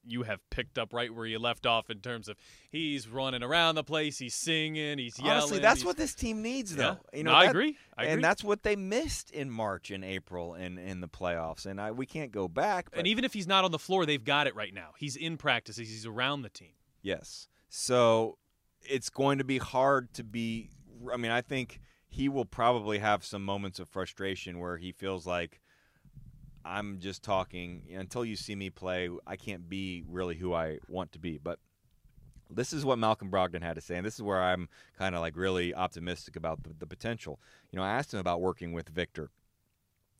you 0.02 0.22
have 0.22 0.40
picked 0.50 0.78
up 0.78 0.92
right 0.92 1.14
where 1.14 1.26
you 1.26 1.38
left 1.38 1.66
off 1.66 1.90
in 1.90 1.98
terms 2.00 2.28
of 2.28 2.36
he's 2.70 3.06
running 3.06 3.42
around 3.42 3.74
the 3.74 3.84
place, 3.84 4.18
he's 4.18 4.34
singing, 4.34 4.98
he's 4.98 5.18
yelling. 5.18 5.32
Honestly, 5.32 5.58
that's 5.58 5.84
what 5.84 5.96
this 5.96 6.14
team 6.14 6.42
needs, 6.42 6.74
though. 6.74 6.98
Yeah. 7.12 7.18
You 7.18 7.24
know, 7.24 7.32
no, 7.32 7.38
that, 7.38 7.46
I, 7.46 7.50
agree. 7.50 7.76
I 7.96 8.02
agree. 8.02 8.14
And 8.14 8.24
that's 8.24 8.42
what 8.42 8.62
they 8.62 8.76
missed 8.76 9.30
in 9.30 9.50
March 9.50 9.90
and 9.90 10.04
April 10.04 10.54
in 10.54 10.78
in 10.78 11.00
the 11.00 11.08
playoffs. 11.08 11.66
And 11.66 11.80
I, 11.80 11.90
we 11.90 12.06
can't 12.06 12.32
go 12.32 12.48
back. 12.48 12.90
But... 12.90 13.00
And 13.00 13.08
even 13.08 13.24
if 13.24 13.34
he's 13.34 13.46
not 13.46 13.64
on 13.64 13.72
the 13.72 13.78
floor, 13.78 14.06
they've 14.06 14.24
got 14.24 14.46
it 14.46 14.56
right 14.56 14.74
now. 14.74 14.90
He's 14.98 15.16
in 15.16 15.36
practice. 15.36 15.76
He's 15.76 16.06
around 16.06 16.42
the 16.42 16.50
team. 16.50 16.72
Yes. 17.02 17.46
So 17.68 18.38
it's 18.82 19.10
going 19.10 19.38
to 19.38 19.44
be 19.44 19.58
hard 19.58 20.12
to 20.14 20.24
be. 20.24 20.70
I 21.12 21.18
mean, 21.18 21.30
I 21.30 21.42
think 21.42 21.80
he 22.10 22.28
will 22.28 22.44
probably 22.44 22.98
have 22.98 23.24
some 23.24 23.44
moments 23.44 23.78
of 23.78 23.88
frustration 23.88 24.58
where 24.58 24.76
he 24.76 24.90
feels 24.90 25.26
like 25.26 25.60
I'm 26.64 26.98
just 26.98 27.22
talking 27.22 27.82
until 27.96 28.24
you 28.24 28.34
see 28.34 28.56
me 28.56 28.68
play. 28.68 29.08
I 29.26 29.36
can't 29.36 29.68
be 29.68 30.02
really 30.08 30.36
who 30.36 30.52
I 30.52 30.78
want 30.88 31.12
to 31.12 31.20
be. 31.20 31.38
But 31.38 31.60
this 32.50 32.72
is 32.72 32.84
what 32.84 32.98
Malcolm 32.98 33.30
Brogdon 33.30 33.62
had 33.62 33.76
to 33.76 33.80
say, 33.80 33.96
and 33.96 34.04
this 34.04 34.16
is 34.16 34.22
where 34.22 34.42
I'm 34.42 34.68
kind 34.98 35.14
of 35.14 35.20
like 35.20 35.36
really 35.36 35.72
optimistic 35.72 36.34
about 36.34 36.64
the, 36.64 36.70
the 36.76 36.86
potential. 36.86 37.38
You 37.70 37.78
know, 37.78 37.84
I 37.84 37.90
asked 37.90 38.12
him 38.12 38.20
about 38.20 38.40
working 38.40 38.72
with 38.72 38.88
Victor. 38.88 39.30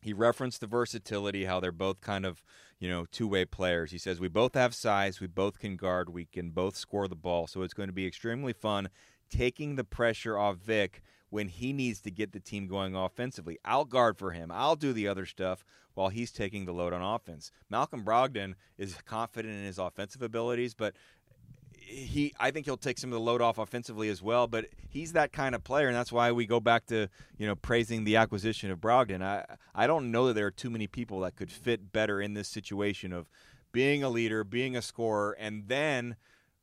He 0.01 0.13
referenced 0.13 0.61
the 0.61 0.67
versatility, 0.69 1.45
how 1.45 1.61
they're 1.61 1.73
both 1.73 2.01
kind 2.01 2.25
of, 2.25 2.43
you 2.79 2.89
know, 2.89 3.05
two 3.11 3.27
way 3.27 3.45
players. 3.45 3.91
He 3.91 3.99
says, 3.99 4.21
We 4.21 4.29
both 4.29 4.55
have 4.55 4.75
size, 4.75 5.21
we 5.21 5.27
both 5.27 5.59
can 5.59 5.77
guard, 5.77 6.09
we 6.09 6.25
can 6.25 6.51
both 6.51 6.77
score 6.77 7.09
the 7.09 7.17
ball. 7.17 7.49
So 7.49 7.63
it's 7.63 7.75
going 7.75 7.89
to 7.89 7.93
be 7.93 8.07
extremely 8.07 8.53
fun 8.53 8.89
taking 9.29 9.77
the 9.77 9.85
pressure 9.85 10.39
off 10.39 10.57
Vic 10.57 11.03
when 11.31 11.49
he 11.49 11.73
needs 11.73 12.01
to 12.03 12.11
get 12.11 12.33
the 12.33 12.41
team 12.41 12.67
going 12.67 12.95
offensively. 12.95 13.59
I'll 13.65 13.85
guard 13.85 14.19
for 14.19 14.33
him. 14.33 14.51
I'll 14.53 14.77
do 14.77 14.93
the 14.93 15.09
other 15.09 15.25
stuff 15.25 15.65
while 15.95 16.09
he's 16.09 16.31
taking 16.33 16.67
the 16.67 16.73
load 16.73 16.93
on 16.93 17.03
offense. 17.03 17.51
Malcolm 17.69 18.05
Brogdon 18.05 18.55
is 18.77 18.97
confident 19.07 19.55
in 19.55 19.65
his 19.65 19.79
offensive 19.79 20.23
abilities, 20.23 20.75
but 20.75 20.95
he 21.73 22.33
I 22.39 22.51
think 22.51 22.67
he'll 22.67 22.77
take 22.77 22.99
some 22.99 23.11
of 23.11 23.15
the 23.15 23.21
load 23.21 23.41
off 23.41 23.59
offensively 23.59 24.09
as 24.09 24.23
well, 24.23 24.47
but 24.47 24.67
he's 24.89 25.13
that 25.13 25.33
kind 25.33 25.55
of 25.55 25.65
player 25.65 25.89
and 25.89 25.97
that's 25.97 26.13
why 26.13 26.31
we 26.33 26.47
go 26.47 26.61
back 26.61 26.87
to, 26.87 27.09
you 27.39 27.47
know, 27.47 27.57
praising 27.57 28.05
the 28.05 28.17
acquisition 28.17 28.71
of 28.71 28.81
Brogdon. 28.81 29.23
I 29.23 29.45
I 29.75 29.87
don't 29.87 30.11
know 30.11 30.27
that 30.27 30.35
there 30.35 30.47
are 30.47 30.53
too 30.53 30.71
many 30.71 30.87
people 30.87 31.21
that 31.21 31.37
could 31.37 31.51
fit 31.51 31.93
better 31.93 32.21
in 32.21 32.35
this 32.35 32.49
situation 32.49 33.13
of 33.13 33.29
being 33.73 34.03
a 34.03 34.11
leader, 34.11 34.45
being 34.45 34.77
a 34.77 34.83
scorer 34.83 35.37
and 35.39 35.69
then 35.69 36.17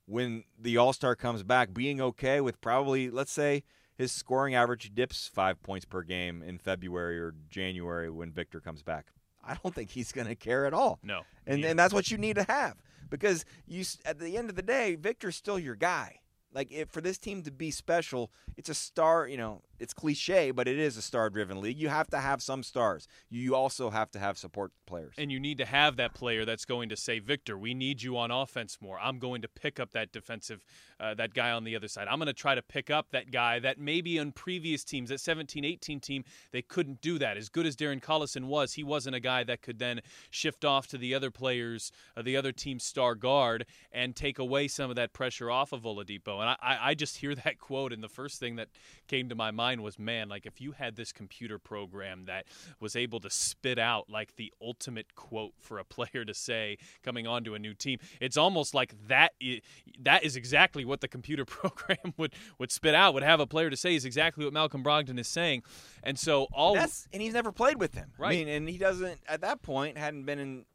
when 0.05 0.45
the 0.57 0.77
All-Star 0.77 1.15
comes 1.15 1.43
back 1.43 1.73
being 1.73 1.99
okay 1.99 2.39
with 2.39 2.61
probably 2.61 3.09
let's 3.09 3.31
say 3.31 3.63
his 3.97 4.11
scoring 4.11 4.55
average 4.55 4.93
dips 4.93 5.29
five 5.33 5.61
points 5.63 5.85
per 5.85 6.03
game 6.03 6.43
in 6.43 6.57
February 6.57 7.19
or 7.19 7.33
January 7.49 8.09
when 8.09 8.31
Victor 8.31 8.59
comes 8.59 8.83
back. 8.83 9.07
I 9.43 9.55
don't 9.63 9.73
think 9.73 9.89
he's 9.89 10.11
going 10.11 10.27
to 10.27 10.35
care 10.35 10.65
at 10.65 10.73
all. 10.73 10.99
No, 11.03 11.21
and 11.45 11.63
and 11.63 11.79
that's 11.79 11.93
what 11.93 12.11
you 12.11 12.17
need 12.17 12.35
to 12.35 12.43
have 12.43 12.75
because 13.09 13.45
you 13.65 13.83
at 14.05 14.19
the 14.19 14.37
end 14.37 14.49
of 14.49 14.55
the 14.55 14.61
day, 14.61 14.95
Victor's 14.95 15.35
still 15.35 15.57
your 15.57 15.75
guy. 15.75 16.19
Like 16.53 16.71
if, 16.71 16.89
for 16.89 17.01
this 17.01 17.17
team 17.17 17.43
to 17.43 17.51
be 17.51 17.71
special, 17.71 18.31
it's 18.55 18.69
a 18.69 18.73
star. 18.73 19.27
You 19.27 19.37
know, 19.37 19.61
it's 19.79 19.93
cliche, 19.93 20.51
but 20.51 20.67
it 20.67 20.79
is 20.79 20.97
a 20.97 21.01
star 21.01 21.29
driven 21.29 21.61
league. 21.61 21.77
You 21.77 21.89
have 21.89 22.07
to 22.09 22.19
have 22.19 22.41
some 22.41 22.63
stars. 22.63 23.07
You 23.29 23.55
also 23.55 23.89
have 23.89 24.11
to 24.11 24.19
have 24.19 24.37
support 24.37 24.71
players. 24.85 25.13
And 25.17 25.31
you 25.31 25.39
need 25.39 25.57
to 25.59 25.65
have 25.65 25.97
that 25.97 26.13
player 26.13 26.45
that's 26.45 26.65
going 26.65 26.89
to 26.89 26.97
say, 26.97 27.19
Victor, 27.19 27.57
we 27.57 27.73
need 27.73 28.01
you 28.01 28.17
on 28.17 28.31
offense 28.31 28.77
more. 28.81 28.99
I'm 28.99 29.19
going 29.19 29.41
to 29.41 29.47
pick 29.47 29.79
up 29.79 29.91
that 29.91 30.11
defensive, 30.11 30.65
uh, 30.99 31.13
that 31.15 31.33
guy 31.33 31.51
on 31.51 31.63
the 31.63 31.75
other 31.75 31.87
side. 31.87 32.07
I'm 32.09 32.17
going 32.17 32.27
to 32.27 32.33
try 32.33 32.55
to 32.55 32.61
pick 32.61 32.89
up 32.89 33.07
that 33.11 33.31
guy 33.31 33.59
that 33.59 33.79
maybe 33.79 34.19
on 34.19 34.31
previous 34.31 34.83
teams, 34.83 35.09
that 35.09 35.19
17 35.19 35.63
18 35.63 35.99
team, 35.99 36.23
they 36.51 36.61
couldn't 36.61 37.01
do 37.01 37.19
that. 37.19 37.37
As 37.37 37.49
good 37.49 37.65
as 37.65 37.75
Darren 37.75 38.01
Collison 38.01 38.45
was, 38.45 38.73
he 38.73 38.83
wasn't 38.83 39.15
a 39.15 39.19
guy 39.19 39.43
that 39.43 39.61
could 39.61 39.79
then 39.79 40.01
shift 40.29 40.65
off 40.65 40.87
to 40.87 40.97
the 40.97 41.13
other 41.13 41.29
players, 41.29 41.91
uh, 42.15 42.21
the 42.21 42.37
other 42.37 42.51
team's 42.51 42.83
star 42.83 43.15
guard, 43.15 43.65
and 43.91 44.15
take 44.15 44.39
away 44.39 44.67
some 44.67 44.89
of 44.89 44.95
that 44.95 45.13
pressure 45.13 45.51
off 45.51 45.71
of 45.71 45.83
Oladipo. 45.83 46.39
And 46.39 46.49
I, 46.49 46.79
I 46.81 46.93
just 46.95 47.17
hear 47.17 47.35
that 47.43 47.59
quote, 47.59 47.93
and 47.93 48.03
the 48.03 48.09
first 48.09 48.39
thing 48.39 48.55
that 48.55 48.69
came 49.07 49.29
to 49.29 49.35
my 49.35 49.51
mind 49.51 49.66
was, 49.75 49.99
man, 49.99 50.29
like 50.29 50.45
if 50.45 50.61
you 50.61 50.73
had 50.73 50.95
this 50.95 51.11
computer 51.11 51.59
program 51.59 52.25
that 52.25 52.45
was 52.79 52.95
able 52.95 53.19
to 53.19 53.29
spit 53.29 53.77
out 53.77 54.09
like 54.09 54.35
the 54.35 54.53
ultimate 54.61 55.15
quote 55.15 55.53
for 55.59 55.79
a 55.79 55.85
player 55.97 56.25
to 56.25 56.33
say 56.33 56.77
coming 57.03 57.27
onto 57.27 57.53
a 57.53 57.59
new 57.59 57.73
team, 57.73 57.99
it's 58.19 58.37
almost 58.37 58.73
like 58.73 58.95
that. 59.07 59.33
Is, 59.39 59.61
that 59.99 60.23
is 60.23 60.35
exactly 60.35 60.85
what 60.85 61.01
the 61.01 61.07
computer 61.07 61.45
program 61.45 62.13
would 62.17 62.33
would 62.59 62.71
spit 62.71 62.95
out. 62.95 63.13
Would 63.13 63.23
have 63.23 63.39
a 63.39 63.47
player 63.47 63.69
to 63.69 63.77
say 63.77 63.95
is 63.95 64.05
exactly 64.05 64.45
what 64.45 64.53
Malcolm 64.53 64.83
Brogdon 64.83 65.19
is 65.19 65.27
saying, 65.27 65.63
and 66.03 66.17
so 66.17 66.47
all 66.53 66.73
that's 66.73 67.07
and 67.11 67.21
he's 67.21 67.33
never 67.33 67.51
played 67.51 67.79
with 67.79 67.93
him. 67.93 68.11
Right. 68.17 68.27
I 68.27 68.31
mean, 68.31 68.47
and 68.47 68.69
he 68.69 68.77
doesn't 68.77 69.19
at 69.27 69.41
that 69.41 69.61
point 69.61 69.97
hadn't 69.97 70.23
been 70.23 70.39
in 70.39 70.65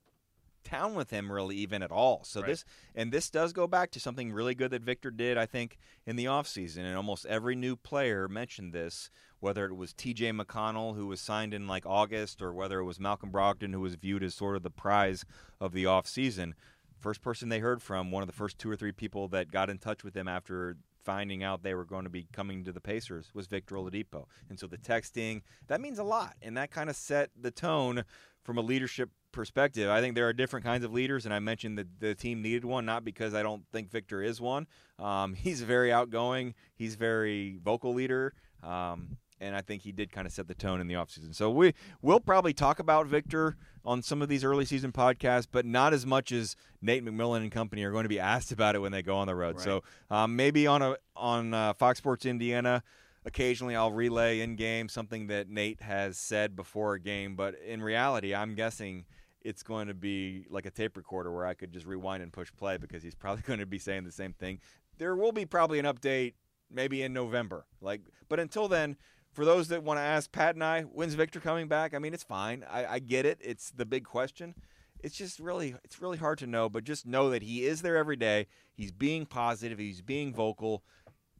town 0.65 0.95
with 0.95 1.11
him 1.11 1.31
really 1.31 1.57
even 1.57 1.83
at 1.83 1.91
all. 1.91 2.25
So 2.25 2.41
Right. 2.41 2.49
this 2.51 2.65
and 2.95 3.13
this 3.13 3.31
does 3.31 3.53
go 3.53 3.67
back 3.67 3.91
to 3.93 4.01
something 4.01 4.33
really 4.33 4.55
good 4.55 4.71
that 4.71 4.83
Victor 4.83 5.11
did 5.11 5.37
I 5.39 5.47
think 5.47 5.79
in 6.07 6.17
the 6.17 6.27
offseason 6.27 6.79
and 6.79 6.97
almost 6.97 7.27
every 7.27 7.55
new 7.55 7.77
player 7.77 8.29
mentioned 8.29 8.73
this 8.73 9.11
whether 9.41 9.67
it 9.67 9.75
was 9.75 9.93
TJ 9.93 10.41
McConnell 10.41 10.95
who 10.95 11.07
was 11.07 11.21
signed 11.21 11.53
in 11.53 11.67
like 11.67 11.85
August 11.87 12.41
or 12.41 12.53
whether 12.53 12.79
it 12.79 12.85
was 12.85 13.01
Malcolm 13.01 13.31
Brogdon 13.31 13.73
who 13.73 13.81
was 13.81 13.95
viewed 13.97 14.23
as 14.23 14.35
sort 14.35 14.57
of 14.57 14.63
the 14.63 14.71
prize 14.71 15.25
of 15.61 15.73
the 15.73 15.85
offseason. 15.85 16.53
First 16.99 17.21
person 17.21 17.49
they 17.49 17.59
heard 17.59 17.83
from, 17.83 18.13
one 18.13 18.23
of 18.23 18.29
the 18.29 18.33
first 18.33 18.59
two 18.59 18.71
or 18.71 18.77
three 18.77 18.93
people 18.93 19.27
that 19.29 19.51
got 19.51 19.69
in 19.69 19.79
touch 19.79 20.05
with 20.05 20.15
them 20.15 20.29
after 20.29 20.77
finding 21.05 21.43
out 21.43 21.63
they 21.63 21.75
were 21.75 21.85
going 21.85 22.05
to 22.05 22.11
be 22.11 22.27
coming 22.33 22.65
to 22.65 22.73
the 22.73 22.81
Pacers 22.81 23.31
was 23.35 23.47
Victor 23.47 23.77
Oladipo. 23.77 24.27
And 24.49 24.59
so 24.59 24.67
the 24.67 24.79
texting, 24.79 25.43
that 25.69 25.81
means 25.81 25.99
a 25.99 26.05
lot. 26.05 26.35
And 26.43 26.57
that 26.57 26.71
kind 26.71 26.91
of 26.91 26.97
set 26.97 27.31
the 27.41 27.51
tone 27.51 28.05
from 28.43 28.59
a 28.59 28.63
leadership 28.63 29.11
perspective. 29.33 29.89
I 29.89 30.01
think 30.01 30.15
there 30.15 30.29
are 30.29 30.33
different 30.33 30.65
kinds 30.65 30.85
of 30.85 30.93
leaders, 30.93 31.25
and 31.25 31.35
I 31.35 31.39
mentioned 31.39 31.79
that 31.79 32.01
the 32.01 32.15
team 32.15 32.43
needed 32.43 32.65
one, 32.65 32.85
not 32.85 33.05
because 33.05 33.35
I 33.35 33.43
don't 33.43 33.65
think 33.73 33.91
Victor 33.91 34.23
is 34.23 34.41
one. 34.41 34.67
Um, 34.99 35.35
he's 35.35 35.63
a 35.63 35.65
very 35.65 35.93
outgoing, 35.93 36.55
he's 36.75 36.95
very 36.95 37.59
vocal 37.63 37.95
leader. 37.95 38.35
Um, 38.63 39.17
and 39.43 39.57
I 39.57 39.61
think 39.61 39.83
he 39.83 39.93
did 39.93 40.13
kind 40.13 40.27
of 40.27 40.33
set 40.33 40.47
the 40.47 40.55
tone 40.55 40.81
in 40.81 40.87
the 40.87 40.95
offseason. 40.95 41.35
So 41.35 41.51
we 41.51 41.75
we'll 42.01 42.21
probably 42.21 42.53
talk 42.53 42.79
about 42.79 43.07
Victor 43.07 43.57
on 43.85 44.01
some 44.01 44.23
of 44.23 44.29
these 44.29 44.45
early 44.45 44.65
season 44.65 44.93
podcasts, 44.93 45.49
but 45.51 45.67
not 45.67 45.93
as 45.93 46.07
much 46.07 46.31
as 46.31 46.55
Nate 46.81 47.05
McMillan 47.05 47.39
and 47.39 47.51
company 47.51 47.83
are 47.83 47.91
going 47.91 48.05
to 48.05 48.09
be 48.09 48.21
asked 48.33 48.53
about 48.53 48.77
it 48.77 48.79
when 48.79 48.93
they 48.93 49.03
go 49.03 49.17
on 49.17 49.27
the 49.27 49.35
road. 49.35 49.57
Right. 49.57 49.65
So 49.65 49.83
um, 50.11 50.37
maybe 50.37 50.67
on 50.67 50.81
a 50.81 50.97
on 51.17 51.53
uh, 51.53 51.73
Fox 51.75 51.99
Sports 51.99 52.25
Indiana, 52.25 52.83
occasionally 53.25 53.75
I'll 53.75 53.93
relay 53.93 54.41
in 54.41 54.57
game 54.57 54.89
something 54.89 55.27
that 55.27 55.49
Nate 55.49 55.83
has 55.83 56.17
said 56.17 56.55
before 56.57 56.95
a 56.95 57.01
game, 57.01 57.35
but 57.35 57.57
in 57.67 57.83
reality, 57.83 58.35
I'm 58.35 58.55
guessing 58.55 59.05
it's 59.45 59.65
going 59.65 59.89
to 59.89 59.95
be 59.95 60.47
like 60.51 60.67
a 60.67 60.71
tape 60.71 60.97
recorder 60.97 61.33
where 61.33 61.45
I 61.45 61.55
could 61.55 61.73
just 61.73 61.85
rewind 61.85 62.23
and 62.23 62.33
push 62.33 62.51
play 62.57 62.77
because 62.77 63.03
he's 63.03 63.15
probably 63.17 63.43
going 63.43 63.59
to 63.59 63.67
be 63.67 63.79
saying 63.79 64.05
the 64.05 64.13
same 64.13 64.33
thing. 64.33 64.61
There 64.99 65.17
will 65.17 65.33
be 65.33 65.47
probably 65.47 65.81
an 65.81 65.87
update 65.87 66.35
maybe 66.73 67.03
in 67.03 67.13
November. 67.13 67.67
Like, 67.81 68.03
but 68.29 68.41
until 68.41 68.69
then, 68.69 68.97
for 69.33 69.45
those 69.45 69.69
that 69.69 69.83
want 69.83 69.99
to 69.99 70.03
ask 70.03 70.31
Pat 70.31 70.55
and 70.55 70.63
I, 70.65 70.83
when's 70.83 71.15
Victor 71.15 71.41
coming 71.41 71.69
back? 71.69 71.95
I 71.95 71.99
mean, 71.99 72.15
it's 72.15 72.23
fine. 72.23 72.65
I, 72.71 72.87
I 72.87 72.99
get 72.99 73.27
it. 73.27 73.39
It's 73.41 73.71
the 73.71 73.87
big 73.87 74.05
question. 74.05 74.55
It's 75.01 75.17
just 75.17 75.41
really, 75.41 75.75
it's 75.85 76.01
really 76.01 76.19
hard 76.19 76.39
to 76.39 76.47
know. 76.47 76.69
But 76.69 76.85
just 76.85 77.07
know 77.07 77.31
that 77.31 77.43
he 77.43 77.65
is 77.65 77.83
there 77.83 77.97
every 77.97 78.17
day. 78.17 78.47
He's 78.75 78.93
being 78.93 79.27
positive. 79.27 79.79
He's 79.79 80.03
being 80.03 80.33
vocal. 80.35 80.85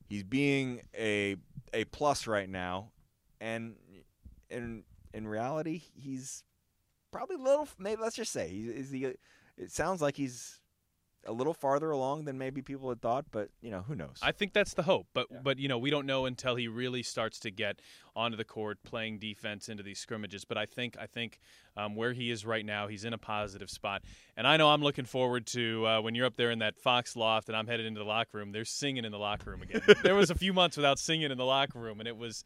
He's 0.09 0.25
being 0.25 0.83
a 0.97 1.37
a 1.73 1.85
plus 1.87 2.27
right 2.27 2.49
now, 2.49 2.91
and 3.41 3.77
in 4.51 4.85
in 5.15 5.27
reality, 5.27 5.81
he's 5.95 6.45
probably 7.13 7.37
a 7.37 7.39
little. 7.39 7.67
Maybe 7.79 8.03
let's 8.03 8.17
just 8.17 8.33
say 8.33 8.49
he's 8.49 8.69
is 8.69 8.91
the. 8.91 9.17
It 9.57 9.71
sounds 9.71 10.03
like 10.03 10.17
he's 10.17 10.61
a 11.27 11.33
little 11.33 11.55
farther 11.55 11.91
along 11.91 12.25
than 12.25 12.37
maybe 12.39 12.63
people 12.63 12.89
had 12.89 13.01
thought, 13.01 13.27
but 13.31 13.51
you 13.61 13.71
know 13.71 13.83
who 13.83 13.95
knows. 13.95 14.19
I 14.23 14.33
think 14.33 14.53
that's 14.53 14.75
the 14.75 14.83
hope, 14.83 15.07
but 15.15 15.27
but 15.43 15.59
you 15.59 15.69
know 15.69 15.79
we 15.79 15.91
don't 15.91 16.07
know 16.07 16.27
until 16.27 16.57
he 16.57 16.69
really 16.69 17.03
starts 17.03 17.39
to 17.41 17.51
get 17.51 17.81
onto 18.15 18.37
the 18.37 18.45
court, 18.45 18.79
playing 18.83 19.19
defense 19.19 19.69
into 19.69 19.83
these 19.83 19.99
scrimmages. 19.99 20.45
But 20.45 20.59
I 20.59 20.67
think 20.67 20.97
I 20.99 21.07
think 21.07 21.39
um, 21.77 21.95
where 21.95 22.13
he 22.13 22.31
is 22.31 22.45
right 22.45 22.65
now, 22.65 22.89
he's 22.89 23.05
in 23.05 23.13
a 23.13 23.19
positive 23.19 23.71
spot, 23.71 24.03
and 24.37 24.47
I 24.47 24.57
know 24.57 24.71
I'm 24.71 24.83
looking 24.83 25.05
forward 25.05 25.47
to 25.49 25.87
uh, 25.87 26.01
when 26.01 26.15
you're 26.15 26.27
up 26.27 26.37
there 26.37 26.51
in 26.51 26.59
that 26.61 26.79
Fox 26.79 27.17
loft 27.17 27.49
and 27.49 27.57
I'm 27.57 27.67
headed 27.67 27.87
into 27.87 27.99
the 27.99 28.07
locker 28.07 28.39
room. 28.39 28.53
They're 28.53 28.65
singing 28.65 29.05
in 29.05 29.13
the 29.13 29.19
locker 29.19 29.51
room 29.51 29.63
again. 29.63 29.83
there 30.03 30.15
was 30.15 30.31
a 30.31 30.35
few 30.35 30.53
months 30.53 30.77
without 30.77 30.99
singing 30.99 31.31
in 31.31 31.39
the 31.39 31.45
locker 31.45 31.79
room, 31.79 32.01
and 32.01 32.09
it 32.09 32.17
was 32.17 32.45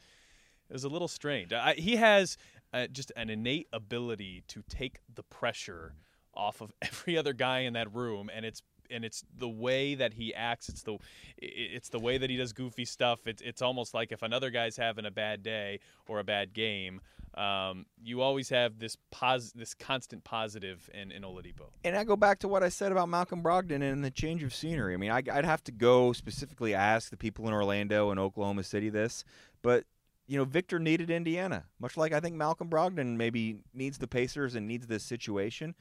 it 0.69 0.73
was 0.73 0.85
a 0.85 0.89
little 0.89 1.09
strange. 1.09 1.53
I, 1.53 1.75
he 1.75 1.97
has 1.97 2.37
uh, 2.73 2.87
just 2.89 3.13
an 3.17 3.31
innate 3.31 3.69
ability 3.73 4.43
to 4.49 4.63
take 4.69 5.01
the 5.13 5.23
pressure 5.23 5.95
off 6.37 6.61
of 6.61 6.73
every 6.83 7.17
other 7.17 7.33
guy 7.33 7.61
in 7.61 7.75
that 7.75 7.95
room, 7.95 8.31
and 8.35 8.45
it's 8.45 8.63
and 8.91 9.05
it's 9.05 9.25
the 9.37 9.49
way 9.49 9.95
that 9.95 10.15
he 10.15 10.35
acts. 10.35 10.69
It's 10.69 10.83
the 10.83 10.99
it's 11.39 11.89
the 11.89 11.99
way 11.99 12.19
that 12.19 12.31
he 12.31 12.37
does 12.37 12.53
goofy 12.53 12.85
stuff. 12.85 13.27
It's 13.27 13.43
it's 13.43 13.63
almost 13.63 13.95
like 13.95 14.13
if 14.13 14.23
another 14.23 14.51
guy's 14.51 14.77
having 14.77 15.07
a 15.07 15.11
bad 15.11 15.43
day 15.43 15.81
or 16.09 16.21
a 16.21 16.25
bad 16.25 16.53
game, 16.53 17.01
um, 17.35 17.87
you 18.03 18.21
always 18.23 18.49
have 18.49 18.79
this 18.79 18.97
pos 19.11 19.53
this 19.53 19.75
constant 19.75 20.25
positive 20.25 20.89
in 20.95 21.13
in 21.13 21.23
Oladipo. 21.23 21.71
and 21.85 21.97
I 21.97 22.05
go 22.05 22.17
back 22.17 22.39
to 22.41 22.49
what 22.49 22.63
I 22.63 22.69
said 22.69 22.93
about 22.93 23.09
Malcolm 23.09 23.43
Brogdon 23.43 23.83
and 23.83 24.05
the 24.05 24.11
change 24.11 24.43
of 24.43 24.55
scenery. 24.55 24.95
I 24.95 24.97
mean, 24.97 25.11
I, 25.11 25.23
I'd 25.31 25.45
have 25.45 25.65
to 25.65 25.73
go 25.73 26.13
specifically 26.13 26.75
ask 26.75 27.11
the 27.11 27.17
people 27.17 27.47
in 27.47 27.53
Orlando 27.53 28.11
and 28.11 28.21
Oklahoma 28.21 28.63
City 28.63 28.89
this, 28.89 29.25
but 29.63 29.85
you 30.29 30.37
know, 30.37 30.45
Victor 30.45 30.79
needed 30.79 31.09
Indiana, 31.11 31.65
much 31.79 31.97
like 31.97 32.13
I 32.13 32.21
think 32.21 32.35
Malcolm 32.35 32.69
Brogdon 32.69 33.17
maybe 33.17 33.59
needs 33.73 33.99
the 33.99 34.09
Pacers 34.09 34.55
and 34.55 34.67
needs 34.67 34.87
this 34.87 35.05
situation. 35.05 35.75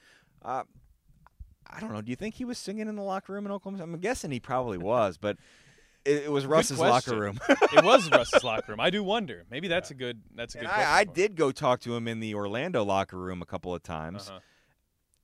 Uh, 0.46 0.64
I 1.68 1.80
don't 1.80 1.92
know. 1.92 2.02
Do 2.02 2.12
you 2.12 2.16
think 2.16 2.36
he 2.36 2.46
was 2.46 2.58
singing 2.58 2.88
in 2.88 2.96
the 2.96 3.02
locker 3.04 3.34
room 3.34 3.46
in 3.46 3.52
Oklahoma? 3.52 3.84
I'm 3.84 4.00
guessing 4.00 4.32
he 4.32 4.40
probably 4.40 4.78
was, 4.78 5.18
but 5.18 5.38
it, 6.06 6.26
it 6.26 6.32
was 6.32 6.46
Russ's 6.46 6.80
locker 6.80 7.20
room. 7.20 7.40
it 7.50 7.84
was 7.84 8.10
Russ's 8.12 8.44
locker 8.44 8.72
room. 8.72 8.80
I 8.80 8.92
do 8.92 9.04
wonder. 9.04 9.46
Maybe 9.50 9.68
that's 9.68 9.90
a 9.92 9.96
good 9.96 10.22
that's 10.36 10.54
a 10.56 10.60
good. 10.60 10.66
And 10.66 10.74
question 10.74 10.94
I, 10.94 11.00
I 11.00 11.04
did 11.04 11.36
go 11.36 11.52
talk 11.52 11.82
to 11.82 11.96
him 11.96 12.08
in 12.08 12.20
the 12.20 12.36
Orlando 12.36 12.84
locker 12.86 13.18
room 13.18 13.42
a 13.42 13.46
couple 13.46 13.74
of 13.74 13.82
times. 13.82 14.30
Uh-huh. 14.30 14.40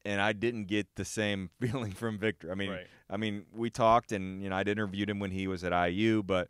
and 0.03 0.19
I 0.19 0.33
didn't 0.33 0.65
get 0.65 0.87
the 0.95 1.05
same 1.05 1.51
feeling 1.61 1.91
from 1.91 2.17
Victor. 2.17 2.51
I 2.51 2.55
mean, 2.55 2.71
Right. 2.71 2.87
I 3.09 3.17
mean, 3.17 3.45
we 3.53 3.69
talked, 3.69 4.11
and 4.13 4.41
you 4.41 4.49
know, 4.49 4.55
I'd 4.55 4.69
interviewed 4.69 5.09
him 5.09 5.19
when 5.19 5.31
he 5.31 5.45
was 5.47 5.63
at 5.65 5.73
IU, 5.89 6.23
but 6.23 6.47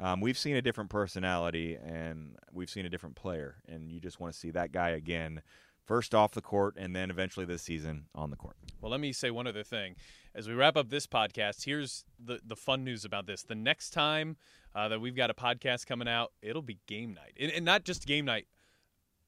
um, 0.00 0.20
we've 0.20 0.38
seen 0.38 0.56
a 0.56 0.62
different 0.62 0.88
personality, 0.90 1.76
and 1.76 2.36
we've 2.52 2.70
seen 2.70 2.86
a 2.86 2.88
different 2.88 3.14
player, 3.14 3.56
and 3.68 3.92
you 3.92 4.00
just 4.00 4.18
want 4.18 4.32
to 4.32 4.38
see 4.38 4.50
that 4.52 4.72
guy 4.72 4.90
again, 4.90 5.42
first 5.88 6.14
off 6.14 6.32
the 6.32 6.42
court, 6.42 6.76
and 6.76 6.94
then 6.94 7.10
eventually 7.10 7.46
this 7.46 7.62
season 7.62 8.04
on 8.14 8.30
the 8.30 8.36
court. 8.36 8.56
Well, 8.80 8.92
let 8.92 9.00
me 9.00 9.12
say 9.12 9.30
one 9.30 9.46
other 9.46 9.64
thing. 9.64 9.96
As 10.34 10.46
we 10.46 10.54
wrap 10.54 10.76
up 10.76 10.90
this 10.90 11.06
podcast, 11.06 11.64
here's 11.64 12.04
the, 12.22 12.38
the 12.46 12.54
fun 12.54 12.84
news 12.84 13.04
about 13.06 13.26
this. 13.26 13.42
The 13.42 13.54
next 13.54 13.90
time 13.90 14.36
uh, 14.74 14.88
that 14.88 15.00
we've 15.00 15.16
got 15.16 15.30
a 15.30 15.34
podcast 15.34 15.86
coming 15.86 16.06
out, 16.06 16.32
it'll 16.42 16.62
be 16.62 16.78
game 16.86 17.14
night. 17.14 17.32
And, 17.40 17.50
and 17.50 17.64
not 17.64 17.84
just 17.84 18.06
game 18.06 18.26
night, 18.26 18.46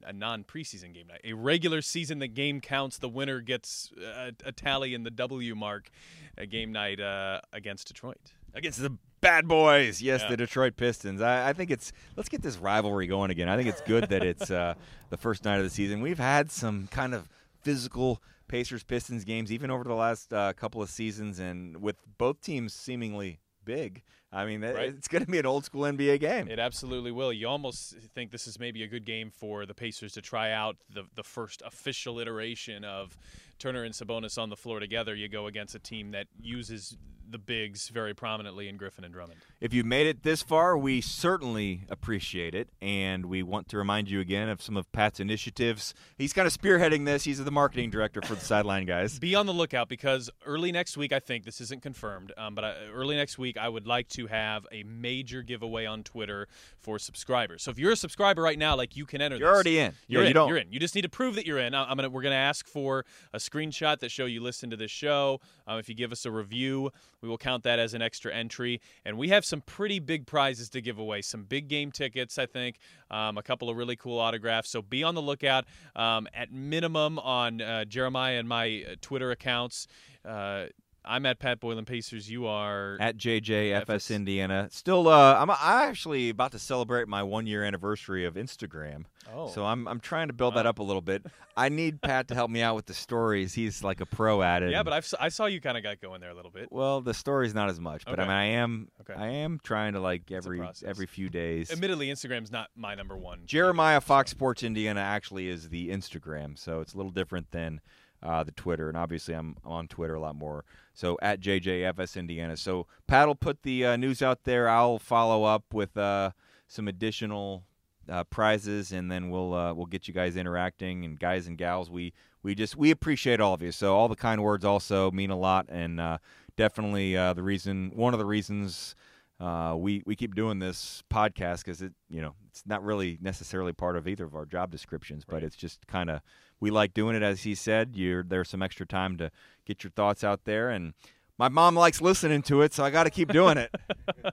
a 0.04 0.12
non 0.12 0.44
preseason 0.44 0.94
game 0.94 1.06
night. 1.08 1.22
A 1.24 1.32
regular 1.32 1.80
season, 1.80 2.18
the 2.18 2.28
game 2.28 2.60
counts. 2.60 2.98
The 2.98 3.08
winner 3.08 3.40
gets 3.40 3.90
a, 3.98 4.32
a 4.44 4.52
tally 4.52 4.94
in 4.94 5.02
the 5.02 5.10
W 5.10 5.54
mark, 5.54 5.90
a 6.36 6.46
game 6.46 6.72
night 6.72 7.00
uh, 7.00 7.40
against 7.52 7.88
Detroit. 7.88 8.34
Against 8.54 8.82
the 8.82 8.98
bad 9.20 9.46
boys, 9.48 10.00
yes, 10.02 10.22
Yeah. 10.22 10.30
the 10.30 10.36
Detroit 10.36 10.76
Pistons. 10.76 11.20
I, 11.20 11.50
I 11.50 11.52
think 11.52 11.70
it's 11.70 11.92
let's 12.16 12.28
get 12.28 12.42
this 12.42 12.56
rivalry 12.56 13.06
going 13.06 13.30
again. 13.30 13.48
I 13.48 13.56
think 13.56 13.68
it's 13.68 13.80
good 13.82 14.08
that 14.10 14.22
it's 14.22 14.50
uh, 14.50 14.74
the 15.10 15.16
first 15.16 15.44
night 15.44 15.58
of 15.58 15.64
the 15.64 15.70
season. 15.70 16.00
We've 16.00 16.18
had 16.18 16.50
some 16.50 16.88
kind 16.90 17.14
of 17.14 17.28
physical 17.62 18.22
Pacers 18.48 18.82
Pistons 18.82 19.24
games 19.24 19.52
even 19.52 19.70
over 19.70 19.84
the 19.84 19.94
last 19.94 20.32
uh, 20.32 20.52
couple 20.54 20.82
of 20.82 20.90
seasons, 20.90 21.38
and 21.38 21.80
with 21.80 21.96
both 22.18 22.40
teams 22.40 22.72
seemingly 22.74 23.38
big. 23.64 24.02
I 24.32 24.44
mean, 24.46 24.62
Right. 24.62 24.88
it's 24.90 25.08
going 25.08 25.24
to 25.24 25.30
be 25.30 25.38
an 25.38 25.46
old 25.46 25.64
school 25.64 25.82
NBA 25.82 26.20
game. 26.20 26.48
It 26.48 26.58
absolutely 26.60 27.10
will. 27.10 27.32
You 27.32 27.48
almost 27.48 27.96
think 28.14 28.30
this 28.30 28.46
is 28.46 28.58
maybe 28.60 28.82
a 28.82 28.86
good 28.86 29.04
game 29.04 29.30
for 29.30 29.66
the 29.66 29.74
Pacers 29.74 30.12
to 30.12 30.22
try 30.22 30.52
out 30.52 30.76
the 30.88 31.04
the 31.14 31.24
first 31.24 31.62
official 31.66 32.20
iteration 32.20 32.84
of 32.84 33.18
Turner 33.58 33.82
and 33.84 33.92
Sabonis 33.94 34.38
on 34.40 34.48
the 34.48 34.56
floor 34.56 34.78
together. 34.80 35.14
You 35.14 35.28
go 35.28 35.46
against 35.46 35.74
a 35.74 35.78
team 35.80 36.12
that 36.12 36.28
uses 36.40 36.96
the 37.28 37.38
bigs 37.38 37.90
very 37.90 38.12
prominently 38.12 38.68
in 38.68 38.76
Griffin 38.76 39.04
and 39.04 39.14
Drummond. 39.14 39.38
If 39.60 39.72
you 39.72 39.84
made 39.84 40.08
it 40.08 40.24
this 40.24 40.42
far, 40.42 40.76
we 40.76 41.00
certainly 41.00 41.82
appreciate 41.88 42.56
it, 42.56 42.70
and 42.82 43.26
we 43.26 43.44
want 43.44 43.68
to 43.68 43.78
remind 43.78 44.10
you 44.10 44.18
again 44.18 44.48
of 44.48 44.60
some 44.60 44.76
of 44.76 44.90
Pat's 44.90 45.20
initiatives. 45.20 45.94
He's 46.18 46.32
kind 46.32 46.48
of 46.48 46.52
spearheading 46.52 47.04
this. 47.04 47.22
He's 47.22 47.38
the 47.44 47.50
marketing 47.52 47.90
director 47.90 48.20
for 48.20 48.34
the 48.34 48.40
Sideline 48.40 48.84
Guys. 48.84 49.20
Be 49.20 49.36
on 49.36 49.46
the 49.46 49.52
lookout 49.52 49.88
because 49.88 50.28
early 50.44 50.72
next 50.72 50.96
week, 50.96 51.12
I 51.12 51.20
think 51.20 51.44
this 51.44 51.60
isn't 51.60 51.82
confirmed, 51.82 52.32
um, 52.36 52.56
but 52.56 52.64
I, 52.64 52.74
early 52.92 53.14
next 53.14 53.38
week, 53.38 53.56
I 53.56 53.68
would 53.68 53.86
like 53.86 54.08
to 54.08 54.19
have 54.26 54.66
a 54.72 54.82
major 54.84 55.42
giveaway 55.42 55.86
on 55.86 56.02
Twitter 56.02 56.48
for 56.78 56.98
subscribers. 56.98 57.62
So 57.62 57.70
if 57.70 57.78
you're 57.78 57.92
a 57.92 57.96
subscriber 57.96 58.42
right 58.42 58.58
now, 58.58 58.76
like 58.76 58.96
you 58.96 59.06
can 59.06 59.20
enter. 59.20 59.36
You're 59.36 59.48
this. 59.48 59.54
already 59.54 59.78
in. 59.78 59.92
You're 60.08 60.22
yeah, 60.22 60.26
in. 60.26 60.28
You 60.28 60.34
don't. 60.34 60.48
You're 60.48 60.58
in. 60.58 60.72
You 60.72 60.80
just 60.80 60.94
need 60.94 61.02
to 61.02 61.08
prove 61.08 61.34
that 61.36 61.46
you're 61.46 61.58
in. 61.58 61.74
I'm 61.74 61.96
gonna. 61.96 62.10
We're 62.10 62.22
gonna 62.22 62.34
ask 62.34 62.66
for 62.66 63.04
a 63.32 63.38
screenshot 63.38 64.00
that 64.00 64.10
show 64.10 64.24
you 64.24 64.42
listen 64.42 64.70
to 64.70 64.76
this 64.76 64.90
show. 64.90 65.40
Um, 65.66 65.78
if 65.78 65.88
you 65.88 65.94
give 65.94 66.12
us 66.12 66.26
a 66.26 66.30
review, 66.30 66.90
we 67.20 67.28
will 67.28 67.38
count 67.38 67.64
that 67.64 67.78
as 67.78 67.94
an 67.94 68.02
extra 68.02 68.34
entry. 68.34 68.80
And 69.04 69.18
we 69.18 69.28
have 69.28 69.44
some 69.44 69.60
pretty 69.60 69.98
big 69.98 70.26
prizes 70.26 70.68
to 70.70 70.80
give 70.80 70.98
away. 70.98 71.22
Some 71.22 71.44
big 71.44 71.68
game 71.68 71.92
tickets, 71.92 72.38
I 72.38 72.46
think. 72.46 72.78
Um, 73.10 73.38
a 73.38 73.42
couple 73.42 73.68
of 73.68 73.76
really 73.76 73.96
cool 73.96 74.18
autographs. 74.18 74.70
So 74.70 74.82
be 74.82 75.02
on 75.02 75.14
the 75.14 75.22
lookout. 75.22 75.64
Um, 75.96 76.28
at 76.34 76.52
minimum 76.52 77.18
on 77.18 77.60
uh, 77.60 77.84
Jeremiah 77.84 78.38
and 78.38 78.48
my 78.48 78.84
uh, 78.90 78.94
Twitter 79.00 79.30
accounts. 79.30 79.86
Uh, 80.24 80.66
I'm 81.04 81.24
at 81.26 81.38
Pat 81.38 81.60
Boylan 81.60 81.84
Pacers. 81.86 82.30
You 82.30 82.46
are 82.46 82.96
at 83.00 83.16
JJFS 83.16 83.82
FS. 83.82 84.10
Indiana. 84.10 84.68
Still, 84.70 85.08
uh, 85.08 85.34
I'm 85.38 85.50
I 85.50 85.86
actually 85.88 86.28
about 86.28 86.52
to 86.52 86.58
celebrate 86.58 87.08
my 87.08 87.22
one 87.22 87.46
year 87.46 87.64
anniversary 87.64 88.24
of 88.26 88.34
Instagram. 88.34 89.04
Oh. 89.32 89.48
So 89.48 89.64
I'm 89.64 89.88
I'm 89.88 90.00
trying 90.00 90.28
to 90.28 90.34
build 90.34 90.54
that 90.54 90.66
up 90.66 90.78
a 90.78 90.82
little 90.82 91.02
bit. 91.02 91.24
I 91.56 91.68
need 91.68 92.00
Pat 92.00 92.28
to 92.28 92.34
help 92.34 92.50
me 92.50 92.62
out 92.62 92.74
with 92.76 92.86
the 92.86 92.94
stories. 92.94 93.54
He's 93.54 93.82
like 93.82 94.00
a 94.00 94.06
pro 94.06 94.40
at 94.42 94.62
it. 94.62 94.70
Yeah, 94.70 94.82
but 94.82 94.92
I've, 94.92 95.14
I 95.20 95.28
saw 95.28 95.46
you 95.46 95.60
kind 95.60 95.76
of 95.76 95.82
got 95.82 96.00
going 96.00 96.20
there 96.20 96.30
a 96.30 96.34
little 96.34 96.50
bit. 96.50 96.68
well, 96.70 97.00
the 97.00 97.12
story's 97.12 97.54
not 97.54 97.68
as 97.68 97.80
much. 97.80 98.04
But 98.04 98.18
I 98.20 98.22
mean, 98.24 98.30
I 98.32 98.44
am 98.44 98.88
Okay. 99.00 99.14
I 99.14 99.28
am 99.28 99.58
trying 99.62 99.94
to 99.94 100.00
like 100.00 100.30
every 100.30 100.62
every 100.84 101.06
few 101.06 101.28
days. 101.28 101.70
Admittedly, 101.70 102.08
Instagram's 102.08 102.50
not 102.52 102.68
my 102.76 102.94
number 102.94 103.16
one. 103.16 103.42
Jeremiah 103.46 104.00
Fox 104.00 104.30
Sports 104.30 104.62
Indiana 104.62 105.00
actually 105.00 105.48
is 105.48 105.68
the 105.70 105.88
Instagram, 105.90 106.58
so 106.58 106.80
it's 106.80 106.94
a 106.94 106.96
little 106.96 107.12
different 107.12 107.50
than 107.50 107.80
uh, 108.22 108.44
the 108.44 108.52
Twitter. 108.52 108.88
And 108.88 108.96
obviously, 108.96 109.34
I'm 109.34 109.56
on 109.64 109.88
Twitter 109.88 110.14
a 110.14 110.20
lot 110.20 110.34
more. 110.36 110.64
So 110.94 111.18
at 111.22 111.40
JJFS 111.40 112.16
Indiana. 112.16 112.56
So 112.56 112.86
Pat 113.06 113.26
will 113.26 113.34
put 113.34 113.62
the 113.62 113.86
uh, 113.86 113.96
news 113.96 114.22
out 114.22 114.44
there. 114.44 114.68
I'll 114.68 114.98
follow 114.98 115.44
up 115.44 115.64
with 115.72 115.96
uh, 115.96 116.30
some 116.68 116.88
additional 116.88 117.64
uh, 118.08 118.24
prizes, 118.24 118.92
and 118.92 119.10
then 119.10 119.30
we'll 119.30 119.54
uh, 119.54 119.72
we'll 119.72 119.86
get 119.86 120.08
you 120.08 120.14
guys 120.14 120.36
interacting. 120.36 121.04
And 121.04 121.18
guys 121.18 121.46
and 121.46 121.56
gals, 121.56 121.90
we 121.90 122.12
we 122.42 122.54
just 122.54 122.76
we 122.76 122.90
appreciate 122.90 123.40
all 123.40 123.54
of 123.54 123.62
you. 123.62 123.72
So 123.72 123.96
all 123.96 124.08
the 124.08 124.16
kind 124.16 124.42
words 124.42 124.64
also 124.64 125.10
mean 125.10 125.30
a 125.30 125.38
lot, 125.38 125.66
and 125.68 126.00
uh, 126.00 126.18
definitely 126.56 127.16
uh, 127.16 127.32
the 127.34 127.42
reason 127.42 127.92
one 127.94 128.12
of 128.12 128.18
the 128.18 128.26
reasons 128.26 128.94
uh, 129.38 129.74
we 129.78 130.02
we 130.06 130.16
keep 130.16 130.34
doing 130.34 130.58
this 130.58 131.02
podcast 131.10 131.58
because 131.64 131.80
it 131.82 131.92
you 132.08 132.20
know 132.20 132.34
it's 132.48 132.62
not 132.66 132.82
really 132.84 133.16
necessarily 133.22 133.72
part 133.72 133.96
of 133.96 134.08
either 134.08 134.24
of 134.24 134.34
our 134.34 134.44
job 134.44 134.70
descriptions, 134.70 135.24
but 135.24 135.36
Right. 135.36 135.44
it's 135.44 135.56
just 135.56 135.86
kind 135.86 136.10
of 136.10 136.20
we 136.60 136.70
like 136.70 136.94
doing 136.94 137.16
it 137.16 137.22
as 137.22 137.42
he 137.42 137.54
said. 137.54 137.96
You're 137.96 138.22
there's 138.22 138.50
some 138.50 138.62
extra 138.62 138.86
time 138.86 139.16
to 139.18 139.30
get 139.64 139.82
your 139.82 139.90
thoughts 139.90 140.22
out 140.22 140.44
there, 140.44 140.70
and 140.70 140.92
my 141.40 141.48
mom 141.48 141.74
likes 141.74 142.02
listening 142.02 142.42
to 142.42 142.60
it, 142.60 142.74
so 142.74 142.84
I 142.84 142.90
got 142.90 143.04
to 143.04 143.10
keep 143.10 143.32
doing 143.32 143.56
it. 143.56 143.74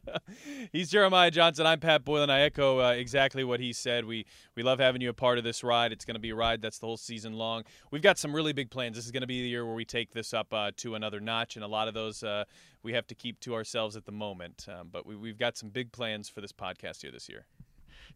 He's 0.74 0.90
Jeremiah 0.90 1.32
Johnson. 1.32 1.66
I'm 1.66 1.80
Pat 1.80 2.04
Boylan. 2.04 2.30
I 2.30 2.42
echo 2.42 2.82
uh, 2.82 2.92
exactly 2.92 3.46
what 3.46 3.62
he 3.62 3.72
said. 3.72 4.04
We 4.04 4.26
we 4.56 4.64
love 4.64 4.80
having 4.80 5.02
you 5.02 5.10
a 5.10 5.14
part 5.14 5.38
of 5.38 5.46
this 5.46 5.64
ride. 5.64 5.94
It's 5.94 6.04
going 6.04 6.16
to 6.16 6.20
be 6.20 6.32
a 6.32 6.36
ride 6.36 6.62
that's 6.62 6.80
the 6.80 6.86
whole 6.86 6.98
season 6.98 7.32
long. 7.32 7.64
We've 7.92 8.02
got 8.02 8.18
some 8.18 8.36
really 8.36 8.52
big 8.52 8.70
plans. 8.70 8.98
This 8.98 9.06
is 9.06 9.12
going 9.12 9.22
to 9.22 9.28
be 9.28 9.42
the 9.42 9.48
year 9.48 9.66
where 9.66 9.76
we 9.76 9.86
take 9.86 10.12
this 10.12 10.34
up 10.34 10.54
uh, 10.54 10.72
to 10.78 10.96
another 10.96 11.22
notch, 11.22 11.56
and 11.56 11.64
a 11.64 11.68
lot 11.70 11.88
of 11.88 11.94
those 11.94 12.24
uh, 12.24 12.44
we 12.84 12.92
have 12.92 13.08
to 13.08 13.16
keep 13.16 13.40
to 13.40 13.56
ourselves 13.56 13.96
at 13.96 14.06
the 14.06 14.12
moment. 14.12 14.68
Um, 14.68 14.90
but 14.92 15.06
we, 15.06 15.16
we've 15.16 15.38
got 15.38 15.56
some 15.58 15.70
big 15.70 15.94
plans 15.94 16.28
for 16.28 16.42
this 16.42 16.52
podcast 16.52 17.04
here 17.04 17.12
this 17.12 17.30
year. 17.30 17.46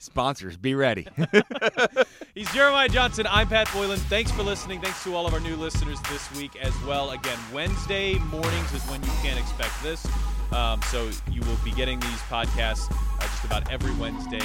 Sponsors, 0.02 0.58
be 0.58 0.74
ready. 0.74 1.08
He's 2.34 2.52
Jeremiah 2.54 2.90
Johnson. 2.90 3.28
I'm 3.30 3.48
Pat 3.48 3.72
Boylan. 3.72 4.00
Thanks 4.00 4.32
for 4.32 4.42
listening. 4.42 4.82
Thanks 4.82 5.04
to 5.04 5.14
all 5.14 5.28
of 5.28 5.34
our 5.36 5.40
new 5.40 5.56
listeners 5.56 6.00
this 6.10 6.36
week 6.36 6.56
as 6.56 6.74
well. 6.86 7.12
Again, 7.12 7.38
Wednesday 7.54 8.16
mornings 8.16 8.74
is 8.74 8.82
when 8.90 9.00
you 9.04 9.12
can 9.22 9.38
expect 9.38 9.72
this. 9.84 10.04
Um, 10.52 10.82
so 10.90 11.08
you 11.30 11.42
will 11.42 11.58
be 11.64 11.72
getting 11.74 12.00
these 12.00 12.20
podcasts 12.22 12.92
uh, 12.92 13.22
just 13.22 13.44
about 13.44 13.72
every 13.72 13.94
Wednesday 13.98 14.42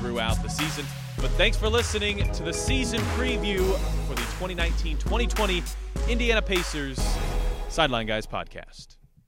throughout 0.00 0.42
the 0.42 0.50
season. 0.50 0.84
But 1.16 1.30
thanks 1.30 1.56
for 1.56 1.70
listening 1.70 2.30
to 2.32 2.42
the 2.42 2.52
season 2.52 3.00
preview 3.16 3.60
for 4.06 4.14
the 4.14 4.22
2019 4.38 4.98
2020 4.98 5.62
Indiana 6.10 6.42
Pacers 6.42 7.00
Sideline 7.70 8.06
Guys 8.06 8.26
podcast. 8.26 8.99